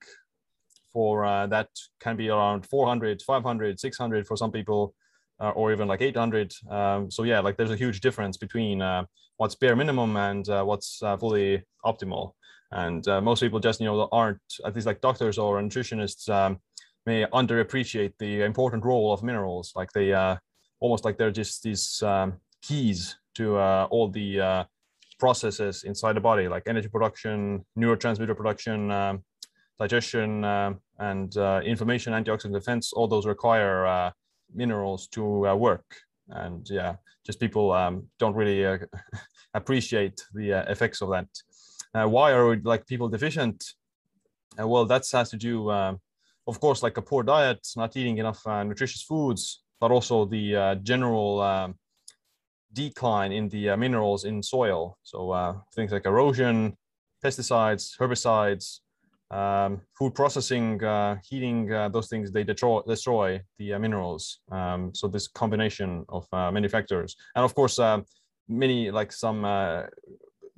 for 0.92 1.26
uh, 1.26 1.48
that 1.48 1.70
can 2.00 2.16
be 2.16 2.30
around 2.30 2.66
400 2.66 3.22
500 3.22 3.80
600 3.80 4.28
for 4.28 4.38
some 4.38 4.52
people 4.52 4.94
uh, 5.40 5.50
or 5.52 5.72
even 5.72 5.88
like 5.88 6.02
800 6.02 6.54
um, 6.70 7.10
so 7.10 7.24
yeah 7.24 7.40
like 7.40 7.58
there's 7.58 7.72
a 7.72 7.76
huge 7.76 8.00
difference 8.02 8.38
between 8.38 8.82
uh, 8.82 9.04
what's 9.38 9.56
bare 9.56 9.76
minimum 9.76 10.16
and 10.18 10.48
uh, 10.50 10.64
what's 10.64 11.02
uh, 11.04 11.18
fully 11.18 11.64
optimal. 11.86 12.32
And 12.72 13.08
uh, 13.08 13.22
most 13.22 13.42
people 13.42 13.60
just 13.60 13.80
you 13.80 13.86
know 13.86 14.08
aren't 14.12 14.40
at 14.66 14.74
least 14.74 14.88
like 14.88 15.02
doctors 15.02 15.38
or 15.38 15.62
nutritionists 15.62 16.30
um, 16.30 16.60
may 17.06 17.26
underappreciate 17.26 18.14
the 18.20 18.42
important 18.42 18.84
role 18.86 19.14
of 19.14 19.24
minerals. 19.24 19.74
Like 19.76 19.92
they 19.92 20.14
almost 20.80 21.06
like 21.06 21.18
they're 21.18 21.32
just 21.32 21.64
these 21.64 22.02
um, 22.04 22.34
keys 22.62 23.18
to 23.36 23.58
all 23.58 24.10
the 24.10 24.66
processes 25.20 25.84
inside 25.84 26.16
the 26.16 26.22
body, 26.22 26.48
like 26.48 26.64
energy 26.68 26.88
production, 26.88 27.66
neurotransmitter 27.78 28.36
production, 28.36 28.92
um, 28.92 29.24
digestion, 29.80 30.44
uh, 30.44 30.74
and 31.00 31.36
uh, 31.38 31.62
inflammation, 31.64 32.14
antioxidant 32.14 32.54
defense. 32.54 32.94
All 32.94 33.08
those 33.08 33.26
require 33.26 33.86
uh, 33.86 34.12
minerals 34.54 35.08
to 35.10 35.48
uh, 35.48 35.56
work. 35.56 35.86
And 36.30 36.68
yeah, 36.70 36.96
just 37.26 37.40
people 37.40 37.72
um, 37.72 38.08
don't 38.20 38.36
really 38.36 38.66
uh, 38.66 38.78
appreciate 39.54 40.24
the 40.34 40.54
uh, 40.54 40.72
effects 40.72 41.02
of 41.02 41.10
that. 41.10 41.28
why 42.10 42.32
are 42.32 42.56
like 42.64 42.86
people 42.88 43.10
deficient? 43.10 43.64
Well, 44.58 44.86
that 44.86 45.04
has 45.12 45.30
to 45.32 45.38
do, 45.38 45.70
uh, 45.70 45.96
of 46.48 46.60
course, 46.60 46.84
like 46.84 46.98
a 46.98 47.02
poor 47.02 47.24
diet, 47.24 47.68
not 47.76 47.98
eating 47.98 48.18
enough 48.20 48.46
nutritious 48.46 49.02
foods, 49.02 49.64
but 49.82 49.92
also 49.92 50.26
the 50.26 50.80
general 50.84 51.42
um, 51.42 51.76
decline 52.74 53.32
in 53.32 53.50
the 53.50 53.70
uh, 53.70 53.78
minerals 53.78 54.26
in 54.26 54.42
soil. 54.42 54.98
So 55.04 55.32
uh, 55.32 55.56
things 55.76 55.92
like 55.92 56.06
erosion, 56.06 56.76
pesticides, 57.24 57.98
herbicides, 57.98 58.80
um, 59.32 59.82
food 59.98 60.14
processing, 60.14 60.80
heating, 61.24 61.68
those 61.92 62.08
things, 62.08 62.32
they 62.32 62.44
destroy, 62.44 62.82
destroy 62.88 63.42
the 63.58 63.78
minerals. 63.80 64.40
Um, 64.52 64.94
so 64.94 65.08
this 65.08 65.28
combination 65.28 66.06
of 66.10 66.28
many 66.54 66.68
factors. 66.68 67.16
And 67.36 67.44
of 67.44 67.56
course, 67.56 67.80
many 68.48 68.92
like 68.92 69.12
some 69.12 69.42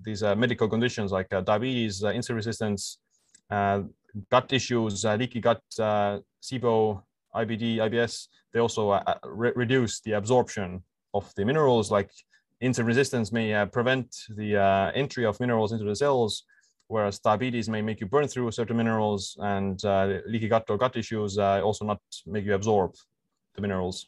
these 0.04 0.23
medical 0.23 0.67
conditions 0.67 1.12
like 1.12 1.30
diabetes, 1.30 2.01
insulin 2.01 2.36
resistance, 2.36 2.97
uh, 3.49 3.82
gut 4.32 4.51
issues, 4.51 5.06
uh, 5.06 5.15
leaky 5.15 5.39
gut, 5.39 5.62
uh, 5.80 6.19
SIBO, 6.41 7.01
IBD, 7.36 7.78
IBS, 7.78 8.28
they 8.54 8.60
also 8.60 8.99
re 9.25 9.51
reduce 9.56 9.99
the 10.01 10.13
absorption 10.13 10.82
of 11.15 11.34
the 11.36 11.45
minerals 11.45 11.89
like 11.89 12.12
insulin 12.62 12.86
resistance 12.86 13.32
may 13.32 13.54
uh, 13.54 13.65
prevent 13.65 14.08
the 14.36 14.58
uh, 14.58 14.91
entry 14.93 15.25
of 15.25 15.39
minerals 15.39 15.71
into 15.71 15.86
the 15.86 15.95
cells, 15.95 16.43
whereas 16.88 17.19
diabetes 17.19 17.67
may 17.69 17.82
make 17.82 17.99
you 18.01 18.08
burn 18.08 18.28
through 18.28 18.51
certain 18.51 18.78
minerals 18.78 19.38
and 19.39 19.84
uh, 19.86 20.19
leaky 20.28 20.47
gut 20.47 20.65
or 20.69 20.78
gut 20.78 20.95
issues 20.95 21.38
also 21.38 21.86
not 21.86 22.01
make 22.25 22.45
you 22.45 22.54
absorb 22.54 22.93
the 23.56 23.62
minerals. 23.62 24.08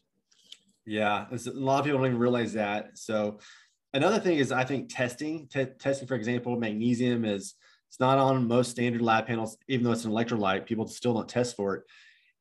Yeah, 0.85 1.25
a 1.31 1.37
lot 1.51 1.79
of 1.79 1.85
people 1.85 1.99
don't 1.99 2.07
even 2.07 2.19
realize 2.19 2.53
that. 2.53 2.97
So 2.97 3.39
another 3.93 4.19
thing 4.19 4.37
is 4.37 4.51
I 4.51 4.63
think 4.63 4.93
testing, 4.93 5.47
testing, 5.79 6.07
for 6.07 6.15
example, 6.15 6.57
magnesium 6.57 7.25
is 7.25 7.55
it's 7.89 7.99
not 7.99 8.17
on 8.17 8.47
most 8.47 8.71
standard 8.71 9.01
lab 9.01 9.27
panels, 9.27 9.57
even 9.67 9.83
though 9.83 9.91
it's 9.91 10.05
an 10.05 10.11
electrolyte. 10.11 10.65
People 10.65 10.87
still 10.87 11.13
don't 11.13 11.27
test 11.27 11.55
for 11.55 11.83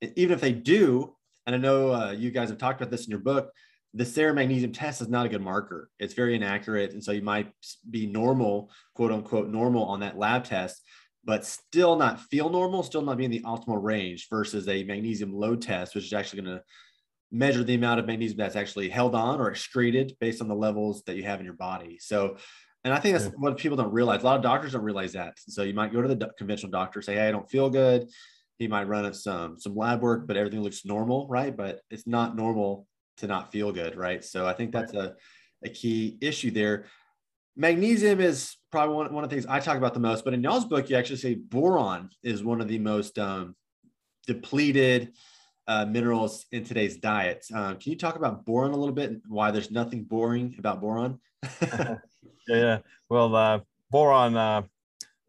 it. 0.01 0.13
Even 0.17 0.35
if 0.35 0.41
they 0.41 0.53
do, 0.53 1.17
and 1.47 1.55
I 1.55 1.59
know 1.59 1.93
uh, 1.93 2.11
you 2.13 2.31
guys 2.31 2.49
have 2.51 2.59
talked 2.59 2.81
about 2.81 2.91
this 2.91 3.07
in 3.07 3.11
your 3.11 3.21
book, 3.21 3.51
the 3.97 4.05
serum 4.05 4.37
magnesium 4.37 4.73
test 4.73 5.01
is 5.01 5.09
not 5.09 5.25
a 5.25 5.29
good 5.31 5.41
marker. 5.41 5.89
It's 5.99 6.13
very 6.13 6.35
inaccurate. 6.35 6.93
And 6.93 7.03
so 7.03 7.13
you 7.13 7.23
might 7.23 7.51
be 7.89 8.07
normal, 8.07 8.71
quote 8.95 9.11
unquote, 9.11 9.49
normal 9.49 9.85
on 9.85 10.01
that 10.01 10.19
lab 10.19 10.45
test, 10.45 10.83
but 11.25 11.47
still 11.47 11.97
not 11.97 12.21
feel 12.21 12.51
normal, 12.51 12.83
still 12.83 13.01
not 13.01 13.17
be 13.17 13.25
in 13.25 13.31
the 13.31 13.41
optimal 13.41 13.83
range 13.83 14.29
versus 14.29 14.69
a 14.69 14.85
magnesium 14.85 15.33
load 15.33 15.63
test, 15.63 15.95
which 15.95 16.05
is 16.05 16.13
actually 16.13 16.43
going 16.43 16.57
to 16.59 16.63
measure 17.33 17.65
the 17.65 17.75
amount 17.75 17.99
of 17.99 18.07
magnesium 18.07 18.37
that's 18.37 18.55
actually 18.55 18.91
held 18.91 19.15
on 19.15 19.41
or 19.41 19.51
excreted 19.51 20.15
based 20.21 20.43
on 20.43 20.49
the 20.49 20.55
levels 20.55 21.03
that 21.05 21.17
you 21.17 21.23
have 21.23 21.41
in 21.41 21.47
your 21.47 21.55
body. 21.55 21.99
So 21.99 22.37
and 22.85 22.93
I 22.93 23.01
think 23.01 23.15
that's 23.15 23.25
yeah. 23.25 23.33
what 23.39 23.57
people 23.57 23.77
don't 23.77 23.93
realize. 23.93 24.23
A 24.23 24.27
lot 24.27 24.37
of 24.37 24.43
doctors 24.43 24.73
don't 24.73 24.85
realize 24.85 25.15
that. 25.15 25.39
So 25.39 25.65
you 25.65 25.75
might 25.75 25.93
go 25.93 26.03
to 26.03 26.15
the 26.15 26.31
conventional 26.39 26.71
doctor, 26.71 27.03
say, 27.03 27.15
"Hey, 27.15 27.29
I 27.29 27.33
don't 27.33 27.51
feel 27.51 27.69
good." 27.69 28.09
He 28.59 28.69
might 28.69 28.87
run 28.87 29.13
some 29.15 29.59
some 29.59 29.75
lab 29.75 30.03
work, 30.03 30.29
but 30.29 30.37
everything 30.37 30.63
looks 30.63 30.85
normal, 30.85 31.27
right? 31.29 31.57
But 31.57 31.81
it's 31.91 32.07
not 32.07 32.37
normal 32.37 32.87
to 33.19 33.27
not 33.27 33.53
feel 33.53 33.73
good, 33.73 33.97
right? 33.97 34.25
So 34.25 34.47
I 34.47 34.53
think 34.53 34.73
that's 34.73 34.95
a, 34.95 35.15
a 35.65 35.69
key 35.69 36.19
issue 36.21 36.51
there. 36.51 36.87
Magnesium 37.57 38.21
is 38.21 38.57
probably 38.71 38.95
one, 38.95 39.13
one 39.13 39.25
of 39.25 39.31
the 39.31 39.37
things 39.37 39.47
I 39.47 39.61
talk 39.61 39.79
about 39.79 39.95
the 39.95 40.01
most, 40.01 40.25
but 40.25 40.35
in 40.35 40.43
y'all's 40.43 40.67
book, 40.67 40.91
you 40.91 40.97
actually 40.97 41.17
say 41.17 41.35
boron 41.35 42.11
is 42.23 42.45
one 42.45 42.61
of 42.61 42.69
the 42.69 42.79
most 42.79 43.19
um, 43.19 43.57
depleted 44.27 45.13
uh, 45.69 45.85
minerals 45.87 46.47
in 46.53 46.65
today's 46.65 46.97
diet. 46.97 47.45
Um, 47.53 47.77
can 47.77 47.93
you 47.93 47.99
talk 47.99 48.17
about 48.17 48.45
boron 48.45 48.73
a 48.73 48.77
little 48.77 48.95
bit 48.95 49.11
and 49.11 49.23
why 49.29 49.51
there's 49.51 49.71
nothing 49.71 50.05
boring 50.05 50.55
about 50.59 50.81
boron? 50.81 51.19
yeah, 52.49 52.79
well, 53.09 53.35
uh, 53.35 53.61
boron, 53.91 54.37
uh, 54.37 54.63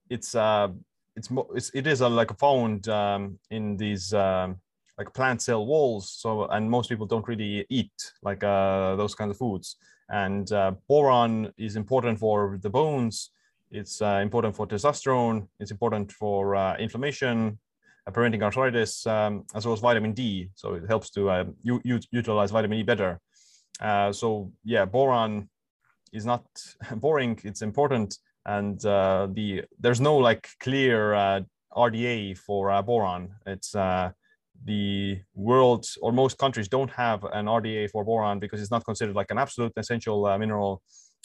it's 0.09 0.35
uh, 0.35 0.69
it's, 1.15 1.29
it's 1.55 1.71
it 1.73 1.87
is 1.87 2.01
a, 2.01 2.09
like 2.09 2.37
found 2.37 2.87
um, 2.89 3.39
in 3.49 3.77
these 3.77 4.13
um, 4.13 4.59
like 4.97 5.13
plant 5.13 5.41
cell 5.41 5.65
walls. 5.65 6.09
So 6.11 6.45
and 6.45 6.69
most 6.69 6.89
people 6.89 7.05
don't 7.05 7.27
really 7.27 7.65
eat 7.69 7.91
like 8.23 8.43
uh, 8.43 8.95
those 8.95 9.15
kinds 9.15 9.31
of 9.31 9.37
foods. 9.37 9.75
And 10.09 10.51
uh, 10.51 10.71
boron 10.87 11.51
is 11.57 11.75
important 11.75 12.19
for 12.19 12.57
the 12.61 12.69
bones. 12.69 13.31
It's 13.71 14.01
uh, 14.01 14.19
important 14.23 14.55
for 14.55 14.65
testosterone. 14.65 15.47
It's 15.59 15.71
important 15.71 16.11
for 16.11 16.55
uh, 16.55 16.77
inflammation, 16.77 17.59
uh, 18.07 18.11
preventing 18.11 18.41
arthritis, 18.41 19.05
um, 19.05 19.43
as 19.53 19.65
well 19.65 19.73
as 19.73 19.81
vitamin 19.81 20.13
D. 20.13 20.49
So 20.55 20.75
it 20.75 20.83
helps 20.87 21.09
to 21.11 21.29
uh, 21.29 21.45
u- 21.63 21.81
utilize 22.11 22.51
vitamin 22.51 22.79
E 22.79 22.83
better. 22.83 23.19
Uh, 23.81 24.11
so 24.13 24.51
yeah, 24.63 24.85
boron 24.85 25.49
is 26.13 26.25
not 26.25 26.45
boring. 26.95 27.39
It's 27.43 27.61
important, 27.61 28.17
and 28.45 28.79
the 28.79 29.65
there's 29.79 29.99
no 29.99 30.15
like 30.15 30.47
clear 30.61 31.43
RDA 31.75 32.37
for 32.37 32.81
boron. 32.81 33.35
It's 33.45 33.75
the 34.65 35.19
world 35.33 35.85
or 36.01 36.11
most 36.11 36.37
countries 36.37 36.67
don't 36.67 36.91
have 36.91 37.23
an 37.23 37.45
RDA 37.45 37.89
for 37.91 38.03
boron 38.03 38.39
because 38.39 38.61
it's 38.61 38.71
not 38.71 38.83
considered 38.85 39.15
like 39.15 39.31
an 39.31 39.37
absolute 39.37 39.73
essential 39.77 40.25
uh, 40.25 40.37
mineral, 40.37 40.81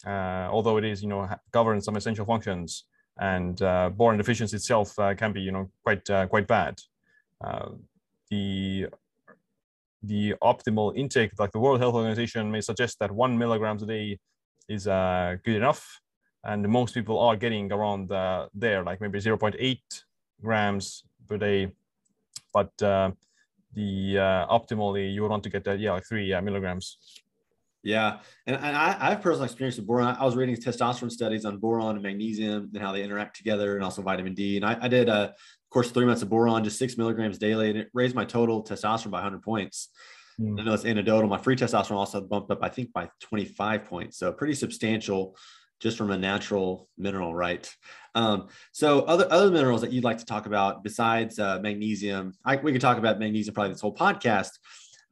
uh, 0.07 0.49
although 0.51 0.77
it 0.77 0.85
is 0.85 1.03
you 1.03 1.09
know 1.09 1.29
governs 1.51 1.85
some 1.85 1.97
essential 1.97 2.27
functions. 2.27 2.85
And 3.19 3.57
boron 3.97 4.17
deficiency 4.17 4.57
itself 4.57 4.97
can 4.97 5.33
be 5.33 5.43
you 5.43 5.53
know 5.53 5.71
quite 5.85 6.07
quite 6.31 6.47
bad. 6.47 6.81
the 8.31 8.89
the 10.03 10.35
optimal 10.43 10.97
intake, 10.97 11.31
like 11.39 11.53
the 11.53 11.59
World 11.59 11.81
Health 11.81 11.95
Organization 11.95 12.51
may 12.51 12.61
suggest 12.61 12.99
that 12.99 13.11
one 13.11 13.39
milligrams 13.39 13.83
a 13.83 13.87
day 13.87 14.19
is 14.69 14.89
uh, 14.89 15.37
good 15.45 15.57
enough. 15.57 16.01
And 16.45 16.69
most 16.69 16.95
people 16.95 17.19
are 17.21 17.37
getting 17.37 17.71
around 17.71 18.11
uh, 18.11 18.49
there, 18.53 18.83
like 18.83 19.01
maybe 19.01 19.21
0.8 19.21 19.79
grams 20.43 21.05
per 21.29 21.39
day. 21.39 21.73
But 22.53 22.83
uh, 22.83 23.13
the 23.75 24.19
uh, 24.19 24.59
optimally, 24.59 25.13
you 25.13 25.23
would 25.23 25.31
want 25.31 25.43
to 25.45 25.51
get 25.51 25.65
that, 25.65 25.81
yeah, 25.81 25.93
like 25.93 26.05
three 26.05 26.39
milligrams. 26.41 26.99
Yeah, 27.85 28.19
and, 28.47 28.57
and 28.57 28.77
I, 28.77 28.97
I, 29.01 29.11
have 29.11 29.23
personal 29.23 29.45
experience 29.45 29.77
with 29.77 29.89
boron. 29.89 30.17
I 30.17 30.25
was 30.25 30.37
reading 30.37 30.55
testosterone 30.55 31.11
studies 31.11 31.45
on 31.45 31.59
boron 31.59 31.97
and 31.97 32.03
magnesium 32.03 32.71
and 32.73 32.83
how 32.83 32.93
they 32.93 33.03
interact 33.03 33.37
together, 33.37 33.75
and 33.75 33.83
also 33.83 34.03
vitamin 34.03 34.35
D. 34.35 34.57
And 34.57 34.65
I, 34.65 34.79
I 34.83 34.87
did, 34.87 35.09
uh, 35.09 35.31
of 35.33 35.71
course, 35.71 35.91
three 35.91 36.05
months 36.05 36.23
of 36.23 36.29
boron, 36.29 36.63
just 36.63 36.79
six 36.79 36.97
milligrams 36.97 37.39
daily, 37.39 37.71
and 37.71 37.79
it 37.79 37.89
raised 37.93 38.15
my 38.15 38.25
total 38.25 38.63
testosterone 38.63 39.11
by 39.11 39.19
100 39.19 39.43
points. 39.43 39.89
Mm. 40.41 40.61
I 40.61 40.65
know 40.65 40.75
it's 40.75 40.85
anecdotal. 40.85 41.29
My 41.29 41.39
free 41.39 41.57
testosterone 41.57 41.97
also 41.97 42.21
bumped 42.21 42.53
up, 42.53 42.61
I 42.63 42.69
think, 42.69 42.93
by 42.93 43.11
25 43.21 43.85
points. 43.85 44.17
So 44.17 44.33
pretty 44.33 44.55
substantial 44.55 45.37
just 45.83 45.99
from 45.99 46.11
a 46.11 46.17
natural 46.17 46.89
mineral, 46.97 47.35
right? 47.35 47.69
Um, 48.15 48.49
so 48.73 49.01
other 49.01 49.27
other 49.31 49.51
minerals 49.51 49.81
that 49.81 49.93
you'd 49.93 50.05
like 50.05 50.19
to 50.19 50.25
talk 50.25 50.47
about 50.47 50.85
besides 50.85 51.39
uh, 51.39 51.59
magnesium, 51.61 52.35
I, 52.45 52.57
we 52.57 52.73
could 52.73 52.81
talk 52.81 52.99
about 52.99 53.19
magnesium 53.19 53.55
probably 53.55 53.73
this 53.73 53.81
whole 53.81 53.95
podcast. 53.95 54.51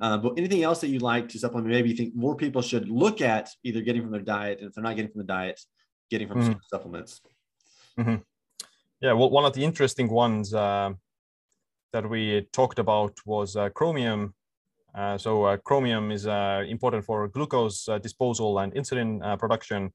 Uh, 0.00 0.16
but 0.16 0.32
anything 0.38 0.62
else 0.62 0.80
that 0.80 0.88
you'd 0.88 1.02
like 1.02 1.28
to 1.28 1.38
supplement? 1.38 1.70
Maybe 1.70 1.90
you 1.90 1.96
think 1.96 2.14
more 2.14 2.34
people 2.34 2.62
should 2.62 2.88
look 2.88 3.20
at 3.20 3.50
either 3.64 3.82
getting 3.82 4.02
from 4.02 4.12
their 4.12 4.22
diet, 4.22 4.60
and 4.60 4.68
if 4.68 4.74
they're 4.74 4.84
not 4.84 4.96
getting 4.96 5.10
from 5.10 5.20
the 5.20 5.26
diet, 5.26 5.60
getting 6.10 6.28
from 6.28 6.40
mm-hmm. 6.40 6.52
supplements. 6.68 7.20
Mm-hmm. 7.98 8.16
Yeah, 9.02 9.12
well, 9.12 9.30
one 9.30 9.44
of 9.44 9.52
the 9.52 9.64
interesting 9.64 10.08
ones 10.08 10.54
uh, 10.54 10.90
that 11.92 12.08
we 12.08 12.46
talked 12.52 12.78
about 12.78 13.18
was 13.26 13.56
uh, 13.56 13.68
chromium 13.70 14.34
uh, 14.94 15.16
so 15.16 15.44
uh, 15.44 15.56
chromium 15.56 16.10
is 16.10 16.26
uh, 16.26 16.64
important 16.68 17.04
for 17.04 17.28
glucose 17.28 17.88
disposal 18.02 18.58
and 18.58 18.74
insulin 18.74 19.38
production. 19.38 19.92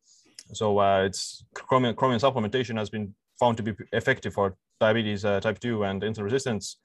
So 0.54 0.80
it's 1.04 1.44
chromium, 1.54 1.96
chromium 1.96 2.20
supplementation 2.20 2.78
has 2.78 2.90
been 2.90 3.14
found 3.40 3.58
to 3.58 3.64
be 3.64 3.74
effective 3.92 4.34
for 4.34 4.56
diabetes 4.80 5.24
type 5.24 5.60
2 5.60 5.84
and 5.84 6.02
insulin 6.02 6.24
resistance. 6.24 6.78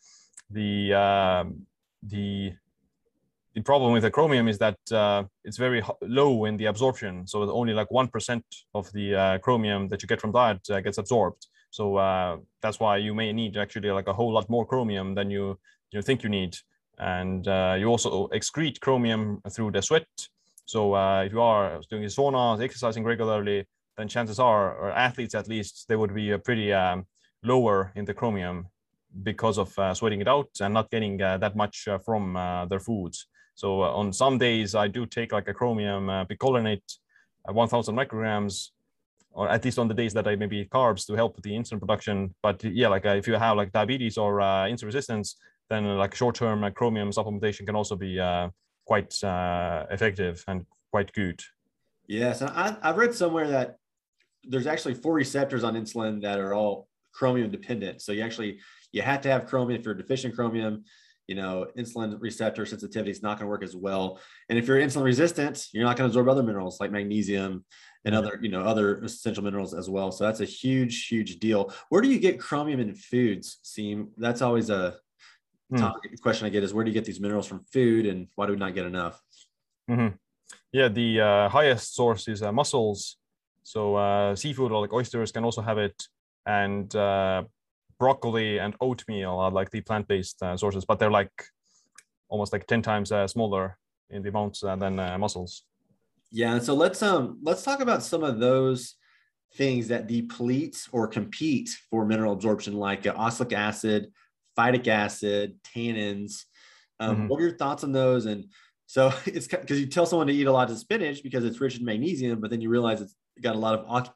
The, 0.51 0.95
um, 0.95 1.67
the 2.03 2.53
the 3.55 3.61
problem 3.63 3.93
with 3.93 4.05
the 4.05 4.11
chromium 4.13 4.47
is 4.47 4.59
that 4.59 4.79
uh, 4.93 5.25
it's 5.45 5.57
very 5.57 5.83
low 6.03 6.45
in 6.45 6.57
the 6.57 6.67
absorption. 6.67 7.27
So 7.27 7.51
only 7.51 7.75
like 7.75 7.89
1% 7.89 8.43
of 8.77 8.93
the 8.93 9.15
uh, 9.15 9.39
chromium 9.39 9.89
that 9.89 10.03
you 10.03 10.07
get 10.07 10.21
from 10.21 10.31
diet 10.31 10.61
uh, 10.71 10.81
gets 10.81 10.99
absorbed. 10.99 11.49
So 11.71 12.45
that's 12.63 12.79
why 12.79 12.99
you 12.99 13.13
may 13.13 13.33
need 13.33 13.57
actually 13.57 13.91
like 13.91 14.07
a 14.07 14.13
whole 14.13 14.33
lot 14.33 14.49
more 14.49 14.65
chromium 14.65 15.17
than 15.17 15.31
you, 15.31 15.59
you 15.91 16.01
think 16.01 16.23
you 16.23 16.29
need 16.29 16.57
and 17.01 17.49
uh, 17.49 17.77
you 17.79 17.87
also 17.87 18.29
excrete 18.29 18.79
chromium 18.81 19.41
through 19.51 19.73
the 19.73 19.83
sweat. 19.83 20.07
So 20.71 20.95
uh, 20.95 21.25
if 21.25 21.33
you 21.33 21.41
are 21.41 21.81
doing 21.91 22.03
your 22.03 22.11
sauna, 22.11 22.63
exercising 22.63 23.03
regularly, 23.03 23.67
then 23.97 24.07
chances 24.07 24.39
are, 24.39 24.77
or 24.77 24.93
athletes 24.93 25.35
at 25.35 25.49
least, 25.49 25.87
they 25.89 25.97
would 25.97 26.15
be 26.15 26.39
pretty 26.39 26.73
um, 26.73 27.07
lower 27.43 27.91
in 27.97 28.05
the 28.05 28.15
chromium 28.15 28.69
because 29.25 29.59
of 29.59 29.77
uh, 29.81 29.93
sweating 29.95 30.21
it 30.21 30.29
out 30.29 30.51
and 30.61 30.73
not 30.73 30.89
getting 30.89 31.21
uh, 31.21 31.39
that 31.39 31.57
much 31.57 31.89
uh, 31.89 31.99
from 31.99 32.37
uh, 32.37 32.67
their 32.67 32.79
foods. 32.79 33.27
So 33.57 33.83
on 33.83 34.13
some 34.13 34.39
days, 34.39 34.77
I 34.77 34.87
do 34.87 35.07
take 35.07 35.33
like 35.33 35.49
a 35.49 35.55
chromium 35.55 36.07
picolinate, 36.31 36.99
1,000 37.47 37.97
micrograms, 37.97 38.69
or 39.33 39.49
at 39.49 39.65
least 39.65 39.81
on 39.81 39.89
the 39.89 39.95
days 39.95 40.15
that 40.15 40.29
I 40.29 40.37
maybe 40.37 40.59
eat 40.59 40.71
carbs 40.71 41.05
to 41.09 41.15
help 41.15 41.35
with 41.35 41.43
the 41.43 41.51
insulin 41.51 41.81
production. 41.81 42.33
But 42.45 42.63
yeah, 42.63 42.87
like 42.87 43.05
if 43.07 43.27
you 43.27 43.35
have 43.35 43.57
like 43.57 43.73
diabetes 43.73 44.17
or 44.17 44.39
insulin 44.39 44.85
resistance, 44.85 45.35
then 45.69 45.85
uh, 45.87 45.95
like 45.95 46.15
short-term 46.15 46.63
uh, 46.63 46.71
chromium 46.71 47.11
supplementation 47.11 47.67
can 47.67 47.77
also 47.77 47.97
be 47.97 48.21
uh, 48.21 48.51
quite 48.91 49.23
uh, 49.23 49.87
effective 49.89 50.43
and 50.49 50.67
quite 50.91 51.13
good. 51.13 51.41
Yes, 52.09 52.43
I, 52.43 52.77
I've 52.83 52.97
read 52.97 53.15
somewhere 53.15 53.47
that 53.47 53.77
there's 54.43 54.67
actually 54.67 54.95
four 54.95 55.15
receptors 55.15 55.63
on 55.63 55.75
insulin 55.75 56.21
that 56.23 56.41
are 56.41 56.55
all 56.55 56.89
chromium 57.13 57.53
dependent. 57.53 58.03
So 58.03 58.11
you 58.11 58.23
actually 58.23 58.59
you 58.91 59.03
have 59.03 59.21
to 59.21 59.29
have 59.31 59.47
chromium. 59.47 59.79
If 59.79 59.87
you're 59.87 59.95
deficient 59.95 60.35
chromium, 60.35 60.83
you 61.29 61.37
know, 61.37 61.69
insulin 61.79 62.17
receptor 62.21 62.67
sensitivity 62.67 63.13
is 63.13 63.23
not 63.23 63.39
going 63.39 63.47
to 63.47 63.51
work 63.51 63.63
as 63.63 63.77
well. 63.77 64.19
And 64.49 64.59
if 64.59 64.67
you're 64.67 64.79
insulin 64.79 65.05
resistant, 65.05 65.69
you're 65.73 65.85
not 65.85 65.97
going 65.97 66.11
to 66.11 66.11
absorb 66.11 66.29
other 66.29 66.43
minerals 66.43 66.81
like 66.81 66.91
magnesium 66.91 67.65
and 68.05 68.13
other, 68.13 68.41
you 68.43 68.49
know, 68.49 68.63
other 68.63 69.01
essential 69.05 69.45
minerals 69.45 69.73
as 69.73 69.89
well. 69.89 70.11
So 70.11 70.25
that's 70.25 70.41
a 70.41 70.45
huge, 70.45 71.07
huge 71.07 71.39
deal. 71.39 71.73
Where 71.91 72.03
do 72.03 72.09
you 72.09 72.19
get 72.19 72.41
chromium 72.41 72.81
in 72.81 72.97
foods? 72.97 73.59
Siim 73.63 74.09
that's 74.17 74.43
always 74.43 74.69
a 74.69 74.97
hmm. 75.79 76.15
question 76.23 76.47
I 76.47 76.51
get 76.51 76.65
is 76.65 76.75
where 76.75 76.85
do 76.85 76.91
you 76.91 76.95
get 76.95 77.05
these 77.05 77.21
minerals 77.21 77.47
from 77.47 77.65
food 77.73 78.07
and 78.07 78.29
why 78.35 78.47
do 78.47 78.53
we 78.53 78.59
not 78.59 78.75
get 78.75 78.87
enough? 78.87 79.21
Mm-hmm. 79.91 80.17
Yeah, 80.73 80.89
the 80.89 81.21
uh, 81.21 81.49
highest 81.49 81.95
source 81.95 82.29
is 82.29 82.43
uh, 82.43 82.53
mussels. 82.53 83.17
So 83.63 83.97
uh, 83.97 84.37
seafood 84.37 84.73
like 84.73 84.93
oysters 84.93 85.33
can 85.33 85.45
also 85.45 85.63
have 85.63 85.79
it, 85.79 86.09
and 86.47 86.95
uh, 86.97 87.45
broccoli 87.99 88.59
and 88.59 88.75
oatmeal 88.81 89.39
are 89.39 89.51
like 89.51 89.71
the 89.71 89.81
plant-based 89.81 90.43
uh, 90.43 90.57
sources, 90.57 90.85
but 90.85 90.99
they're 90.99 91.11
like 91.11 91.33
almost 92.29 92.53
like 92.53 92.67
ten 92.67 92.83
times 92.83 93.13
uh, 93.13 93.27
smaller 93.27 93.79
in 94.09 94.23
the 94.23 94.29
amounts 94.29 94.61
than 94.61 94.97
mussels. 95.21 95.65
Yeah, 96.33 96.59
so 96.59 96.75
let's 96.75 97.03
um 97.03 97.39
let's 97.43 97.63
talk 97.63 97.81
about 97.81 98.03
some 98.03 98.23
of 98.25 98.39
those 98.39 98.95
things 99.55 99.89
that 99.89 100.07
deplete 100.07 100.89
or 100.93 101.09
compete 101.09 101.71
for 101.91 102.05
mineral 102.05 102.33
absorption, 102.33 102.75
like 102.75 103.07
oxalic 103.07 103.53
acid, 103.53 104.13
phytic 104.59 104.89
acid, 104.89 105.59
tannins. 105.63 106.45
Um, 106.99 107.17
mm-hmm. 107.17 107.29
What 107.29 107.41
are 107.41 107.47
your 107.47 107.57
thoughts 107.57 107.85
on 107.85 107.93
those? 107.93 108.27
And 108.27 108.47
so 108.87 109.13
it's 109.27 109.47
because 109.47 109.81
you 109.81 109.87
tell 109.87 110.07
someone 110.07 110.27
to 110.27 110.33
eat 110.33 110.47
a 110.47 110.53
lot 110.53 110.71
of 110.71 110.79
spinach 110.79 111.23
because 111.23 111.45
it's 111.45 111.61
rich 111.61 111.79
in 111.79 111.85
magnesium, 111.85 112.41
but 112.41 112.51
then 112.51 112.61
you 112.61 112.69
realize 112.69 113.01
it's 113.01 113.15
got 113.41 113.55
a 113.55 113.59
lot 113.59 113.79
of 113.79 114.13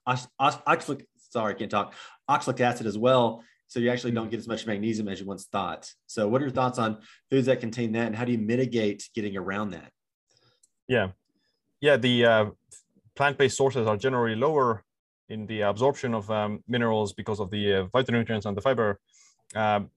oxalic, 0.49 1.07
sorry, 1.17 1.55
I 1.55 1.57
can't 1.57 1.71
talk, 1.71 1.95
oxalic 2.29 2.61
acid 2.61 2.87
as 2.87 2.99
well. 2.99 3.43
So 3.67 3.81
you 3.81 3.91
actually 3.91 4.13
don't 4.13 4.31
get 4.31 4.39
as 4.39 4.47
much 4.47 4.67
magnesium 4.67 5.09
as 5.09 5.21
you 5.21 5.27
once 5.27 5.47
thought. 5.47 5.91
So 6.07 6.29
what 6.29 6.41
are 6.41 6.45
your 6.45 6.55
thoughts 6.55 6.79
on 6.79 6.99
foods 7.31 7.47
that 7.47 7.61
contain 7.61 7.93
that 7.93 8.07
and 8.07 8.15
how 8.15 8.25
do 8.25 8.33
you 8.33 8.39
mitigate 8.39 9.09
getting 9.15 9.37
around 9.37 9.71
that? 9.71 9.91
Yeah. 10.87 11.09
Yeah. 11.81 11.97
The 11.97 12.27
uh, 12.27 12.47
plant-based 13.17 13.57
sources 13.57 13.87
are 13.87 13.97
generally 13.97 14.37
lower 14.37 14.85
in 15.29 15.47
the 15.47 15.63
absorption 15.63 16.15
of 16.15 16.31
um, 16.31 16.63
minerals 16.69 17.13
because 17.13 17.41
of 17.41 17.51
the 17.51 17.75
uh, 17.75 17.85
phytonutrients 17.87 18.45
and 18.45 18.57
the 18.57 18.61
fiber. 18.61 19.01
Um, 19.55 19.91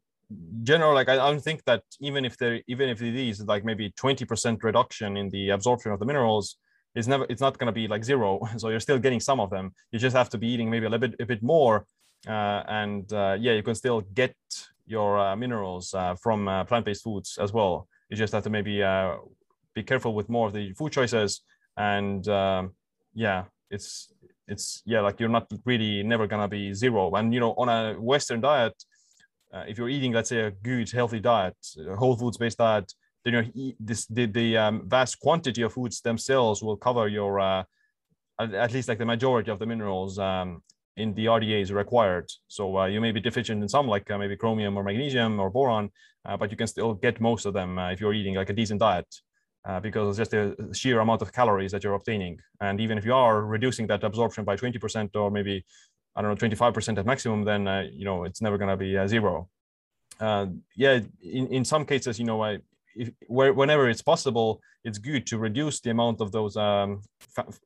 general 0.63 0.93
like 0.93 1.07
I 1.09 1.15
don't 1.15 1.41
think 1.41 1.63
that 1.65 1.83
even 2.01 2.25
if 2.25 2.37
there 2.37 2.61
even 2.67 2.89
if 2.89 3.01
it 3.01 3.15
is 3.15 3.45
like 3.45 3.63
maybe 3.63 3.91
20% 3.91 4.61
reduction 4.63 5.15
in 5.15 5.29
the 5.29 5.51
absorption 5.51 5.91
of 5.91 5.99
the 5.99 6.05
minerals 6.05 6.57
it's 6.95 7.07
never 7.07 7.25
it's 7.29 7.41
not 7.41 7.57
going 7.57 7.67
to 7.67 7.71
be 7.71 7.87
like 7.87 8.03
zero. 8.03 8.39
So 8.57 8.69
you're 8.69 8.79
still 8.79 8.99
getting 8.99 9.19
some 9.19 9.39
of 9.39 9.49
them. 9.49 9.73
You 9.91 9.99
just 9.99 10.15
have 10.15 10.29
to 10.29 10.37
be 10.37 10.47
eating 10.47 10.69
maybe 10.69 10.85
a 10.85 10.89
little 10.89 11.07
bit 11.07 11.21
a 11.21 11.25
bit 11.25 11.43
more 11.43 11.85
uh, 12.27 12.63
and 12.67 13.11
uh, 13.13 13.37
yeah 13.39 13.53
you 13.53 13.63
can 13.63 13.75
still 13.75 14.01
get 14.01 14.35
your 14.85 15.19
uh, 15.19 15.35
minerals 15.35 15.93
uh, 15.93 16.15
from 16.15 16.47
uh, 16.47 16.63
plant-based 16.65 17.03
foods 17.03 17.37
as 17.41 17.53
well. 17.53 17.87
You 18.09 18.17
just 18.17 18.33
have 18.33 18.43
to 18.43 18.49
maybe 18.49 18.83
uh, 18.83 19.15
be 19.73 19.83
careful 19.83 20.13
with 20.13 20.27
more 20.29 20.47
of 20.47 20.53
the 20.53 20.73
food 20.73 20.91
choices 20.91 21.41
and 21.77 22.27
um, 22.27 22.71
yeah 23.13 23.43
it's 23.69 24.11
it's 24.47 24.81
yeah 24.85 25.01
like 25.01 25.19
you're 25.19 25.29
not 25.29 25.47
really 25.65 26.03
never 26.03 26.27
gonna 26.27 26.47
be 26.47 26.73
zero. 26.73 27.13
And 27.15 27.33
you 27.33 27.39
know 27.39 27.53
on 27.53 27.69
a 27.69 27.93
western 27.93 28.41
diet 28.41 28.73
uh, 29.53 29.63
if 29.67 29.77
you're 29.77 29.89
eating, 29.89 30.13
let's 30.13 30.29
say, 30.29 30.41
a 30.41 30.51
good 30.51 30.91
healthy 30.91 31.19
diet, 31.19 31.55
a 31.89 31.95
whole 31.95 32.17
foods 32.17 32.37
based 32.37 32.57
diet, 32.57 32.91
then 33.23 33.51
you 33.53 33.73
this 33.79 34.05
the, 34.07 34.25
the 34.25 34.57
um, 34.57 34.83
vast 34.87 35.19
quantity 35.19 35.61
of 35.61 35.73
foods 35.73 36.01
themselves 36.01 36.61
will 36.61 36.77
cover 36.77 37.07
your 37.07 37.39
uh, 37.39 37.63
at 38.39 38.73
least 38.73 38.87
like 38.87 38.99
the 38.99 39.05
majority 39.05 39.51
of 39.51 39.59
the 39.59 39.65
minerals 39.65 40.19
um, 40.19 40.61
in 40.95 41.13
the 41.13 41.25
RDAs 41.25 41.71
required. 41.71 42.29
So 42.47 42.77
uh, 42.77 42.85
you 42.85 43.01
may 43.01 43.11
be 43.11 43.19
deficient 43.19 43.61
in 43.61 43.69
some, 43.69 43.87
like 43.87 44.09
uh, 44.09 44.17
maybe 44.17 44.35
chromium 44.35 44.77
or 44.77 44.83
magnesium 44.83 45.39
or 45.39 45.49
boron, 45.49 45.89
uh, 46.25 46.37
but 46.37 46.51
you 46.51 46.57
can 46.57 46.67
still 46.67 46.93
get 46.93 47.19
most 47.21 47.45
of 47.45 47.53
them 47.53 47.77
uh, 47.77 47.91
if 47.91 47.99
you're 47.99 48.13
eating 48.13 48.35
like 48.35 48.49
a 48.49 48.53
decent 48.53 48.79
diet. 48.79 49.07
because 49.81 50.07
it's 50.07 50.17
just 50.17 50.31
the 50.31 50.55
sheer 50.73 50.99
amount 51.01 51.21
of 51.21 51.31
calories 51.31 51.71
that 51.71 51.83
you're 51.83 51.99
obtaining. 52.01 52.39
And 52.61 52.79
even 52.79 52.97
if 52.97 53.05
you 53.05 53.13
are 53.13 53.45
reducing 53.45 53.87
that 53.87 54.03
absorption 54.03 54.45
by 54.45 54.55
20% 54.55 55.15
or 55.15 55.29
maybe 55.29 55.65
I 56.17 56.21
don't 56.23 56.31
know, 56.31 56.47
25% 56.47 56.97
at 56.97 57.05
maximum, 57.05 57.43
then, 57.43 57.67
uh, 57.67 57.83
you 57.93 58.03
know, 58.03 58.23
it's 58.23 58.41
never 58.41 58.57
going 58.57 58.71
to 58.71 58.77
be 58.77 58.97
uh, 58.97 59.07
zero. 59.07 59.49
Uh, 60.19 60.47
yeah, 60.75 60.99
in, 61.21 61.47
in 61.49 61.63
some 61.63 61.85
cases, 61.85 62.17
you 62.17 62.25
know, 62.25 62.43
I, 62.43 62.57
if, 62.95 63.11
where, 63.27 63.53
whenever 63.53 63.87
it's 63.87 64.01
possible, 64.01 64.59
it's 64.83 64.97
good 64.97 65.27
to 65.27 65.37
reduce 65.37 65.79
the 65.79 65.91
amount 65.91 66.19
of 66.19 66.31
those 66.31 66.57
um, 66.57 67.01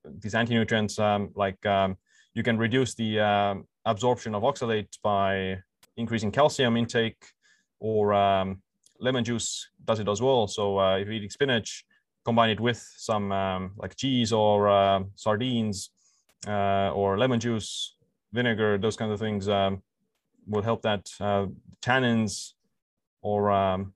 these 0.03 0.35
anti-nutrients. 0.35 0.99
Um, 0.99 1.29
like 1.33 1.65
um, 1.65 1.95
you 2.33 2.43
can 2.43 2.57
reduce 2.57 2.93
the 2.93 3.21
um, 3.21 3.65
absorption 3.85 4.35
of 4.35 4.43
oxalate 4.43 4.97
by 5.01 5.57
increasing 5.95 6.31
calcium 6.31 6.75
intake, 6.75 7.23
or 7.79 8.13
um, 8.13 8.61
lemon 8.99 9.23
juice 9.23 9.69
does 9.85 9.99
it 10.01 10.09
as 10.09 10.21
well. 10.21 10.47
So 10.47 10.77
uh, 10.77 10.97
if 10.97 11.05
you're 11.05 11.15
eating 11.15 11.29
spinach, 11.29 11.85
combine 12.25 12.49
it 12.49 12.59
with 12.59 12.85
some 12.97 13.31
um, 13.31 13.71
like 13.77 13.95
cheese 13.95 14.33
or 14.33 14.67
uh, 14.67 15.03
sardines 15.15 15.91
uh, 16.47 16.91
or 16.91 17.17
lemon 17.17 17.39
juice 17.39 17.95
vinegar, 18.33 18.77
those 18.77 18.95
kinds 18.95 19.11
of 19.11 19.19
things 19.19 19.47
um, 19.47 19.81
will 20.47 20.61
help 20.61 20.81
that. 20.83 21.09
Uh, 21.19 21.47
tannins 21.81 22.53
or 23.21 23.51
um, 23.51 23.93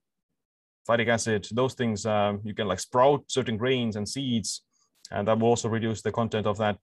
phytic 0.87 1.07
acid, 1.07 1.47
those 1.51 1.73
things 1.73 2.05
um, 2.05 2.41
you 2.43 2.53
can 2.53 2.67
like 2.67 2.79
sprout 2.79 3.23
certain 3.27 3.57
grains 3.57 3.95
and 3.95 4.07
seeds, 4.07 4.61
and 5.11 5.27
that 5.27 5.39
will 5.39 5.49
also 5.49 5.69
reduce 5.69 6.01
the 6.01 6.11
content 6.11 6.47
of 6.47 6.57
that. 6.57 6.77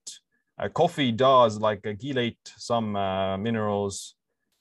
Uh, 0.58 0.68
coffee 0.68 1.12
does 1.12 1.58
like 1.58 1.86
uh, 1.86 1.90
chelate 1.90 2.36
some 2.44 2.96
uh, 2.96 3.36
minerals, 3.36 4.14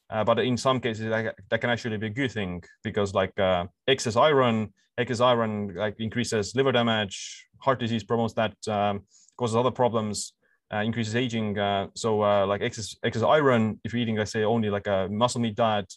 uh, 0.10 0.24
but 0.24 0.40
in 0.40 0.58
some 0.58 0.80
cases 0.80 1.10
that, 1.10 1.36
that, 1.50 1.62
can 1.62 1.70
actually 1.70 1.98
be 1.98 2.08
a 2.08 2.10
good 2.10 2.32
thing 2.32 2.64
because 2.84 3.14
like 3.14 3.38
uh, 3.40 3.66
excess 3.88 4.16
iron, 4.16 4.74
excess 4.98 5.20
iron 5.20 5.74
like 5.76 5.96
increases 6.00 6.56
liver 6.56 6.72
damage, 6.72 7.46
heart 7.60 7.80
disease 7.80 8.04
promotes 8.04 8.34
that, 8.34 8.56
um, 8.68 9.02
causes 9.38 9.56
other 9.56 9.72
problems 9.72 10.34
uh, 10.74 10.78
increases 10.78 11.16
aging. 11.16 11.58
Uh, 11.58 11.88
so 11.96 12.24
uh, 12.24 12.46
like 12.46 12.62
excess 12.62 12.96
excess 13.04 13.24
iron, 13.24 13.80
if 13.84 13.94
you're 13.94 14.02
eating, 14.02 14.16
let's 14.16 14.32
say, 14.32 14.44
only 14.44 14.70
like 14.70 14.88
a 14.88 15.08
muscle 15.12 15.42
meat 15.42 15.56
diet 15.56 15.94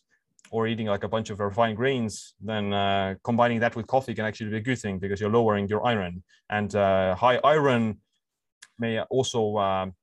or 0.51 0.67
eating 0.67 0.87
like 0.87 1.05
a 1.05 1.09
bunch 1.09 1.31
of 1.31 1.41
refined 1.41 1.77
grains, 1.77 2.35
then 2.41 2.73
uh, 2.73 3.15
combining 3.23 3.61
that 3.61 3.77
with 3.77 3.87
coffee 3.87 4.15
can 4.15 4.25
actually 4.25 4.51
be 4.51 4.57
a 4.57 4.61
good 4.61 4.79
thing 4.79 4.99
because 4.99 5.21
you're 5.21 5.31
lowering 5.31 5.69
your 5.69 5.85
iron. 5.87 6.23
And 6.51 6.75
uh, 6.75 7.15
high 7.15 7.39
iron 7.45 7.99
may 8.79 9.01
also 9.03 9.57
um, 9.59 9.95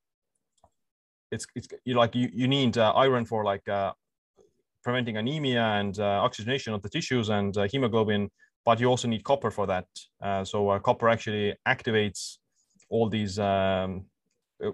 it's 1.31 1.45
it's 1.55 1.67
you 1.83 1.95
like 1.95 2.15
you 2.15 2.29
you 2.33 2.47
need 2.47 2.77
uh, 2.77 2.91
iron 2.91 3.25
for 3.25 3.43
like 3.43 3.65
preventing 4.83 5.17
anemia 5.17 5.63
and 5.63 5.99
oxygenation 5.99 6.73
of 6.73 6.81
the 6.81 6.89
tissues 6.89 7.29
and 7.29 7.55
hemoglobin, 7.71 8.29
but 8.65 8.79
you 8.79 8.87
also 8.87 9.07
need 9.07 9.23
copper 9.23 9.51
for 9.51 9.67
that. 9.67 9.85
so 10.47 10.79
copper 10.79 11.07
actually 11.09 11.55
activates 11.67 12.37
all 12.89 13.07
these 13.07 13.37
um, 13.37 14.05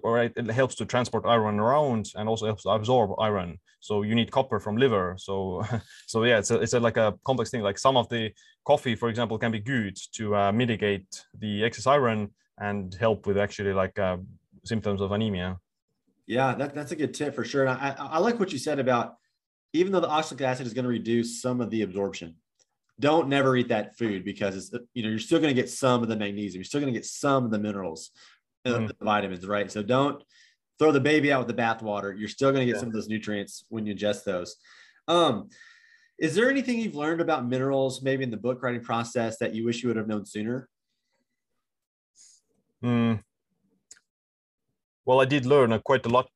or 0.03 0.23
it 0.23 0.51
helps 0.51 0.75
to 0.75 0.85
transport 0.85 1.25
iron 1.25 1.59
around 1.59 2.11
and 2.15 2.27
also 2.29 2.45
helps 2.45 2.65
absorb 2.65 3.11
iron. 3.19 3.59
So 3.79 4.01
you 4.03 4.15
need 4.15 4.31
copper 4.31 4.59
from 4.59 4.77
liver. 4.77 5.15
So 5.17 5.63
so 6.07 6.23
yeah 6.23 6.39
it's 6.39 6.51
a, 6.51 6.59
it's 6.61 6.73
a, 6.73 6.79
like 6.79 6.97
a 6.97 7.15
complex 7.25 7.51
thing. 7.51 7.61
Like 7.61 7.77
some 7.77 7.97
of 7.97 8.09
the 8.09 8.31
coffee 8.65 8.95
for 8.95 9.09
example 9.09 9.37
can 9.37 9.51
be 9.51 9.59
good 9.59 9.97
to 10.13 10.35
uh, 10.35 10.51
mitigate 10.51 11.23
the 11.37 11.63
excess 11.63 11.87
iron 11.87 12.29
and 12.57 12.93
help 12.95 13.27
with 13.27 13.37
actually 13.37 13.73
like 13.73 13.97
uh, 13.99 14.17
symptoms 14.65 15.01
of 15.01 15.11
anemia. 15.11 15.57
Yeah 16.25 16.55
that, 16.55 16.75
that's 16.75 16.91
a 16.91 16.95
good 16.95 17.13
tip 17.13 17.35
for 17.35 17.45
sure. 17.45 17.65
And 17.65 17.71
I, 17.71 17.95
I 17.97 18.19
like 18.19 18.39
what 18.39 18.51
you 18.51 18.59
said 18.59 18.79
about 18.79 19.15
even 19.73 19.91
though 19.91 19.99
the 19.99 20.09
oxalic 20.09 20.41
acid 20.41 20.65
is 20.65 20.73
going 20.73 20.83
to 20.83 20.89
reduce 20.89 21.41
some 21.41 21.61
of 21.61 21.69
the 21.69 21.81
absorption 21.81 22.35
don't 22.99 23.27
never 23.27 23.55
eat 23.55 23.67
that 23.67 23.95
food 23.95 24.25
because 24.25 24.55
it's 24.55 24.71
you 24.93 25.03
know 25.03 25.09
you're 25.09 25.19
still 25.19 25.39
going 25.39 25.53
to 25.53 25.61
get 25.61 25.69
some 25.69 26.01
of 26.01 26.09
the 26.09 26.15
magnesium. 26.15 26.59
You're 26.59 26.65
still 26.65 26.81
going 26.81 26.91
to 26.91 26.97
get 26.97 27.05
some 27.05 27.45
of 27.45 27.51
the 27.51 27.59
minerals 27.59 28.11
mm. 28.71 28.87
the 28.87 29.05
vitamins, 29.05 29.45
right? 29.45 29.71
So 29.71 29.83
don't 29.83 30.23
throw 30.79 30.91
the 30.91 30.99
baby 30.99 31.31
out 31.31 31.45
with 31.45 31.55
the 31.55 31.61
bathwater. 31.61 32.17
You're 32.17 32.29
still 32.29 32.51
going 32.51 32.61
to 32.61 32.65
get 32.65 32.75
yeah. 32.75 32.79
some 32.79 32.89
of 32.89 32.93
those 32.93 33.07
nutrients 33.07 33.65
when 33.69 33.85
you 33.85 33.95
ingest 33.95 34.23
those. 34.23 34.55
Um, 35.07 35.49
is 36.19 36.33
there 36.35 36.49
anything 36.49 36.79
you've 36.79 36.95
learned 36.95 37.21
about 37.21 37.47
minerals, 37.47 38.01
maybe 38.01 38.23
in 38.23 38.31
the 38.31 38.37
book 38.37 38.63
writing 38.63 38.81
process, 38.81 39.37
that 39.37 39.53
you 39.53 39.65
wish 39.65 39.83
you 39.83 39.89
would 39.89 39.97
have 39.97 40.07
known 40.07 40.25
sooner? 40.25 40.67
Mm. 42.83 43.21
Well, 45.05 45.21
I 45.21 45.25
did 45.25 45.45
learn 45.45 45.71
uh, 45.71 45.79
quite 45.79 46.05
a 46.05 46.09
lot. 46.09 46.29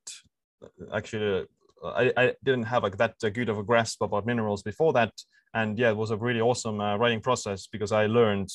Actually, 0.94 1.48
uh, 1.84 1.88
I, 1.88 2.14
I 2.16 2.34
didn't 2.44 2.64
have 2.64 2.84
like 2.84 2.98
that 2.98 3.16
good 3.20 3.50
of 3.50 3.58
a 3.58 3.64
grasp 3.64 4.02
about 4.02 4.26
minerals 4.26 4.64
before 4.64 4.94
that, 4.94 5.14
and 5.54 5.78
yeah, 5.78 5.90
it 5.90 5.98
was 5.98 6.12
a 6.12 6.18
really 6.18 6.42
awesome 6.42 6.80
uh, 6.80 6.96
writing 6.98 7.22
process 7.22 7.68
because 7.68 7.92
I 7.92 8.06
learned 8.06 8.50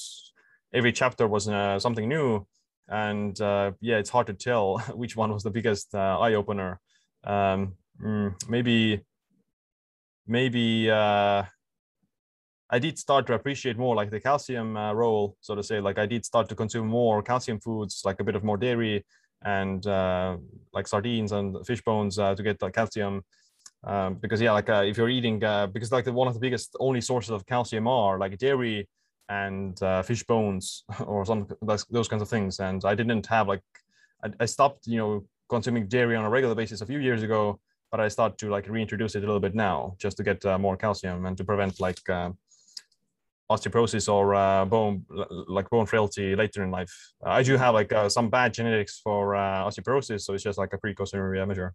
every 0.72 0.92
chapter 0.92 1.26
was 1.26 1.48
uh, 1.48 1.78
something 1.78 2.08
new 2.08 2.46
and 2.88 3.40
uh, 3.40 3.72
yeah, 3.80 3.98
it's 3.98 4.10
hard 4.10 4.26
to 4.28 4.34
tell 4.34 4.78
which 4.94 5.16
one 5.16 5.32
was 5.32 5.42
the 5.42 5.50
biggest 5.50 5.94
uh, 5.94 6.18
eye 6.20 6.34
opener. 6.34 6.80
Um, 7.24 7.74
mm, 8.02 8.34
maybe, 8.48 9.04
maybe 10.26 10.90
uh, 10.90 11.42
I 12.68 12.78
did 12.78 12.98
start 12.98 13.26
to 13.26 13.34
appreciate 13.34 13.78
more 13.78 13.94
like 13.94 14.10
the 14.10 14.20
calcium 14.20 14.76
uh, 14.76 14.92
role, 14.92 15.36
so 15.40 15.54
to 15.54 15.62
say. 15.62 15.80
Like 15.80 15.98
I 15.98 16.06
did 16.06 16.24
start 16.24 16.48
to 16.48 16.54
consume 16.54 16.86
more 16.86 17.22
calcium 17.22 17.60
foods, 17.60 18.02
like 18.04 18.20
a 18.20 18.24
bit 18.24 18.36
of 18.36 18.44
more 18.44 18.56
dairy 18.56 19.04
and 19.44 19.86
uh, 19.86 20.36
like 20.72 20.86
sardines 20.88 21.32
and 21.32 21.64
fish 21.66 21.82
bones 21.82 22.18
uh, 22.18 22.34
to 22.34 22.42
get 22.42 22.58
the 22.58 22.70
calcium. 22.70 23.22
um, 23.84 24.14
because 24.14 24.40
yeah, 24.40 24.52
like 24.52 24.68
if 24.68 24.96
you're 24.96 25.08
eating 25.08 25.38
because 25.38 25.92
like 25.92 26.04
the, 26.04 26.12
one 26.12 26.28
of 26.28 26.34
the 26.34 26.40
biggest 26.40 26.76
only 26.80 27.00
sources 27.00 27.30
of 27.30 27.46
calcium 27.46 27.86
are 27.86 28.18
like 28.18 28.38
dairy 28.38 28.88
and 29.28 29.80
uh, 29.82 30.02
fish 30.02 30.24
bones 30.24 30.84
or 31.06 31.24
some 31.24 31.46
those 31.62 32.08
kinds 32.08 32.22
of 32.22 32.28
things. 32.28 32.60
And 32.60 32.84
I 32.84 32.94
didn't 32.94 33.26
have 33.26 33.48
like 33.48 33.62
I, 34.24 34.30
I 34.40 34.46
stopped 34.46 34.86
you 34.86 34.98
know 34.98 35.24
consuming 35.48 35.86
dairy 35.86 36.16
on 36.16 36.24
a 36.24 36.30
regular 36.30 36.54
basis 36.54 36.80
a 36.80 36.86
few 36.86 36.98
years 36.98 37.22
ago, 37.22 37.60
but 37.90 38.00
I 38.00 38.08
start 38.08 38.38
to 38.38 38.50
like 38.50 38.68
reintroduce 38.68 39.14
it 39.14 39.22
a 39.22 39.26
little 39.26 39.40
bit 39.40 39.54
now 39.54 39.96
just 39.98 40.16
to 40.18 40.22
get 40.22 40.44
uh, 40.44 40.58
more 40.58 40.76
calcium 40.76 41.26
and 41.26 41.36
to 41.36 41.44
prevent 41.44 41.80
like 41.80 42.08
uh, 42.10 42.30
osteoporosis 43.50 44.12
or 44.12 44.34
uh, 44.34 44.64
bone 44.64 45.04
like 45.48 45.70
bone 45.70 45.86
frailty 45.86 46.34
later 46.34 46.62
in 46.62 46.70
life. 46.70 46.92
I 47.24 47.42
do 47.42 47.56
have 47.56 47.74
like 47.74 47.92
uh, 47.92 48.08
some 48.08 48.28
bad 48.28 48.54
genetics 48.54 49.00
for 49.00 49.36
uh, 49.36 49.64
osteoporosis, 49.64 50.22
so 50.22 50.34
it's 50.34 50.42
just 50.42 50.58
like 50.58 50.72
a 50.72 50.78
precautionary 50.78 51.44
measure. 51.46 51.74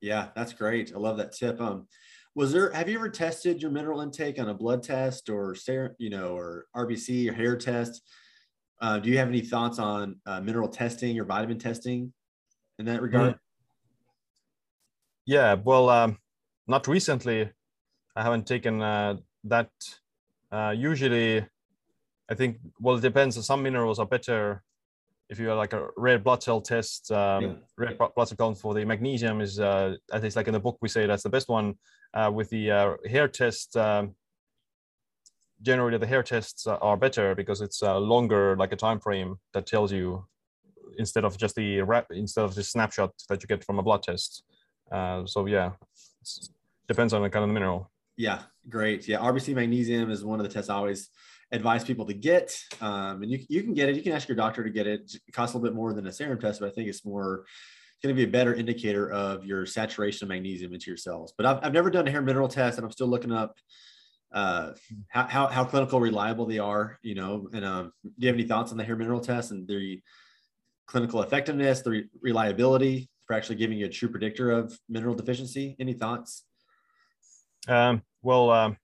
Yeah, 0.00 0.28
that's 0.34 0.52
great. 0.52 0.92
I 0.94 0.98
love 0.98 1.18
that 1.18 1.32
tip. 1.32 1.60
Um, 1.60 1.86
was 2.34 2.52
there? 2.52 2.70
Have 2.72 2.88
you 2.88 2.96
ever 2.96 3.08
tested 3.08 3.60
your 3.60 3.70
mineral 3.70 4.00
intake 4.00 4.38
on 4.38 4.48
a 4.48 4.54
blood 4.54 4.82
test 4.82 5.28
or 5.28 5.56
you 5.98 6.10
know 6.10 6.36
or 6.36 6.66
RBC 6.76 7.28
or 7.28 7.32
hair 7.32 7.56
test? 7.56 8.02
Uh, 8.80 8.98
do 8.98 9.10
you 9.10 9.18
have 9.18 9.28
any 9.28 9.40
thoughts 9.40 9.78
on 9.78 10.16
uh, 10.26 10.40
mineral 10.40 10.68
testing 10.68 11.18
or 11.18 11.24
vitamin 11.24 11.58
testing 11.58 12.12
in 12.78 12.86
that 12.86 13.02
regard? 13.02 13.36
Yeah, 15.26 15.54
well, 15.54 15.90
um, 15.90 16.18
not 16.66 16.88
recently. 16.88 17.50
I 18.16 18.22
haven't 18.22 18.46
taken 18.46 18.80
uh, 18.80 19.16
that. 19.44 19.70
Uh, 20.50 20.74
usually, 20.76 21.46
I 22.28 22.34
think 22.34 22.58
well, 22.80 22.96
it 22.96 23.02
depends. 23.02 23.44
Some 23.44 23.62
minerals 23.62 23.98
are 23.98 24.06
better 24.06 24.62
if 25.30 25.38
you 25.38 25.46
have 25.48 25.58
like 25.58 25.72
a 25.72 25.88
red 25.96 26.24
blood 26.24 26.42
cell 26.42 26.60
test, 26.60 27.12
um, 27.12 27.42
yeah. 27.44 27.52
red 27.78 27.96
blood 27.96 28.28
cell 28.28 28.36
count 28.36 28.58
for 28.58 28.74
the 28.74 28.84
magnesium 28.84 29.40
is 29.40 29.60
uh, 29.60 29.94
at 30.12 30.22
least 30.22 30.34
like 30.34 30.48
in 30.48 30.52
the 30.52 30.60
book 30.60 30.76
we 30.82 30.88
say 30.88 31.06
that's 31.06 31.22
the 31.22 31.30
best 31.30 31.48
one. 31.48 31.76
Uh, 32.12 32.30
with 32.32 32.50
the 32.50 32.70
uh, 32.70 32.94
hair 33.08 33.28
test, 33.28 33.76
um, 33.76 34.14
generally 35.62 35.98
the 35.98 36.06
hair 36.06 36.22
tests 36.22 36.66
are 36.66 36.96
better 36.96 37.34
because 37.34 37.60
it's 37.60 37.82
a 37.82 37.94
longer 37.94 38.56
like 38.56 38.72
a 38.72 38.76
time 38.76 38.98
frame 38.98 39.36
that 39.52 39.66
tells 39.66 39.92
you 39.92 40.24
instead 40.98 41.24
of 41.24 41.36
just 41.36 41.54
the 41.54 41.80
rap 41.82 42.06
instead 42.10 42.44
of 42.44 42.54
the 42.54 42.62
snapshot 42.62 43.12
that 43.28 43.42
you 43.42 43.46
get 43.46 43.64
from 43.64 43.78
a 43.78 43.82
blood 43.82 44.02
test. 44.02 44.42
Uh, 44.90 45.24
so 45.24 45.46
yeah, 45.46 45.70
depends 46.88 47.12
on 47.12 47.22
the 47.22 47.30
kind 47.30 47.44
of 47.44 47.50
mineral. 47.50 47.90
Yeah, 48.16 48.42
great. 48.68 49.06
Yeah, 49.06 49.18
RBC 49.18 49.54
magnesium 49.54 50.10
is 50.10 50.24
one 50.24 50.40
of 50.40 50.46
the 50.46 50.52
tests 50.52 50.68
I 50.68 50.74
always 50.74 51.08
advise 51.52 51.84
people 51.84 52.04
to 52.06 52.14
get. 52.14 52.56
Um, 52.80 53.22
and 53.22 53.30
you, 53.30 53.38
you 53.48 53.62
can 53.62 53.74
get 53.74 53.88
it. 53.88 53.96
You 53.96 54.02
can 54.02 54.12
ask 54.12 54.28
your 54.28 54.36
doctor 54.36 54.62
to 54.62 54.70
get 54.70 54.86
it. 54.86 55.14
It 55.14 55.32
costs 55.32 55.54
a 55.54 55.58
little 55.58 55.70
bit 55.70 55.76
more 55.76 55.92
than 55.92 56.06
a 56.06 56.12
serum 56.12 56.40
test, 56.40 56.60
but 56.60 56.68
I 56.68 56.72
think 56.72 56.88
it's 56.88 57.04
more 57.04 57.44
going 58.02 58.14
to 58.14 58.18
be 58.18 58.28
a 58.28 58.32
better 58.32 58.54
indicator 58.54 59.10
of 59.10 59.44
your 59.44 59.66
saturation 59.66 60.24
of 60.24 60.28
magnesium 60.30 60.72
into 60.72 60.90
your 60.90 60.96
cells. 60.96 61.32
But 61.36 61.46
I've, 61.46 61.58
I've 61.62 61.72
never 61.72 61.90
done 61.90 62.08
a 62.08 62.10
hair 62.10 62.22
mineral 62.22 62.48
test, 62.48 62.78
and 62.78 62.84
I'm 62.84 62.92
still 62.92 63.08
looking 63.08 63.32
up 63.32 63.58
uh, 64.32 64.72
how, 65.08 65.26
how, 65.26 65.46
how 65.48 65.64
clinical 65.64 66.00
reliable 66.00 66.46
they 66.46 66.58
are. 66.58 66.98
You 67.02 67.14
know, 67.14 67.48
and 67.52 67.64
um, 67.64 67.92
do 68.02 68.10
you 68.18 68.28
have 68.28 68.36
any 68.36 68.46
thoughts 68.46 68.72
on 68.72 68.78
the 68.78 68.84
hair 68.84 68.96
mineral 68.96 69.20
test 69.20 69.50
and 69.50 69.66
the 69.68 70.00
clinical 70.86 71.22
effectiveness, 71.22 71.82
the 71.82 71.90
re- 71.90 72.08
reliability 72.20 73.08
for 73.26 73.34
actually 73.34 73.56
giving 73.56 73.78
you 73.78 73.86
a 73.86 73.90
true 73.90 74.08
predictor 74.08 74.50
of 74.50 74.78
mineral 74.88 75.14
deficiency? 75.14 75.76
Any 75.78 75.92
thoughts? 75.92 76.44
Um, 77.68 78.02
well, 78.22 78.50
um, 78.50 78.76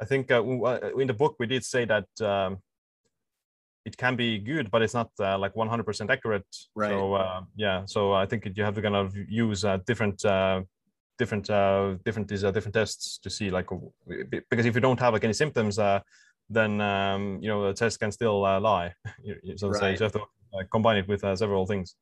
I 0.00 0.04
think 0.04 0.30
uh, 0.30 0.42
uh, 0.42 0.90
in 0.98 1.08
the 1.08 1.14
book 1.14 1.36
we 1.38 1.46
did 1.46 1.64
say 1.64 1.84
that 1.84 2.06
um, 2.20 2.58
it 3.88 3.96
can 3.96 4.14
be 4.16 4.38
good, 4.38 4.70
but 4.72 4.80
it's 4.82 4.96
not 5.00 5.10
uh, 5.18 5.38
like 5.38 5.54
100% 5.54 6.10
accurate. 6.10 6.50
Right. 6.74 6.90
So 6.90 7.14
uh, 7.14 7.40
yeah, 7.56 7.78
so 7.94 8.00
I 8.22 8.26
think 8.26 8.40
you 8.56 8.62
have 8.68 8.76
to 8.78 8.82
kind 8.86 8.98
of 9.02 9.06
use 9.46 9.64
uh, 9.64 9.78
different 9.90 10.18
uh, 10.24 10.60
different 11.20 11.46
different 12.06 12.26
these 12.28 12.44
different 12.56 12.74
tests 12.80 13.18
to 13.24 13.28
see 13.30 13.48
like 13.58 13.68
because 14.50 14.66
if 14.66 14.74
you 14.76 14.82
don't 14.86 15.00
have 15.00 15.12
like 15.14 15.24
any 15.24 15.38
symptoms, 15.42 15.74
then 16.58 16.72
um, 16.80 17.22
you 17.42 17.48
know 17.50 17.60
the 17.68 17.74
test 17.82 17.98
can 18.02 18.12
still 18.12 18.36
lie. 18.70 18.92
so, 19.56 19.68
right. 19.68 19.80
so 19.80 19.86
you 19.88 20.04
have 20.08 20.16
to 20.18 20.22
combine 20.74 20.98
it 21.02 21.08
with 21.08 21.20
several 21.42 21.64
things. 21.66 21.96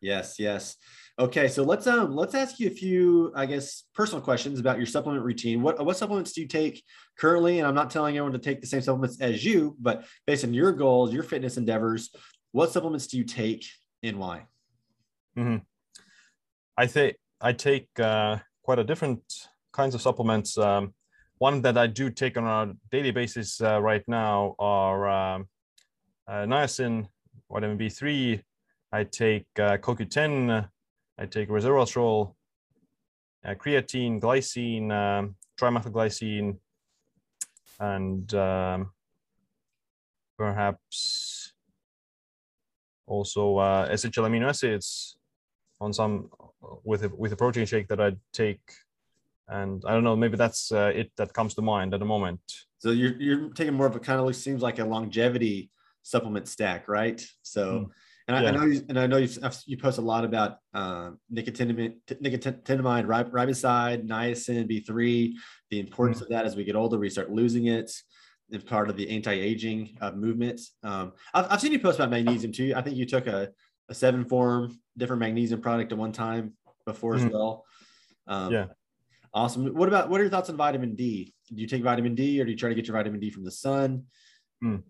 Yes, 0.00 0.36
yes. 0.38 0.76
Okay, 1.18 1.46
so 1.46 1.62
let's 1.62 1.86
um 1.86 2.16
let's 2.16 2.34
ask 2.34 2.58
you 2.58 2.68
a 2.68 2.70
few, 2.70 3.32
I 3.36 3.44
guess, 3.44 3.84
personal 3.94 4.22
questions 4.22 4.58
about 4.58 4.78
your 4.78 4.86
supplement 4.86 5.22
routine. 5.22 5.60
What 5.60 5.84
what 5.84 5.98
supplements 5.98 6.32
do 6.32 6.40
you 6.40 6.48
take 6.48 6.82
currently? 7.18 7.58
And 7.58 7.68
I'm 7.68 7.74
not 7.74 7.90
telling 7.90 8.16
everyone 8.16 8.32
to 8.32 8.38
take 8.38 8.62
the 8.62 8.66
same 8.66 8.80
supplements 8.80 9.20
as 9.20 9.44
you, 9.44 9.76
but 9.78 10.06
based 10.26 10.44
on 10.44 10.54
your 10.54 10.72
goals, 10.72 11.12
your 11.12 11.22
fitness 11.22 11.58
endeavors, 11.58 12.14
what 12.52 12.72
supplements 12.72 13.06
do 13.08 13.18
you 13.18 13.24
take 13.24 13.66
and 14.02 14.18
why? 14.18 14.46
Mm-hmm. 15.36 15.58
I 16.78 16.86
think 16.86 17.16
I 17.42 17.52
take 17.52 17.88
uh, 18.00 18.38
quite 18.62 18.78
a 18.78 18.84
different 18.84 19.22
kinds 19.72 19.94
of 19.94 20.00
supplements. 20.00 20.56
Um, 20.56 20.94
one 21.36 21.60
that 21.62 21.76
I 21.76 21.88
do 21.88 22.08
take 22.08 22.38
on 22.38 22.46
a 22.46 22.72
daily 22.90 23.10
basis 23.10 23.60
uh, 23.60 23.82
right 23.82 24.02
now 24.08 24.54
are 24.58 25.08
um, 25.08 25.46
uh, 26.26 26.46
niacin, 26.46 27.06
vitamin 27.50 27.76
B3. 27.76 28.42
I 28.92 29.04
take 29.04 29.46
uh, 29.58 29.76
CoQ10 29.76 30.68
I 31.22 31.26
take 31.26 31.48
resveratrol, 31.48 32.34
uh, 33.44 33.54
creatine, 33.54 34.20
glycine, 34.20 34.90
um, 34.90 35.36
trimethylglycine, 35.56 36.56
and 37.78 38.34
um, 38.34 38.90
perhaps 40.36 41.52
also 43.06 43.58
uh, 43.58 43.86
essential 43.88 44.24
amino 44.24 44.48
acids 44.48 45.16
on 45.80 45.92
some 45.92 46.28
with 46.82 47.04
a, 47.04 47.08
with 47.08 47.32
a 47.32 47.36
protein 47.36 47.66
shake 47.66 47.86
that 47.86 48.00
I 48.00 48.16
take. 48.32 48.60
And 49.46 49.84
I 49.86 49.92
don't 49.92 50.02
know, 50.02 50.16
maybe 50.16 50.36
that's 50.36 50.72
uh, 50.72 50.90
it 50.92 51.12
that 51.18 51.32
comes 51.34 51.54
to 51.54 51.62
mind 51.62 51.94
at 51.94 52.00
the 52.00 52.06
moment. 52.06 52.40
So 52.78 52.90
you're, 52.90 53.20
you're 53.22 53.48
taking 53.50 53.74
more 53.74 53.86
of 53.86 53.94
a 53.94 54.00
kind 54.00 54.20
of 54.20 54.34
seems 54.34 54.60
like 54.60 54.80
a 54.80 54.84
longevity 54.84 55.70
supplement 56.02 56.48
stack, 56.48 56.88
right? 56.88 57.24
So 57.42 57.64
mm. 57.72 57.90
And 58.28 58.36
I, 58.36 58.42
yeah. 58.42 58.48
I, 58.48 58.52
know, 58.52 58.64
you, 58.64 58.84
and 58.88 58.98
I 58.98 59.06
know 59.06 59.16
you 59.16 59.28
you 59.66 59.76
post 59.76 59.98
a 59.98 60.02
lot 60.02 60.24
about 60.24 60.58
uh, 60.74 61.10
nicotinamide, 61.32 61.96
nicotinamide, 62.08 63.06
riboside, 63.06 64.06
niacin, 64.06 64.70
B3, 64.70 65.32
the 65.70 65.80
importance 65.80 66.18
mm-hmm. 66.18 66.24
of 66.24 66.30
that 66.30 66.44
as 66.44 66.54
we 66.54 66.64
get 66.64 66.76
older, 66.76 66.98
we 66.98 67.10
start 67.10 67.30
losing 67.30 67.66
it. 67.66 67.90
It's 68.50 68.64
part 68.64 68.90
of 68.90 68.96
the 68.96 69.08
anti-aging 69.08 69.96
uh, 70.00 70.12
movement. 70.12 70.60
Um, 70.82 71.12
I've, 71.32 71.46
I've 71.52 71.60
seen 71.60 71.72
you 71.72 71.78
post 71.78 71.98
about 71.98 72.10
magnesium 72.10 72.52
too. 72.52 72.74
I 72.76 72.82
think 72.82 72.96
you 72.96 73.06
took 73.06 73.26
a, 73.26 73.48
a 73.88 73.94
seven 73.94 74.24
form 74.24 74.78
different 74.96 75.20
magnesium 75.20 75.60
product 75.60 75.90
at 75.90 75.98
one 75.98 76.12
time 76.12 76.52
before 76.84 77.14
mm-hmm. 77.14 77.26
as 77.26 77.32
well. 77.32 77.64
Um, 78.26 78.52
yeah. 78.52 78.66
Awesome. 79.34 79.66
What 79.74 79.88
about 79.88 80.10
what 80.10 80.20
are 80.20 80.24
your 80.24 80.30
thoughts 80.30 80.50
on 80.50 80.56
vitamin 80.56 80.94
D? 80.94 81.34
Do 81.48 81.60
you 81.60 81.66
take 81.66 81.82
vitamin 81.82 82.14
D 82.14 82.40
or 82.40 82.44
do 82.44 82.50
you 82.50 82.56
try 82.56 82.68
to 82.68 82.74
get 82.74 82.86
your 82.86 82.96
vitamin 82.96 83.18
D 83.18 83.30
from 83.30 83.44
the 83.44 83.50
sun? 83.50 84.04
Mm. 84.62 84.82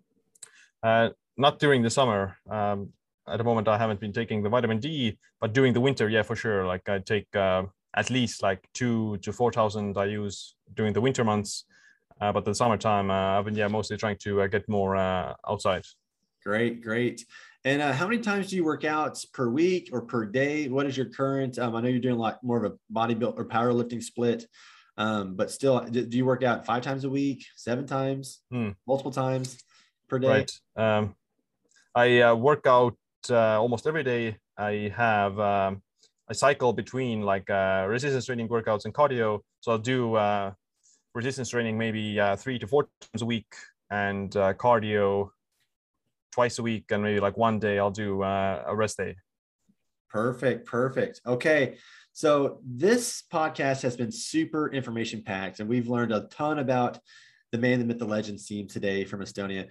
Uh, 0.83 1.11
not 1.37 1.61
during 1.61 1.83
the 1.83 1.91
summer. 1.91 2.37
Um, 2.51 2.91
at 3.29 3.39
the 3.39 3.45
moment 3.45 3.69
I 3.69 3.79
haven't 3.79 4.01
been 4.01 4.13
taking 4.13 4.43
the 4.43 4.49
vitamin 4.49 4.79
D, 4.79 5.19
but 5.41 5.53
during 5.53 5.73
the 5.73 5.81
winter, 5.81 6.09
yeah, 6.09 6.23
for 6.23 6.37
sure. 6.37 6.67
Like 6.67 6.89
I 6.89 6.99
take 6.99 7.35
uh, 7.35 7.65
at 7.95 8.11
least 8.11 8.43
like 8.43 8.69
two 8.75 9.19
to 9.19 9.33
four 9.33 9.53
thousand 9.53 9.97
I 9.97 10.07
use 10.07 10.55
during 10.75 10.93
the 10.93 11.01
winter 11.01 11.25
months, 11.25 11.65
uh, 12.21 12.33
but 12.33 12.45
the 12.45 12.55
summertime 12.55 13.11
uh, 13.11 13.39
I've 13.39 13.45
been 13.45 13.55
yeah 13.55 13.69
mostly 13.69 13.97
trying 13.97 14.19
to 14.23 14.43
uh, 14.43 14.47
get 14.47 14.69
more 14.69 14.97
uh, 14.97 15.35
outside. 15.49 15.85
Great, 16.45 16.83
great. 16.83 17.25
And 17.65 17.81
uh, 17.81 17.93
how 17.93 18.09
many 18.09 18.21
times 18.21 18.51
do 18.51 18.57
you 18.57 18.65
work 18.65 18.85
out 18.85 19.25
per 19.33 19.49
week 19.49 19.91
or 19.93 20.03
per 20.03 20.25
day? 20.25 20.69
What 20.69 20.87
is 20.87 20.97
your 20.97 21.07
current? 21.07 21.59
Um, 21.61 21.77
I 21.77 21.81
know 21.81 21.89
you're 21.89 22.01
doing 22.01 22.19
like 22.19 22.43
more 22.43 22.65
of 22.65 22.73
a 22.73 22.77
bodybuild 22.93 23.39
or 23.39 23.45
powerlifting 23.45 24.03
split, 24.03 24.47
um, 24.97 25.37
but 25.37 25.53
still, 25.53 25.81
do, 25.81 26.05
you 26.11 26.27
work 26.27 26.43
out 26.43 26.67
five 26.67 26.83
times 26.83 27.05
a 27.05 27.11
week, 27.11 27.47
seven 27.55 27.87
times, 27.87 28.41
hmm. 28.51 28.71
multiple 28.89 29.13
times 29.13 29.59
per 30.09 30.19
day? 30.19 30.29
Right. 30.29 30.61
Um, 30.77 31.15
I 31.95 32.33
work 32.33 32.67
out 32.67 32.97
uh, 33.31 33.61
almost 33.61 33.87
every 33.87 34.05
day 34.05 34.37
I 34.57 34.93
have 34.97 35.39
um, 35.39 35.83
cycle 36.33 36.73
between 36.73 37.23
like 37.23 37.49
uh, 37.51 37.87
resistance 37.89 38.27
training 38.27 38.49
workouts 38.49 38.85
and 38.85 38.95
cardio. 38.95 39.41
So 39.61 39.73
I'll 39.73 39.79
do 39.79 40.15
uh, 40.15 40.53
resistance 41.15 41.51
training 41.51 41.79
maybe 41.79 42.19
uh, 42.19 42.37
three 42.37 42.59
to 42.59 42.67
four 42.67 42.89
times 43.01 43.23
a 43.23 43.27
week 43.27 43.53
and 43.91 44.35
uh, 44.37 44.55
cardio 44.55 45.31
twice 46.33 46.59
a 46.59 46.63
week, 46.63 46.87
and 46.91 47.03
maybe 47.03 47.21
like 47.21 47.37
one 47.37 47.59
day 47.59 47.79
I'll 47.79 47.91
do 47.91 48.23
uh, 48.23 48.65
a 48.67 48.75
rest 48.75 48.97
day. 48.97 49.17
Perfect, 50.09 50.67
perfect. 50.67 51.21
Okay. 51.27 51.77
So 52.15 52.61
this 52.65 53.25
podcast 53.33 53.83
has 53.83 53.97
been 53.97 54.13
super 54.13 54.71
information 54.71 55.23
packed, 55.23 55.61
and 55.61 55.69
we've 55.69 55.89
learned 55.89 56.13
a 56.13 56.29
ton 56.31 56.59
about 56.59 56.99
the 57.53 57.59
man, 57.59 57.79
the 57.79 57.85
myth, 57.85 57.99
the 57.99 58.05
legend 58.05 58.39
Siim 58.39 58.71
today 58.71 59.05
from 59.05 59.21
Estonia. 59.21 59.71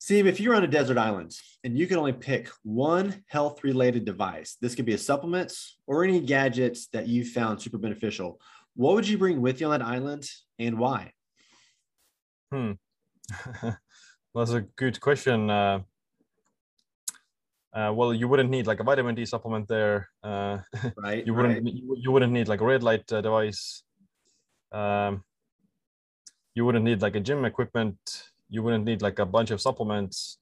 Steve, 0.00 0.28
if 0.28 0.38
you're 0.38 0.54
on 0.54 0.62
a 0.62 0.68
desert 0.68 0.96
island 0.96 1.36
and 1.64 1.76
you 1.76 1.86
can 1.88 1.98
only 1.98 2.12
pick 2.12 2.48
one 2.62 3.24
health 3.26 3.64
related 3.64 4.04
device, 4.04 4.56
this 4.60 4.76
could 4.76 4.84
be 4.84 4.94
a 4.94 4.98
supplement 4.98 5.52
or 5.88 6.04
any 6.04 6.20
gadgets 6.20 6.86
that 6.92 7.08
you 7.08 7.24
found 7.24 7.60
super 7.60 7.78
beneficial. 7.78 8.40
What 8.76 8.94
would 8.94 9.08
you 9.08 9.18
bring 9.18 9.40
with 9.40 9.60
you 9.60 9.66
on 9.66 9.78
that 9.78 9.84
island 9.84 10.30
and 10.60 10.78
why? 10.78 11.12
Hmm. 12.52 12.72
That's 14.34 14.52
a 14.52 14.60
good 14.76 15.00
question. 15.00 15.50
Uh, 15.50 15.80
uh, 17.74 17.92
well, 17.92 18.14
you 18.14 18.28
wouldn't 18.28 18.50
need 18.50 18.68
like 18.68 18.78
a 18.78 18.84
vitamin 18.84 19.16
D 19.16 19.26
supplement 19.26 19.66
there. 19.66 20.08
Uh, 20.22 20.58
Right. 20.96 21.26
you 21.26 21.34
wouldn't 21.34 21.64
right. 21.64 21.74
you, 21.74 21.96
you 21.98 22.12
wouldn't 22.12 22.32
need 22.32 22.46
like 22.46 22.60
a 22.60 22.64
red 22.64 22.84
light 22.84 23.12
uh, 23.12 23.20
device. 23.20 23.82
Um, 24.70 25.24
you 26.54 26.64
wouldn't 26.64 26.84
need 26.84 27.02
like 27.02 27.16
a 27.16 27.20
gym 27.20 27.44
equipment. 27.44 27.98
You 28.48 28.62
wouldn't 28.62 28.84
need 28.84 29.02
like 29.02 29.18
a 29.18 29.26
bunch 29.26 29.50
of 29.50 29.60
supplements. 29.60 30.38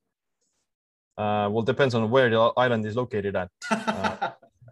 Uh, 1.19 1.49
well, 1.51 1.63
depends 1.63 1.95
on 1.95 2.11
where 2.11 2.29
the 2.29 2.39
island 2.57 2.85
is 2.87 2.95
located 2.95 3.37
at. 3.37 3.51
uh, 3.71 4.31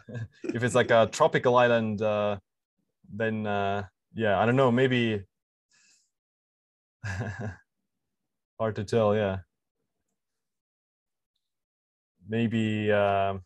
if 0.44 0.62
it's 0.62 0.74
like 0.74 0.90
a 0.90 1.08
tropical 1.10 1.56
island, 1.56 2.02
uh, 2.02 2.38
then 3.12 3.46
uh, 3.46 3.84
yeah, 4.14 4.38
I 4.38 4.46
don't 4.46 4.56
know, 4.56 4.70
maybe 4.70 5.22
hard 8.58 8.76
to 8.76 8.84
tell. 8.84 9.16
Yeah, 9.16 9.38
maybe 12.28 12.90
um 12.92 13.42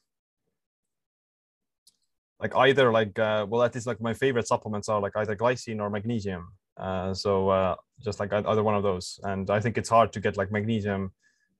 like 2.41 2.55
either 2.55 2.93
like 2.93 3.19
uh, 3.19 3.47
well, 3.49 3.63
at 3.63 3.75
least 3.75 3.87
like 3.87 4.01
my 4.01 4.15
favorite 4.15 4.47
supplements 4.47 4.89
are 4.89 5.01
like 5.01 5.17
either 5.17 5.35
glycine 5.35 5.81
or 5.81 5.91
magnesium. 5.91 6.53
Uh, 6.79 7.13
so 7.15 7.49
uh, 7.49 7.75
just 8.01 8.21
like 8.21 8.33
either 8.33 8.63
one 8.63 8.75
of 8.75 8.83
those, 8.83 9.19
and 9.25 9.51
I 9.51 9.61
think 9.61 9.77
it's 9.79 9.89
hard 9.89 10.13
to 10.13 10.21
get 10.21 10.37
like 10.37 10.53
magnesium 10.53 11.13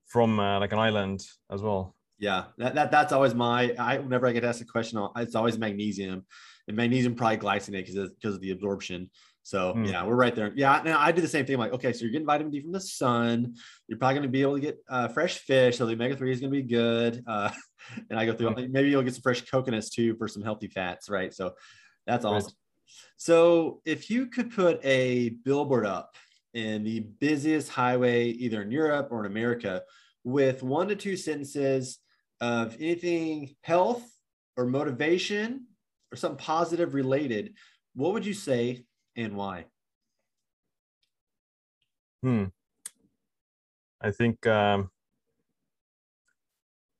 from 0.07 0.39
uh, 0.39 0.59
like 0.59 0.71
an 0.71 0.79
island 0.79 1.25
as 1.51 1.61
well. 1.61 1.95
Yeah, 2.17 2.45
that, 2.57 2.75
that 2.75 2.91
that's 2.91 3.13
always 3.13 3.33
my. 3.35 3.73
I 3.77 3.97
whenever 3.97 4.27
I 4.27 4.31
get 4.33 4.43
asked 4.43 4.61
a 4.61 4.65
question, 4.65 5.05
it's 5.17 5.35
always 5.35 5.57
magnesium, 5.57 6.25
and 6.67 6.77
magnesium 6.77 7.15
probably 7.15 7.37
glycinate 7.37 7.85
because 7.85 7.95
of, 7.95 8.15
because 8.15 8.35
of 8.35 8.41
the 8.41 8.51
absorption. 8.51 9.09
So 9.43 9.73
Hmm. 9.73 9.85
yeah, 9.85 10.05
we're 10.05 10.15
right 10.15 10.35
there. 10.35 10.51
Yeah, 10.55 10.81
now 10.83 10.99
I 10.99 11.11
do 11.11 11.21
the 11.21 11.27
same 11.27 11.45
thing. 11.45 11.57
like, 11.57 11.73
okay, 11.73 11.91
so 11.93 12.01
you're 12.03 12.11
getting 12.11 12.27
vitamin 12.27 12.51
D 12.51 12.61
from 12.61 12.71
the 12.71 12.81
sun. 12.81 13.55
You're 13.87 13.97
probably 13.97 14.15
going 14.15 14.23
to 14.23 14.29
be 14.29 14.41
able 14.41 14.55
to 14.55 14.61
get 14.61 14.77
uh, 14.89 15.07
fresh 15.07 15.39
fish, 15.39 15.77
so 15.77 15.85
the 15.85 15.93
omega 15.93 16.15
three 16.15 16.31
is 16.31 16.39
going 16.39 16.51
to 16.51 16.61
be 16.61 16.67
good. 16.67 17.23
Uh, 17.25 17.49
and 18.09 18.19
I 18.19 18.25
go 18.25 18.33
through. 18.33 18.53
Maybe 18.69 18.89
you'll 18.89 19.01
get 19.01 19.15
some 19.15 19.23
fresh 19.23 19.41
coconuts 19.49 19.89
too 19.89 20.15
for 20.17 20.27
some 20.27 20.43
healthy 20.43 20.67
fats, 20.67 21.09
right? 21.09 21.33
So 21.33 21.53
that's 22.05 22.25
awesome. 22.25 22.53
So 23.17 23.81
if 23.85 24.09
you 24.09 24.27
could 24.27 24.51
put 24.51 24.83
a 24.83 25.29
billboard 25.43 25.85
up 25.85 26.15
in 26.53 26.83
the 26.83 27.01
busiest 27.01 27.69
highway, 27.69 28.29
either 28.29 28.61
in 28.61 28.71
Europe 28.71 29.09
or 29.11 29.25
in 29.25 29.31
America, 29.31 29.83
with 30.23 30.63
one 30.63 30.87
to 30.87 30.95
two 30.95 31.15
sentences 31.15 31.99
of 32.41 32.75
anything 32.79 33.55
health 33.61 34.03
or 34.57 34.65
motivation 34.65 35.67
or 36.11 36.17
something 36.17 36.37
positive 36.37 36.93
related, 36.93 37.53
what 37.95 38.13
would 38.13 38.25
you 38.25 38.33
say 38.33 38.85
and 39.15 39.35
why? 39.35 39.65
Hmm. 42.23 42.45
I 44.01 44.11
think, 44.11 44.45
um, 44.47 44.89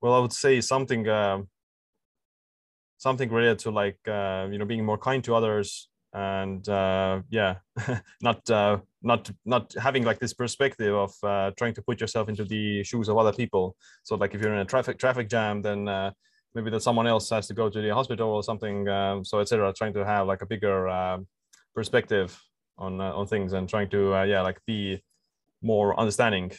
well, 0.02 0.14
I 0.14 0.20
would 0.20 0.34
say 0.34 0.62
something, 0.62 1.08
um 1.10 1.50
something 3.00 3.30
related 3.30 3.58
to 3.60 3.72
like, 3.72 3.98
uh, 4.08 4.48
you 4.52 4.60
know, 4.60 4.66
being 4.66 4.86
more 4.86 4.98
kind 4.98 5.24
to 5.24 5.34
others 5.34 5.90
and, 6.14 6.68
uh, 6.70 7.22
yeah, 7.30 7.56
not, 8.22 8.48
uh, 8.50 8.78
not, 9.02 9.32
not 9.46 9.74
having 9.74 10.04
like 10.04 10.20
this 10.20 10.34
perspective 10.34 10.94
of 10.94 11.12
uh, 11.24 11.52
trying 11.58 11.74
to 11.74 11.82
put 11.82 12.00
yourself 12.00 12.30
into 12.30 12.46
the 12.46 12.84
shoes 12.84 13.10
of 13.10 13.18
other 13.18 13.34
people. 13.34 13.76
So 14.04 14.16
like 14.16 14.36
if 14.36 14.42
you're 14.42 14.54
in 14.54 14.60
a 14.60 14.66
traffic 14.66 15.00
traffic 15.00 15.30
jam, 15.30 15.64
then 15.64 15.88
uh, 15.88 16.12
maybe 16.54 16.70
that 16.70 16.84
someone 16.84 17.08
else 17.08 17.30
has 17.30 17.48
to 17.48 17.54
go 17.54 17.70
to 17.70 17.82
the 17.82 17.94
hospital 17.94 18.30
or 18.30 18.44
something. 18.44 18.88
Um, 18.88 19.24
so 19.24 19.40
etc. 19.40 19.74
Trying 19.74 19.94
to 19.94 20.06
have 20.06 20.28
like 20.28 20.42
a 20.42 20.46
bigger 20.46 20.88
uh, 20.88 21.18
perspective 21.74 22.40
on 22.78 23.00
uh, 23.00 23.14
on 23.14 23.28
things 23.28 23.54
and 23.54 23.70
trying 23.70 23.90
to 23.90 24.16
uh, 24.16 24.24
yeah 24.24 24.42
like 24.42 24.60
be 24.66 25.02
more 25.62 26.00
understanding. 26.00 26.52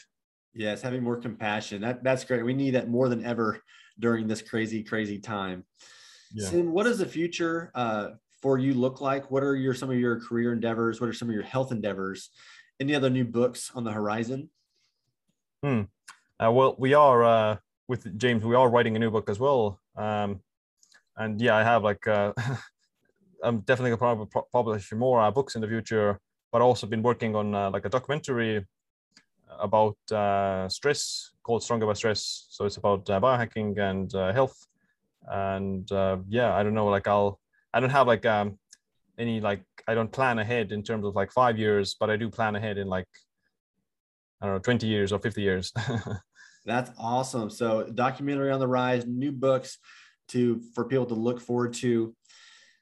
Yes, 0.52 0.82
having 0.82 1.02
more 1.02 1.16
compassion. 1.16 1.82
That 1.82 2.02
that's 2.02 2.24
great. 2.24 2.44
We 2.44 2.54
need 2.54 2.72
that 2.72 2.88
more 2.88 3.08
than 3.08 3.24
ever 3.24 3.60
during 3.98 4.26
this 4.26 4.42
crazy, 4.42 4.82
crazy 4.82 5.18
time. 5.18 5.64
Yeah. 6.32 6.48
Siim, 6.48 6.66
what 6.70 6.84
does 6.84 6.98
the 6.98 7.06
future 7.06 7.70
uh, 7.74 8.10
for 8.40 8.58
you 8.58 8.74
look 8.74 9.00
like? 9.00 9.30
What 9.30 9.42
are 9.42 9.56
your 9.56 9.74
some 9.74 9.90
of 9.90 9.98
your 9.98 10.20
career 10.20 10.52
endeavors? 10.52 11.00
What 11.00 11.08
are 11.08 11.12
some 11.12 11.28
of 11.28 11.34
your 11.34 11.42
health 11.42 11.72
endeavors? 11.72 12.30
Any 12.78 12.94
other 12.94 13.10
new 13.10 13.24
books 13.24 13.70
on 13.74 13.84
the 13.84 13.92
horizon? 13.92 14.48
Uh, 16.42 16.50
well, 16.50 16.74
we 16.78 16.94
are 16.94 17.22
uh, 17.24 17.56
with 17.88 18.16
James. 18.16 18.44
We 18.44 18.54
are 18.54 18.70
writing 18.70 18.96
a 18.96 18.98
new 18.98 19.10
book 19.10 19.28
as 19.28 19.38
well. 19.38 19.78
Um, 19.96 20.40
and 21.16 21.40
yeah, 21.40 21.54
I 21.56 21.62
have 21.62 21.82
like 21.82 22.06
uh, 22.06 22.32
I'm 23.44 23.60
definitely 23.60 23.90
gonna 23.90 23.98
probably 23.98 24.26
pu- 24.26 24.48
publish 24.52 24.92
more 24.92 25.20
uh, 25.20 25.30
books 25.30 25.54
in 25.54 25.60
the 25.60 25.68
future. 25.68 26.18
But 26.52 26.62
also 26.62 26.86
been 26.86 27.02
working 27.02 27.36
on 27.36 27.54
uh, 27.54 27.70
like 27.70 27.84
a 27.84 27.88
documentary 27.88 28.66
about 29.60 29.96
uh, 30.10 30.68
stress 30.68 31.30
called 31.42 31.62
Stronger 31.62 31.86
by 31.86 31.92
Stress. 31.92 32.46
So 32.50 32.64
it's 32.64 32.76
about 32.76 33.08
uh, 33.08 33.20
biohacking 33.20 33.78
and 33.78 34.12
uh, 34.14 34.32
health. 34.32 34.66
And 35.26 35.90
uh, 35.92 36.18
yeah, 36.28 36.54
I 36.54 36.62
don't 36.62 36.74
know. 36.74 36.86
Like 36.86 37.06
I'll 37.06 37.40
I 37.72 37.80
don't 37.80 37.90
have 37.90 38.06
like 38.06 38.26
um 38.26 38.58
any 39.18 39.40
like 39.40 39.62
I 39.86 39.94
don't 39.94 40.10
plan 40.10 40.38
ahead 40.38 40.72
in 40.72 40.82
terms 40.82 41.04
of 41.04 41.14
like 41.14 41.32
five 41.32 41.58
years, 41.58 41.94
but 41.98 42.10
I 42.10 42.16
do 42.16 42.30
plan 42.30 42.56
ahead 42.56 42.78
in 42.78 42.88
like 42.88 43.06
I 44.40 44.46
don't 44.46 44.54
know 44.56 44.60
20 44.60 44.86
years 44.86 45.12
or 45.12 45.18
50 45.18 45.42
years. 45.42 45.72
That's 46.66 46.90
awesome. 46.98 47.50
So 47.50 47.84
documentary 47.84 48.50
on 48.50 48.60
the 48.60 48.68
rise, 48.68 49.06
new 49.06 49.32
books 49.32 49.78
to 50.28 50.60
for 50.74 50.84
people 50.84 51.06
to 51.06 51.14
look 51.14 51.40
forward 51.40 51.74
to. 51.74 52.14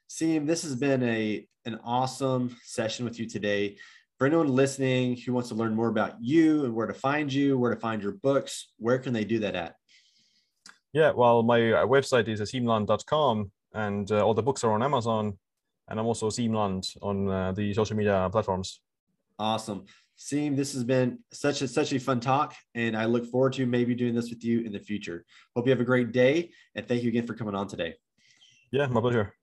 Siim 0.09 0.47
this 0.47 0.63
has 0.63 0.75
been 0.75 1.03
a 1.03 1.47
an 1.65 1.79
awesome 1.83 2.55
session 2.63 3.05
with 3.05 3.19
you 3.19 3.27
today. 3.27 3.77
For 4.17 4.27
anyone 4.27 4.49
listening 4.49 5.15
who 5.15 5.31
wants 5.31 5.47
to 5.49 5.55
learn 5.55 5.75
more 5.75 5.87
about 5.87 6.15
you 6.19 6.65
and 6.65 6.75
where 6.75 6.87
to 6.87 6.93
find 6.93 7.31
you, 7.31 7.57
where 7.57 7.73
to 7.73 7.79
find 7.79 8.03
your 8.03 8.13
books, 8.13 8.73
where 8.77 8.99
can 8.99 9.13
they 9.13 9.23
do 9.23 9.39
that 9.39 9.55
at? 9.55 9.75
Yeah, 10.93 11.11
well, 11.11 11.43
my 11.43 11.71
uh, 11.71 11.85
website 11.85 12.27
is 12.27 12.41
asimland.com 12.41 13.51
and 13.73 14.11
uh, 14.11 14.25
all 14.25 14.33
the 14.33 14.41
books 14.43 14.63
are 14.63 14.71
on 14.71 14.81
Amazon. 14.81 15.37
And 15.87 15.99
I'm 15.99 16.05
also 16.05 16.29
Siim 16.29 16.53
Land 16.55 16.87
on 17.01 17.29
uh, 17.29 17.51
the 17.51 17.73
social 17.73 17.95
media 17.95 18.29
platforms. 18.31 18.81
Awesome. 19.37 19.85
Siim 20.17 20.55
this 20.55 20.73
has 20.73 20.83
been 20.83 21.19
such 21.31 21.61
a 21.61 21.67
such 21.67 21.93
a 21.93 21.99
fun 21.99 22.19
talk, 22.19 22.53
and 22.75 22.95
I 22.95 23.05
look 23.05 23.25
forward 23.25 23.53
to 23.53 23.65
maybe 23.65 23.95
doing 23.95 24.13
this 24.13 24.29
with 24.29 24.43
you 24.43 24.59
in 24.61 24.73
the 24.73 24.79
future. 24.79 25.25
Hope 25.55 25.65
you 25.65 25.71
have 25.71 25.79
a 25.79 25.85
great 25.85 26.11
day, 26.11 26.51
and 26.75 26.85
thank 26.85 27.03
you 27.03 27.09
again 27.09 27.25
for 27.25 27.33
coming 27.33 27.55
on 27.55 27.67
today. 27.67 27.95
Yeah, 28.71 28.87
my 28.87 28.99
pleasure. 28.99 29.33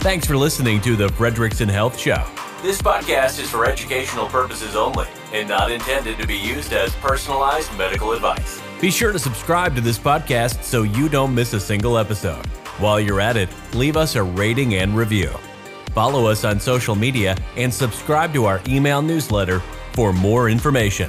Thanks 0.00 0.26
for 0.26 0.36
listening 0.36 0.80
to 0.82 0.96
the 0.96 1.08
Frederickson 1.08 1.68
Health 1.68 1.98
Show. 1.98 2.24
This 2.60 2.82
podcast 2.82 3.38
is 3.38 3.48
for 3.48 3.66
educational 3.66 4.26
purposes 4.26 4.74
only 4.74 5.06
and 5.32 5.48
not 5.48 5.70
intended 5.70 6.18
to 6.18 6.26
be 6.26 6.34
used 6.34 6.72
as 6.72 6.92
personalized 6.96 7.72
medical 7.78 8.10
advice. 8.10 8.60
Be 8.80 8.90
sure 8.90 9.12
to 9.12 9.18
subscribe 9.20 9.76
to 9.76 9.80
this 9.80 9.96
podcast 9.96 10.64
so 10.64 10.82
you 10.82 11.08
don't 11.08 11.32
miss 11.32 11.52
a 11.52 11.60
single 11.60 11.96
episode. 11.96 12.44
While 12.80 12.98
you're 12.98 13.20
at 13.20 13.36
it, 13.36 13.48
leave 13.74 13.96
us 13.96 14.16
a 14.16 14.24
rating 14.24 14.74
and 14.74 14.96
review. 14.96 15.30
Follow 15.94 16.26
us 16.26 16.42
on 16.42 16.58
social 16.58 16.96
media 16.96 17.36
and 17.54 17.72
subscribe 17.72 18.32
to 18.32 18.46
our 18.46 18.60
email 18.66 19.02
newsletter 19.02 19.60
for 19.92 20.12
more 20.12 20.50
information. 20.50 21.08